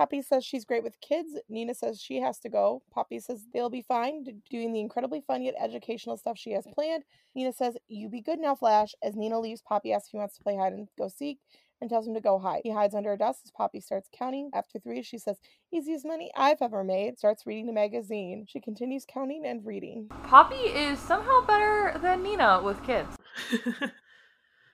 Poppy 0.00 0.22
says 0.22 0.46
she's 0.46 0.64
great 0.64 0.82
with 0.82 0.98
kids. 1.02 1.36
Nina 1.50 1.74
says 1.74 2.00
she 2.00 2.22
has 2.22 2.38
to 2.38 2.48
go. 2.48 2.82
Poppy 2.90 3.20
says 3.20 3.44
they'll 3.52 3.68
be 3.68 3.82
fine 3.82 4.24
doing 4.48 4.72
the 4.72 4.80
incredibly 4.80 5.20
fun 5.20 5.42
yet 5.42 5.54
educational 5.60 6.16
stuff 6.16 6.38
she 6.38 6.52
has 6.52 6.66
planned. 6.72 7.04
Nina 7.34 7.52
says, 7.52 7.76
You 7.86 8.08
be 8.08 8.22
good 8.22 8.38
now, 8.38 8.54
Flash. 8.54 8.94
As 9.02 9.14
Nina 9.14 9.38
leaves, 9.38 9.60
Poppy 9.60 9.92
asks 9.92 10.08
if 10.08 10.12
he 10.12 10.16
wants 10.16 10.38
to 10.38 10.42
play 10.42 10.56
hide 10.56 10.72
and 10.72 10.88
go 10.96 11.08
seek 11.08 11.40
and 11.82 11.90
tells 11.90 12.08
him 12.08 12.14
to 12.14 12.20
go 12.22 12.38
hide. 12.38 12.62
He 12.64 12.70
hides 12.70 12.94
under 12.94 13.12
a 13.12 13.18
desk 13.18 13.40
as 13.44 13.50
Poppy 13.50 13.78
starts 13.78 14.08
counting. 14.10 14.48
After 14.54 14.78
three, 14.78 15.02
she 15.02 15.18
says, 15.18 15.36
Easiest 15.70 16.06
money 16.06 16.30
I've 16.34 16.62
ever 16.62 16.82
made. 16.82 17.18
Starts 17.18 17.44
reading 17.44 17.66
the 17.66 17.74
magazine. 17.74 18.46
She 18.48 18.58
continues 18.58 19.04
counting 19.06 19.44
and 19.44 19.66
reading. 19.66 20.08
Poppy 20.24 20.54
is 20.54 20.98
somehow 20.98 21.44
better 21.44 21.98
than 22.00 22.22
Nina 22.22 22.62
with 22.64 22.82
kids. 22.84 23.18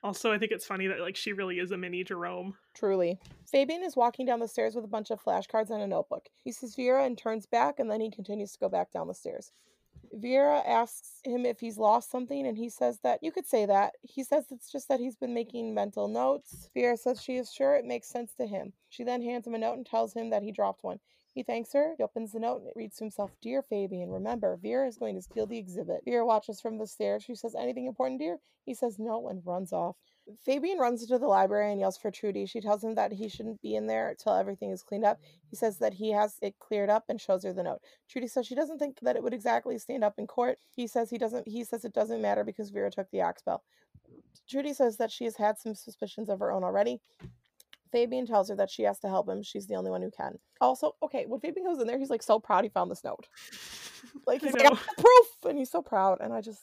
also 0.07 0.31
I 0.31 0.39
think 0.39 0.51
it's 0.51 0.65
funny 0.65 0.87
that 0.87 1.01
like 1.01 1.15
she 1.15 1.33
really 1.33 1.59
is 1.59 1.71
a 1.71 1.77
mini 1.77 2.03
Jerome. 2.03 2.55
Truly. 2.73 3.19
Fabian 3.51 3.83
is 3.83 3.95
walking 3.95 4.25
down 4.25 4.39
the 4.39 4.47
stairs 4.47 4.73
with 4.73 4.85
a 4.85 4.89
bunch 4.89 5.11
of 5.11 5.21
flashcards 5.21 5.69
and 5.69 5.81
a 5.81 5.87
notebook. 5.87 6.27
He 6.43 6.51
sees 6.51 6.75
Vera 6.75 7.05
and 7.05 7.17
turns 7.17 7.45
back, 7.45 7.79
and 7.79 7.91
then 7.91 8.01
he 8.01 8.09
continues 8.09 8.53
to 8.53 8.59
go 8.59 8.69
back 8.69 8.91
down 8.91 9.07
the 9.07 9.13
stairs. 9.13 9.51
Vera 10.13 10.59
asks 10.65 11.19
him 11.25 11.45
if 11.45 11.59
he's 11.59 11.77
lost 11.77 12.09
something, 12.09 12.47
and 12.47 12.57
he 12.57 12.69
says 12.69 12.99
that 13.03 13.19
you 13.21 13.31
could 13.31 13.45
say 13.45 13.65
that. 13.65 13.93
He 14.01 14.23
says 14.23 14.45
it's 14.51 14.71
just 14.71 14.87
that 14.87 14.99
he's 14.99 15.17
been 15.17 15.33
making 15.33 15.73
mental 15.73 16.07
notes. 16.07 16.69
Vera 16.73 16.95
says 16.95 17.21
she 17.21 17.35
is 17.35 17.51
sure 17.51 17.75
it 17.75 17.85
makes 17.85 18.07
sense 18.07 18.33
to 18.35 18.47
him. 18.47 18.73
She 18.89 19.03
then 19.03 19.21
hands 19.21 19.45
him 19.45 19.55
a 19.55 19.57
note 19.57 19.75
and 19.75 19.85
tells 19.85 20.13
him 20.13 20.29
that 20.29 20.43
he 20.43 20.51
dropped 20.51 20.83
one. 20.83 20.99
He 21.37 21.43
thanks 21.43 21.71
her. 21.73 21.93
He 21.95 22.03
opens 22.03 22.31
the 22.31 22.39
note 22.39 22.63
and 22.63 22.71
reads 22.75 22.97
to 22.97 23.03
himself 23.03 23.29
Dear 23.43 23.61
Fabian, 23.61 24.09
remember, 24.09 24.57
Vera 24.59 24.87
is 24.87 24.97
going 24.97 25.13
to 25.13 25.21
steal 25.21 25.45
the 25.45 25.59
exhibit. 25.59 26.01
Vera 26.03 26.25
watches 26.25 26.59
from 26.59 26.79
the 26.79 26.87
stairs. 26.87 27.23
She 27.23 27.35
says, 27.35 27.53
Anything 27.53 27.85
important, 27.85 28.19
dear? 28.19 28.39
He 28.65 28.73
says 28.73 28.97
no 28.97 29.27
and 29.27 29.45
runs 29.45 29.71
off. 29.71 29.97
Fabian 30.43 30.79
runs 30.79 31.03
into 31.03 31.19
the 31.19 31.27
library 31.27 31.71
and 31.71 31.79
yells 31.79 31.95
for 31.95 32.09
Trudy. 32.09 32.47
She 32.47 32.59
tells 32.59 32.83
him 32.83 32.95
that 32.95 33.11
he 33.11 33.29
shouldn't 33.29 33.61
be 33.61 33.75
in 33.75 33.85
there 33.85 34.15
till 34.17 34.33
everything 34.33 34.71
is 34.71 34.81
cleaned 34.81 35.05
up. 35.05 35.19
He 35.47 35.55
says 35.55 35.77
that 35.77 35.93
he 35.93 36.09
has 36.11 36.39
it 36.41 36.57
cleared 36.57 36.89
up 36.89 37.03
and 37.07 37.21
shows 37.21 37.43
her 37.43 37.53
the 37.53 37.61
note. 37.61 37.81
Trudy 38.09 38.27
says 38.27 38.47
she 38.47 38.55
doesn't 38.55 38.79
think 38.79 38.97
that 39.03 39.15
it 39.15 39.21
would 39.21 39.35
exactly 39.35 39.77
stand 39.77 40.03
up 40.03 40.15
in 40.17 40.25
court. 40.25 40.57
He 40.75 40.87
says 40.87 41.11
he 41.11 41.19
doesn't 41.19 41.47
he 41.47 41.63
says 41.63 41.85
it 41.85 41.93
doesn't 41.93 42.19
matter 42.19 42.43
because 42.43 42.71
Vera 42.71 42.89
took 42.89 43.11
the 43.11 43.21
ox 43.21 43.43
bell. 43.43 43.63
Trudy 44.49 44.73
says 44.73 44.97
that 44.97 45.11
she 45.11 45.25
has 45.25 45.37
had 45.37 45.59
some 45.59 45.75
suspicions 45.75 46.29
of 46.29 46.39
her 46.39 46.51
own 46.51 46.63
already. 46.63 46.99
Fabian 47.91 48.25
tells 48.25 48.49
her 48.49 48.55
that 48.55 48.69
she 48.69 48.83
has 48.83 48.99
to 48.99 49.07
help 49.07 49.27
him. 49.27 49.43
She's 49.43 49.67
the 49.67 49.75
only 49.75 49.91
one 49.91 50.01
who 50.01 50.11
can. 50.11 50.37
Also, 50.61 50.95
okay, 51.03 51.25
when 51.27 51.39
Fabian 51.39 51.65
goes 51.65 51.79
in 51.79 51.87
there, 51.87 51.99
he's 51.99 52.09
like 52.09 52.23
so 52.23 52.39
proud 52.39 52.63
he 52.63 52.69
found 52.69 52.91
this 52.91 53.03
note. 53.03 53.27
Like 54.25 54.41
he's 54.43 54.53
like, 54.53 54.63
have 54.63 54.73
the 54.73 55.01
proof, 55.01 55.27
and 55.49 55.57
he's 55.57 55.71
so 55.71 55.81
proud. 55.81 56.19
And 56.21 56.33
I 56.33 56.41
just 56.41 56.61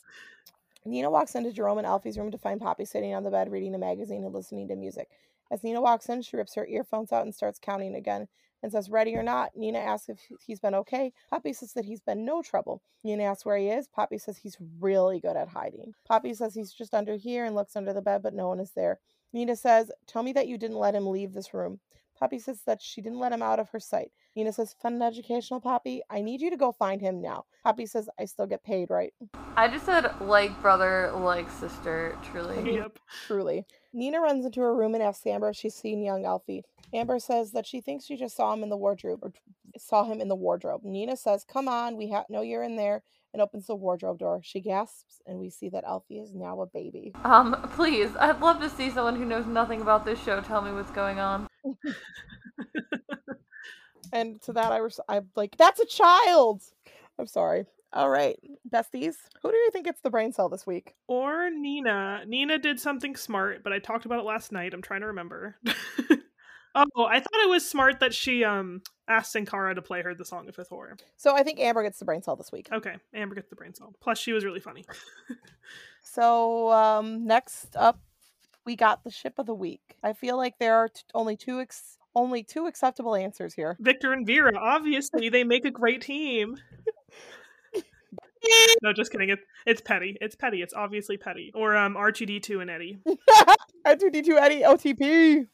Nina 0.85 1.11
walks 1.11 1.35
into 1.35 1.53
Jerome 1.53 1.79
and 1.79 1.87
Alfie's 1.87 2.18
room 2.18 2.31
to 2.31 2.39
find 2.39 2.61
Poppy 2.61 2.85
sitting 2.85 3.14
on 3.14 3.22
the 3.22 3.31
bed 3.31 3.51
reading 3.51 3.75
a 3.75 3.79
magazine 3.79 4.25
and 4.25 4.35
listening 4.35 4.68
to 4.68 4.77
music. 4.77 5.09
As 5.51 5.62
Nina 5.62 5.81
walks 5.81 6.09
in, 6.09 6.22
she 6.22 6.37
rips 6.37 6.55
her 6.55 6.66
earphones 6.66 7.12
out 7.12 7.25
and 7.25 7.35
starts 7.35 7.59
counting 7.59 7.95
again 7.95 8.29
and 8.62 8.72
says, 8.72 8.91
Ready 8.91 9.14
or 9.14 9.22
not? 9.22 9.51
Nina 9.55 9.79
asks 9.79 10.09
if 10.09 10.18
he's 10.45 10.59
been 10.59 10.75
okay. 10.75 11.12
Poppy 11.31 11.53
says 11.53 11.75
that 11.75 11.85
he's 11.85 12.01
been 12.01 12.25
no 12.25 12.43
trouble. 12.43 12.83
Nina 13.03 13.25
asks 13.25 13.45
where 13.45 13.59
he 13.59 13.68
is. 13.68 13.89
Poppy 13.89 14.18
says 14.18 14.39
he's 14.39 14.57
really 14.81 15.20
good 15.20 15.37
at 15.37 15.49
hiding. 15.49 15.95
Poppy 16.07 16.35
says 16.35 16.55
he's 16.55 16.72
just 16.72 16.95
under 16.95 17.16
here 17.16 17.45
and 17.45 17.55
looks 17.55 17.77
under 17.77 17.93
the 17.93 18.03
bed, 18.03 18.22
but 18.22 18.35
no 18.35 18.49
one 18.49 18.61
is 18.61 18.72
there. 18.75 19.01
Nina 19.35 19.57
says, 19.57 19.91
Tell 20.07 20.22
me 20.22 20.32
that 20.32 20.47
you 20.47 20.57
didn't 20.57 20.78
let 20.78 20.95
him 20.95 21.09
leave 21.09 21.35
this 21.35 21.53
room. 21.53 21.80
Poppy 22.18 22.39
says 22.39 22.61
that 22.66 22.80
she 22.80 23.03
didn't 23.03 23.18
let 23.18 23.32
him 23.32 23.43
out 23.43 23.59
of 23.59 23.70
her 23.70 23.80
sight. 23.80 24.12
Nina 24.37 24.53
says, 24.53 24.76
Fun 24.80 24.95
and 24.95 25.03
educational, 25.03 25.61
Poppy. 25.61 26.03
I 26.09 26.22
need 26.22 26.41
you 26.41 26.51
to 26.51 26.57
go 26.57 26.70
find 26.70 27.01
him 27.01 27.20
now. 27.20 27.45
Poppy 27.64 27.85
says, 27.85 28.09
I 28.18 28.26
still 28.26 28.47
get 28.47 28.62
paid, 28.62 28.91
right? 28.91 29.12
I 29.57 29.66
just 29.66 29.87
said 29.87 30.09
like 30.20 30.62
brother, 30.62 31.11
like 31.16 31.51
sister, 31.51 32.16
truly. 32.22 32.74
yep. 32.76 32.99
Truly. 33.26 33.66
Nina 33.93 34.20
runs 34.20 34.47
into 34.47 34.61
her 34.61 34.74
room 34.74 34.95
and 34.95 35.03
asks 35.03 35.26
Amber 35.26 35.49
if 35.49 35.57
she's 35.57 35.74
seen 35.74 36.03
young 36.03 36.24
Alfie. 36.24 36.62
Amber 36.93 37.18
says 37.18 37.51
that 37.53 37.66
she 37.66 37.80
thinks 37.80 38.05
she 38.05 38.16
just 38.16 38.37
saw 38.37 38.53
him 38.53 38.62
in 38.62 38.68
the 38.68 38.76
wardrobe 38.76 39.18
or 39.22 39.32
saw 39.76 40.05
him 40.05 40.20
in 40.20 40.28
the 40.28 40.37
wardrobe. 40.37 40.82
Nina 40.85 41.16
says, 41.16 41.45
Come 41.45 41.66
on, 41.66 41.97
we 41.97 42.11
ha- 42.11 42.24
know 42.28 42.43
you're 42.43 42.62
in 42.62 42.76
there, 42.76 43.03
and 43.35 43.43
opens 43.43 43.66
the 43.66 43.74
wardrobe 43.74 44.20
door. 44.20 44.41
She 44.43 44.61
gasps, 44.61 45.20
and 45.26 45.39
we 45.39 45.51
see 45.51 45.68
that 45.70 45.85
Alfie 45.85 46.20
is 46.20 46.32
now 46.32 46.62
a 46.62 46.66
baby. 46.66 47.12
Um, 47.24 47.55
please, 47.74 48.11
I'd 48.18 48.41
love 48.41 48.61
to 48.61 48.70
see 48.70 48.91
someone 48.91 49.16
who 49.16 49.26
knows 49.26 49.45
nothing 49.45 49.82
about 49.82 50.07
this 50.07 50.22
show 50.22 50.41
tell 50.41 50.62
me 50.62 50.72
what's 50.72 50.93
going 50.93 51.18
on. 51.18 51.49
And 54.14 54.41
to 54.43 54.53
that, 54.53 54.70
I 54.70 54.80
was 54.80 55.01
I'm 55.09 55.28
like, 55.35 55.57
That's 55.57 55.80
a 55.80 55.87
child! 55.87 56.62
I'm 57.18 57.26
sorry. 57.26 57.66
All 57.93 58.11
right, 58.11 58.37
besties, 58.68 59.14
who 59.43 59.51
do 59.51 59.57
you 59.57 59.70
think 59.70 59.87
gets 59.87 60.01
the 60.01 60.11
brain 60.11 60.32
cell 60.32 60.49
this 60.49 60.66
week? 60.66 60.95
Or 61.07 61.51
Nina. 61.51 62.22
Nina 62.26 62.59
did 62.59 62.80
something 62.80 63.14
smart, 63.14 63.62
but 63.62 63.72
I 63.72 63.78
talked 63.78 64.05
about 64.05 64.18
it 64.20 64.24
last 64.24 64.53
night. 64.53 64.74
I'm 64.74 64.82
trying 64.82 65.01
to 65.01 65.09
remember. 65.09 65.57
oh, 66.74 67.05
I 67.05 67.20
thought 67.20 67.45
it 67.45 67.49
was 67.49 67.68
smart 67.68 68.01
that 68.01 68.14
she 68.14 68.45
um 68.45 68.82
asked 69.09 69.35
Senkhara 69.35 69.75
to 69.75 69.83
play 69.83 70.03
her 70.03 70.15
the 70.15 70.25
Song 70.25 70.49
of 70.49 70.57
Hathor. 70.57 70.97
So 71.17 71.35
I 71.35 71.43
think 71.43 71.61
Amber 71.61 71.83
gets 71.83 71.99
the 71.99 72.05
brain 72.05 72.23
cell 72.23 72.37
this 72.37 72.51
week. 72.53 72.69
Okay, 72.73 72.95
Amber 73.13 73.35
gets 73.35 73.51
the 73.51 73.57
brain 73.57 73.75
cell. 73.75 73.95
Plus, 74.01 74.19
she 74.19 74.33
was 74.33 74.45
really 74.45 74.61
funny. 74.61 74.85
So 76.07 76.71
um, 76.71 77.27
next 77.27 77.75
up, 77.77 77.99
we 78.65 78.77
got 78.77 79.03
the 79.03 79.11
ship 79.11 79.39
of 79.39 79.47
the 79.47 79.55
week. 79.55 79.97
I 80.03 80.13
feel 80.13 80.37
like 80.37 80.59
there 80.61 80.77
are 80.77 80.89
t- 80.89 81.03
only 81.15 81.37
two 81.37 81.61
ex- 81.61 81.97
only 82.15 82.45
two 82.45 82.67
acceptable 82.67 83.17
answers 83.17 83.55
here. 83.55 83.77
Victor 83.81 84.13
and 84.13 84.27
Vera, 84.27 84.53
obviously, 84.57 85.29
they 85.29 85.45
make 85.45 85.65
a 85.65 85.71
great 85.71 86.03
team. 86.03 86.57
No, 88.83 88.93
just 88.93 89.11
kidding. 89.11 89.31
It, 89.31 89.39
it's 89.65 89.81
Peddie. 89.81 90.19
It's 90.21 90.35
Peddie. 90.37 90.61
It's 90.61 90.75
obviously 90.75 91.17
Peddie. 91.17 91.51
Or 91.55 91.75
um, 91.75 91.95
R2D2 91.95 92.61
and 92.61 92.71
Eddie. 92.71 92.99
R2D2 93.87 94.39
Eddie 94.39 94.61
OTP. 94.61 95.47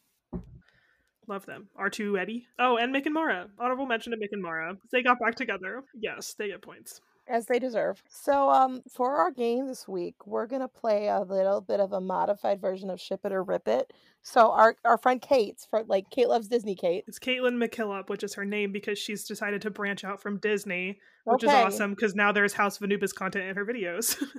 Love 1.30 1.46
them. 1.46 1.68
R2 1.80 2.20
Eddie. 2.20 2.48
Oh, 2.58 2.76
and 2.76 2.92
Mick 2.92 3.06
and 3.06 3.14
Mara. 3.14 3.46
Honorable 3.56 3.86
mention 3.86 4.10
to 4.10 4.18
Mick 4.18 4.32
and 4.32 4.42
Mara. 4.42 4.74
They 4.90 5.00
got 5.00 5.20
back 5.20 5.36
together. 5.36 5.84
Yes, 5.94 6.34
they 6.36 6.48
get 6.48 6.60
points. 6.60 7.00
As 7.30 7.46
they 7.46 7.58
deserve. 7.58 8.02
So, 8.08 8.50
um, 8.50 8.82
for 8.88 9.16
our 9.16 9.30
game 9.30 9.66
this 9.66 9.86
week, 9.86 10.26
we're 10.26 10.46
gonna 10.46 10.68
play 10.68 11.08
a 11.08 11.20
little 11.20 11.60
bit 11.60 11.80
of 11.80 11.92
a 11.92 12.00
modified 12.00 12.60
version 12.60 12.90
of 12.90 13.00
Ship 13.00 13.20
It 13.24 13.32
or 13.32 13.42
Rip 13.42 13.68
It. 13.68 13.92
So, 14.22 14.50
our 14.50 14.76
our 14.84 14.98
friend 14.98 15.22
Kate's 15.22 15.64
for 15.64 15.84
like 15.84 16.10
Kate 16.10 16.28
loves 16.28 16.48
Disney. 16.48 16.74
Kate. 16.74 17.04
It's 17.06 17.18
Caitlin 17.18 17.56
McKillop, 17.62 18.08
which 18.10 18.24
is 18.24 18.34
her 18.34 18.44
name 18.44 18.72
because 18.72 18.98
she's 18.98 19.24
decided 19.24 19.62
to 19.62 19.70
branch 19.70 20.04
out 20.04 20.20
from 20.20 20.38
Disney, 20.38 20.98
which 21.24 21.44
Okay. 21.44 21.52
is 21.52 21.74
awesome 21.74 21.94
because 21.94 22.14
now 22.14 22.32
there's 22.32 22.52
House 22.52 22.76
of 22.76 22.82
Anubis 22.82 23.12
content 23.12 23.46
in 23.46 23.56
her 23.56 23.64
videos. 23.64 24.16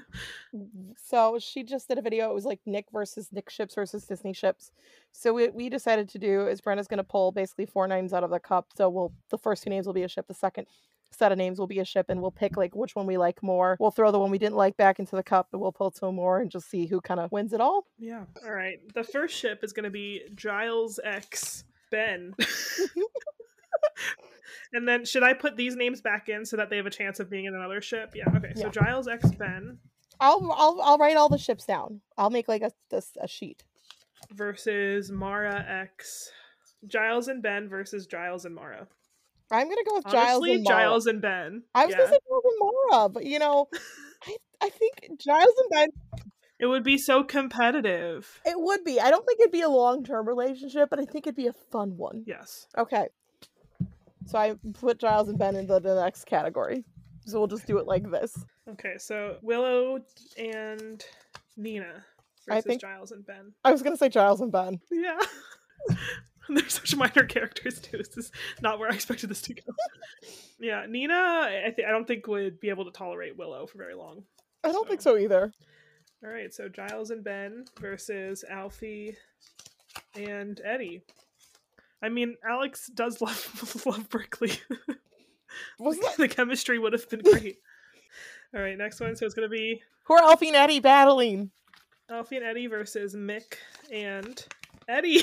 So 0.98 1.40
she 1.40 1.64
just 1.64 1.88
did 1.88 1.98
a 1.98 2.02
video. 2.02 2.30
It 2.30 2.34
was 2.34 2.46
like 2.46 2.60
Nick 2.66 2.88
versus 2.92 3.30
Nick 3.32 3.50
ships 3.50 3.76
versus 3.76 4.06
Disney 4.06 4.34
ships. 4.34 4.72
So 5.12 5.34
what 5.34 5.54
we 5.54 5.70
decided 5.70 6.10
to 6.10 6.20
do 6.20 6.48
is 6.48 6.62
Brenda's 6.62 6.88
gonna 6.88 7.04
pull 7.04 7.32
basically 7.32 7.66
four 7.66 7.88
names 7.88 8.14
out 8.14 8.24
of 8.24 8.30
the 8.32 8.40
cup. 8.40 8.68
So 8.76 8.90
we'll 8.90 9.14
the 9.30 9.38
first 9.38 9.64
two 9.64 9.70
names 9.70 9.86
will 9.86 9.94
be 9.94 10.04
a 10.04 10.08
ship. 10.10 10.28
The 10.28 10.34
second 10.34 10.68
set 11.12 11.32
of 11.32 11.38
names 11.38 11.60
will 11.60 11.68
be 11.68 11.80
a 11.80 11.86
ship, 11.86 12.08
and 12.10 12.22
we'll 12.22 12.32
pick 12.32 12.58
like 12.58 12.76
which 12.76 12.96
one 12.96 13.06
we 13.06 13.18
like 13.18 13.44
more. 13.44 13.78
We'll 13.80 13.92
throw 13.92 14.12
the 14.12 14.20
one 14.20 14.32
we 14.32 14.38
didn't 14.38 14.56
like 14.56 14.78
back 14.78 15.00
into 15.00 15.16
the 15.16 15.24
cup, 15.24 15.50
and 15.52 15.62
we'll 15.62 15.72
pull 15.72 15.92
two 15.92 16.12
more 16.12 16.40
and 16.40 16.50
just 16.50 16.70
see 16.70 16.86
who 16.86 17.02
kind 17.02 17.20
of 17.20 17.32
wins 17.32 17.54
it 17.54 17.62
all. 17.62 17.86
yeah. 18.00 18.24
All 18.44 18.54
right. 18.54 18.78
The 18.94 19.04
first 19.04 19.36
ship 19.38 19.64
is 19.64 19.74
going 19.74 19.84
to 19.84 19.90
be 19.90 20.22
Giles 20.36 21.00
X 21.04 21.64
Ben. 21.92 22.34
and 24.74 24.88
then 24.88 25.06
should 25.06 25.24
I 25.24 25.34
put 25.34 25.58
these 25.58 25.76
names 25.76 26.02
back 26.02 26.30
in 26.30 26.46
so 26.46 26.58
that 26.58 26.70
they 26.70 26.78
have 26.78 26.86
a 26.86 26.92
chance 26.92 27.20
of 27.20 27.30
being 27.30 27.46
in 27.46 27.56
another 27.56 27.82
ship? 27.82 28.12
Yeah. 28.16 28.30
Okay. 28.36 28.54
So 28.56 28.64
Yeah. 28.66 28.70
Giles 28.70 29.08
X 29.08 29.32
Ben. 29.32 29.78
I'll 30.20 30.52
I'll 30.56 30.82
I'll 30.82 30.98
write 30.98 31.18
all 31.18 31.30
the 31.30 31.38
ships 31.38 31.66
down. 31.66 32.02
I'll 32.18 32.30
make 32.30 32.48
like 32.48 32.62
a 32.62 32.72
a, 32.96 33.02
a 33.22 33.28
sheet. 33.28 33.64
versus 34.32 35.12
Mara 35.12 35.66
X. 35.68 36.30
Giles 36.88 37.28
and 37.28 37.42
Ben 37.44 37.70
versus 37.70 38.08
Giles 38.08 38.46
and 38.46 38.56
Mara. 38.56 38.88
I'm 39.52 39.68
gonna 39.68 39.84
go 39.88 39.96
with 39.96 40.08
Giles 40.08 40.48
and 40.48 40.64
Mara. 40.64 40.84
Giles 40.84 41.06
and 41.08 41.22
Ben. 41.22 41.64
I 41.76 41.86
was 41.86 41.92
yeah. 41.94 41.98
gonna 41.98 42.10
say 42.10 42.20
Giles 42.28 42.44
and 42.46 42.72
Mara, 42.92 43.10
but 43.10 43.26
you 43.26 43.40
know, 43.40 43.68
I 44.24 44.38
I 44.62 44.70
think 44.70 45.20
Giles 45.20 45.54
and 45.58 45.70
Ben. 45.72 45.90
It 46.60 46.68
would 46.68 46.84
be 46.84 47.00
so 47.00 47.24
competitive. 47.24 48.40
It 48.46 48.60
would 48.60 48.84
be. 48.84 49.00
I 49.00 49.10
don't 49.10 49.26
think 49.26 49.40
it'd 49.40 49.52
be 49.52 49.62
a 49.62 49.70
long 49.70 50.04
term 50.04 50.28
relationship, 50.28 50.90
but 50.92 51.00
I 51.00 51.06
think 51.06 51.26
it'd 51.26 51.36
be 51.36 51.48
a 51.48 51.54
fun 51.54 51.98
one. 51.98 52.24
Yes. 52.28 52.68
Okay. 52.78 53.08
So 54.28 54.38
I 54.38 54.54
put 54.74 55.00
Giles 55.00 55.28
and 55.28 55.40
Ben 55.40 55.56
into 55.56 55.80
the 55.80 55.96
next 55.96 56.26
category. 56.26 56.86
So 57.26 57.40
we'll 57.40 57.48
just 57.48 57.66
do 57.66 57.78
it 57.78 57.88
like 57.88 58.10
this. 58.10 58.38
Okay, 58.70 58.94
so 58.98 59.38
Willow 59.42 60.00
and 60.38 61.04
Nina 61.58 62.04
I 62.50 62.56
versus 62.56 62.66
think- 62.66 62.82
Giles 62.82 63.12
and 63.12 63.26
Ben. 63.26 63.54
I 63.64 63.72
was 63.72 63.82
gonna 63.82 63.98
say 63.98 64.10
Giles 64.10 64.42
and 64.42 64.52
Ben. 64.52 64.80
Yeah. 64.92 65.18
They're 66.50 66.70
such 66.70 66.96
minor 66.96 67.26
characters 67.26 67.80
too. 67.80 67.98
This 67.98 68.18
is 68.18 68.32
not 68.62 68.80
where 68.80 68.92
I 68.92 68.96
expected 68.96 69.30
this 69.30 69.42
to 69.44 69.54
go. 69.54 69.74
yeah, 70.60 70.86
Nina, 70.88 71.14
I 71.14 71.74
th- 71.76 71.88
I 71.88 71.92
don't 71.92 72.08
think 72.08 72.28
would 72.28 72.60
be 72.60 72.70
able 72.70 72.86
to 72.86 72.92
tolerate 72.92 73.38
Willow 73.38 73.68
for 73.68 73.78
very 73.78 73.96
long. 73.96 74.24
I 74.64 74.72
don't 74.72 74.88
think 74.88 75.02
so 75.02 75.18
either. 75.18 75.52
All 76.24 76.30
right, 76.32 76.54
so 76.54 76.70
Giles 76.70 77.10
and 77.10 77.24
Ben 77.24 77.66
versus 77.80 78.44
Alfie 78.50 79.16
and 80.16 80.60
Eddie. 80.64 81.04
I 82.04 82.10
mean, 82.10 82.36
Alex 82.48 82.90
does 82.94 83.22
love 83.22 83.86
love 83.86 84.10
Burkely. 84.10 84.60
Wasn't 85.80 86.06
that, 86.06 86.18
the 86.18 86.28
chemistry 86.28 86.80
would 86.80 86.94
have 86.94 87.10
been 87.10 87.22
great. 87.22 87.58
All 88.56 88.62
right, 88.62 88.78
next 88.78 89.00
one. 89.00 89.16
So 89.16 89.26
it's 89.26 89.36
gonna 89.36 89.50
be 89.50 89.82
who 90.04 90.16
are 90.16 90.24
Alfie 90.24 90.48
and 90.48 90.56
Eddie 90.56 90.80
battling? 90.80 91.52
Alfie 92.10 92.38
and 92.38 92.46
Eddie 92.46 92.68
versus 92.68 93.16
Mick 93.16 93.56
and 93.92 94.46
Eddie. 94.88 95.22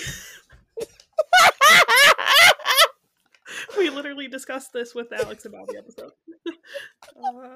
We 3.79 3.91
literally 3.91 4.29
discussed 4.29 4.73
this 4.73 4.95
with 4.95 5.13
Alex 5.13 5.45
about 5.45 5.69
the 5.69 5.79
episode. 5.79 6.13
uh, 7.25 7.55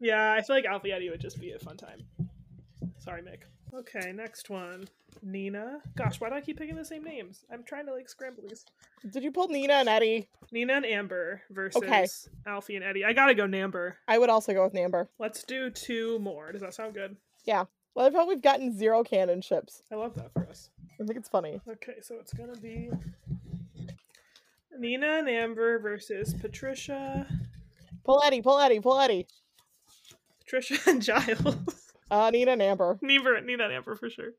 yeah, 0.00 0.32
I 0.32 0.42
feel 0.42 0.56
like 0.56 0.64
Alfie 0.64 0.92
Eddie 0.92 1.10
would 1.10 1.20
just 1.20 1.40
be 1.40 1.52
a 1.52 1.58
fun 1.58 1.76
time. 1.76 2.00
Sorry, 2.98 3.22
Mick. 3.22 3.40
Okay, 3.72 4.12
next 4.12 4.50
one. 4.50 4.88
Nina. 5.22 5.80
Gosh, 5.96 6.20
why 6.20 6.28
do 6.28 6.34
I 6.34 6.40
keep 6.40 6.58
picking 6.58 6.76
the 6.76 6.84
same 6.84 7.04
names? 7.04 7.44
I'm 7.52 7.62
trying 7.62 7.86
to 7.86 7.92
like 7.92 8.08
scramble 8.08 8.42
these. 8.48 8.64
Did 9.10 9.22
you 9.22 9.30
pull 9.30 9.48
Nina 9.48 9.74
and 9.74 9.88
Eddie? 9.88 10.28
Nina 10.50 10.74
and 10.74 10.86
Amber 10.86 11.42
versus 11.50 11.82
Okay. 11.82 12.06
Alfie 12.46 12.76
and 12.76 12.84
Eddie. 12.84 13.04
I 13.04 13.12
gotta 13.12 13.34
go 13.34 13.44
Namber. 13.46 13.94
I 14.08 14.18
would 14.18 14.30
also 14.30 14.52
go 14.52 14.64
with 14.64 14.72
Namber. 14.72 15.08
Let's 15.18 15.44
do 15.44 15.70
two 15.70 16.18
more. 16.18 16.52
Does 16.52 16.62
that 16.62 16.74
sound 16.74 16.94
good? 16.94 17.16
Yeah. 17.44 17.64
Well, 17.94 18.06
I 18.06 18.10
felt 18.10 18.28
we've 18.28 18.42
gotten 18.42 18.76
zero 18.76 19.02
canon 19.04 19.40
ships. 19.42 19.82
I 19.92 19.96
love 19.96 20.14
that 20.14 20.32
for 20.32 20.46
us. 20.48 20.70
I 21.00 21.04
think 21.04 21.18
it's 21.18 21.28
funny. 21.28 21.60
Okay, 21.68 21.96
so 22.02 22.16
it's 22.20 22.32
gonna 22.32 22.56
be 22.56 22.90
Nina 24.80 25.18
and 25.18 25.28
Amber 25.28 25.78
versus 25.78 26.34
Patricia, 26.34 27.26
Pull 28.04 28.22
Eddie, 28.24 28.40
pull 28.40 28.58
Eddie, 28.58 28.80
pull 28.80 28.98
Eddie. 28.98 29.26
Patricia 30.40 30.78
and 30.86 31.02
Giles. 31.02 31.92
Uh, 32.10 32.30
Nina 32.30 32.52
and 32.52 32.62
Amber. 32.62 32.98
Nina, 33.02 33.40
Nina 33.42 33.64
and 33.64 33.72
Amber 33.72 33.94
for 33.94 34.08
sure. 34.10 34.30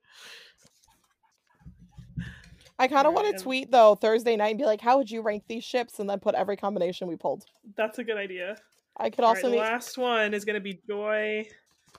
I 2.80 2.88
kind 2.88 3.06
of 3.06 3.14
want 3.14 3.38
to 3.38 3.44
tweet 3.44 3.70
though 3.70 3.94
Thursday 3.94 4.36
night 4.36 4.50
and 4.50 4.58
be 4.58 4.66
like, 4.66 4.82
"How 4.82 4.98
would 4.98 5.12
you 5.12 5.22
rank 5.22 5.44
these 5.48 5.64
ships?" 5.64 6.00
and 6.00 6.10
then 6.10 6.20
put 6.20 6.34
every 6.34 6.58
combination 6.58 7.08
we 7.08 7.16
pulled. 7.16 7.46
That's 7.78 8.00
a 8.00 8.04
good 8.04 8.18
idea. 8.18 8.58
I 8.98 9.12
could 9.12 9.24
All 9.24 9.34
right, 9.34 9.38
also 9.38 9.50
the 9.50 9.58
make 9.58 9.62
last 9.62 10.00
one 10.00 10.34
is 10.34 10.44
gonna 10.44 10.60
be 10.60 10.82
Joy, 10.88 11.48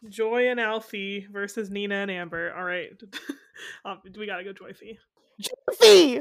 Joy 0.09 0.51
and 0.51 0.59
Alfie 0.59 1.29
versus 1.31 1.71
Nina 1.71 1.95
and 1.95 2.11
Amber. 2.11 2.53
All 2.55 2.65
right, 2.65 2.91
um, 3.85 4.01
we 4.19 4.27
gotta 4.27 4.43
go 4.43 4.53
Joyfie. 4.53 4.99
Fee. 5.81 6.21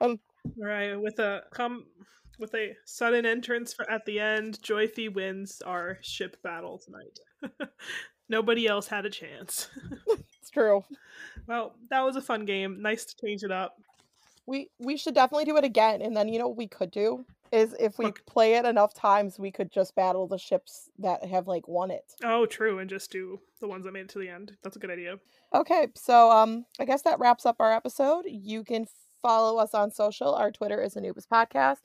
All 0.00 0.16
right, 0.58 0.94
with 1.00 1.18
a 1.18 1.42
come 1.52 1.84
with 2.38 2.54
a 2.54 2.74
sudden 2.86 3.26
entrance 3.26 3.72
for 3.72 3.88
at 3.90 4.04
the 4.06 4.18
end, 4.18 4.58
Joyfie 4.62 5.12
wins 5.12 5.62
our 5.64 5.98
ship 6.00 6.36
battle 6.42 6.78
tonight. 6.78 7.70
Nobody 8.28 8.66
else 8.66 8.86
had 8.86 9.06
a 9.06 9.10
chance. 9.10 9.68
It's 10.42 10.50
true. 10.50 10.82
well, 11.46 11.74
that 11.90 12.00
was 12.00 12.16
a 12.16 12.22
fun 12.22 12.46
game. 12.46 12.80
Nice 12.80 13.04
to 13.04 13.14
change 13.24 13.42
it 13.42 13.52
up. 13.52 13.76
We 14.46 14.70
we 14.78 14.96
should 14.96 15.14
definitely 15.14 15.44
do 15.44 15.56
it 15.58 15.64
again, 15.64 16.00
and 16.00 16.16
then 16.16 16.28
you 16.28 16.38
know 16.38 16.48
what 16.48 16.56
we 16.56 16.66
could 16.66 16.90
do 16.90 17.26
is 17.52 17.74
if 17.78 17.98
we 17.98 18.06
Look. 18.06 18.24
play 18.26 18.54
it 18.54 18.64
enough 18.64 18.94
times, 18.94 19.38
we 19.38 19.50
could 19.50 19.70
just 19.70 19.94
battle 19.94 20.26
the 20.26 20.38
ships 20.38 20.88
that 20.98 21.24
have 21.26 21.46
like 21.46 21.68
won 21.68 21.90
it. 21.90 22.14
Oh, 22.24 22.46
true, 22.46 22.78
and 22.78 22.88
just 22.88 23.12
do 23.12 23.38
the 23.60 23.68
ones 23.68 23.84
that 23.84 23.92
made 23.92 24.02
it 24.02 24.08
to 24.10 24.18
the 24.18 24.28
end. 24.30 24.56
That's 24.62 24.76
a 24.76 24.78
good 24.78 24.90
idea. 24.90 25.16
Okay, 25.54 25.88
so 25.94 26.30
um, 26.30 26.64
I 26.80 26.84
guess 26.84 27.02
that 27.02 27.18
wraps 27.18 27.44
up 27.44 27.56
our 27.60 27.72
episode. 27.72 28.24
You 28.26 28.64
can 28.64 28.86
follow 29.22 29.58
us 29.58 29.74
on 29.74 29.90
social. 29.90 30.34
Our 30.34 30.50
Twitter 30.50 30.82
is 30.82 30.96
Anubis 30.96 31.26
Podcast. 31.26 31.78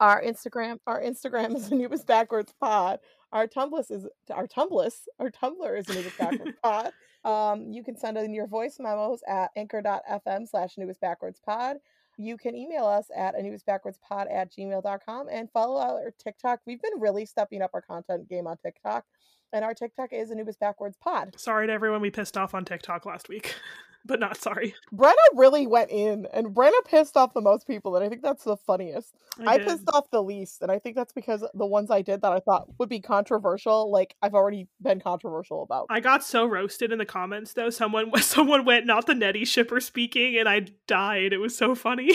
Our 0.00 0.22
Instagram, 0.22 0.78
our 0.86 1.02
Instagram 1.02 1.56
is 1.56 1.72
Anubis 1.72 2.04
Backwards 2.04 2.54
Pod. 2.60 3.00
Our 3.32 3.46
Tumblr 3.46 3.90
is 3.90 4.06
our 4.32 4.46
Tumblr, 4.46 4.90
our 5.18 5.30
Tumblr 5.30 5.78
is 5.78 5.88
Anubis 5.90 6.16
Backwards 6.16 6.56
Pod. 6.62 6.92
Um, 7.24 7.72
you 7.72 7.82
can 7.82 7.96
send 7.96 8.16
in 8.16 8.32
your 8.32 8.46
voice 8.46 8.76
memos 8.78 9.20
at 9.28 9.50
anchor.fm 9.56 10.48
slash 10.48 10.78
Anubis 10.78 10.98
Backwards 10.98 11.40
Pod. 11.44 11.76
You 12.18 12.36
can 12.36 12.56
email 12.56 12.84
us 12.84 13.06
at 13.16 13.36
anubisbackwardspod 13.36 14.32
at 14.32 14.52
gmail.com 14.52 15.28
and 15.30 15.48
follow 15.52 15.80
our 15.80 16.12
TikTok. 16.18 16.60
We've 16.66 16.82
been 16.82 16.98
really 16.98 17.24
stepping 17.24 17.62
up 17.62 17.70
our 17.74 17.80
content 17.80 18.28
game 18.28 18.48
on 18.48 18.56
TikTok. 18.56 19.04
And 19.52 19.64
our 19.64 19.74
TikTok 19.74 20.12
is 20.12 20.30
Anubis 20.30 20.56
Backwards 20.56 20.96
Pod. 20.98 21.34
Sorry 21.38 21.66
to 21.66 21.72
everyone 21.72 22.00
we 22.00 22.10
pissed 22.10 22.36
off 22.36 22.54
on 22.54 22.64
TikTok 22.64 23.06
last 23.06 23.30
week, 23.30 23.54
but 24.04 24.20
not 24.20 24.36
sorry. 24.36 24.74
Brenna 24.94 25.14
really 25.34 25.66
went 25.66 25.90
in, 25.90 26.26
and 26.34 26.48
Brenna 26.48 26.84
pissed 26.84 27.16
off 27.16 27.32
the 27.32 27.40
most 27.40 27.66
people, 27.66 27.96
and 27.96 28.04
I 28.04 28.10
think 28.10 28.22
that's 28.22 28.44
the 28.44 28.56
funniest. 28.56 29.14
I, 29.46 29.56
did. 29.56 29.66
pissed 29.66 29.88
off 29.92 30.10
the 30.10 30.22
least, 30.22 30.60
and 30.60 30.70
I 30.70 30.78
think 30.78 30.96
that's 30.96 31.14
because 31.14 31.44
the 31.54 31.66
ones 31.66 31.90
I 31.90 32.02
did 32.02 32.20
that 32.22 32.32
I 32.32 32.40
thought 32.40 32.68
would 32.78 32.90
be 32.90 33.00
controversial, 33.00 33.90
like 33.90 34.16
I've 34.20 34.34
already 34.34 34.68
been 34.82 35.00
controversial 35.00 35.62
about. 35.62 35.86
I 35.88 36.00
got 36.00 36.24
so 36.24 36.44
roasted 36.44 36.92
in 36.92 36.98
the 36.98 37.06
comments 37.06 37.54
though. 37.54 37.70
Someone 37.70 38.10
someone 38.20 38.66
went 38.66 38.84
not 38.84 39.06
the 39.06 39.14
Nettie 39.14 39.46
shipper 39.46 39.80
speaking, 39.80 40.36
and 40.36 40.48
I 40.48 40.66
died. 40.86 41.32
It 41.32 41.38
was 41.38 41.56
so 41.56 41.74
funny. 41.74 42.14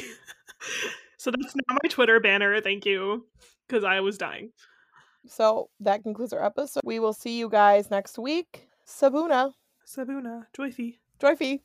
so 1.17 1.31
that's 1.31 1.55
now 1.55 1.77
my 1.81 1.89
Twitter 1.89 2.19
banner. 2.19 2.61
Thank 2.61 2.85
you, 2.85 3.25
because 3.67 3.83
I 3.83 4.01
was 4.01 4.19
dying. 4.19 4.51
So 5.25 5.69
that 5.79 6.03
concludes 6.03 6.33
our 6.33 6.43
episode. 6.45 6.81
We 6.83 6.99
will 6.99 7.13
see 7.13 7.37
you 7.37 7.49
guys 7.49 7.89
next 7.89 8.17
week. 8.17 8.67
Sibuna, 8.85 9.53
Sibuna, 9.85 10.47
Joyfie. 10.57 10.97
Joyfie. 11.19 11.61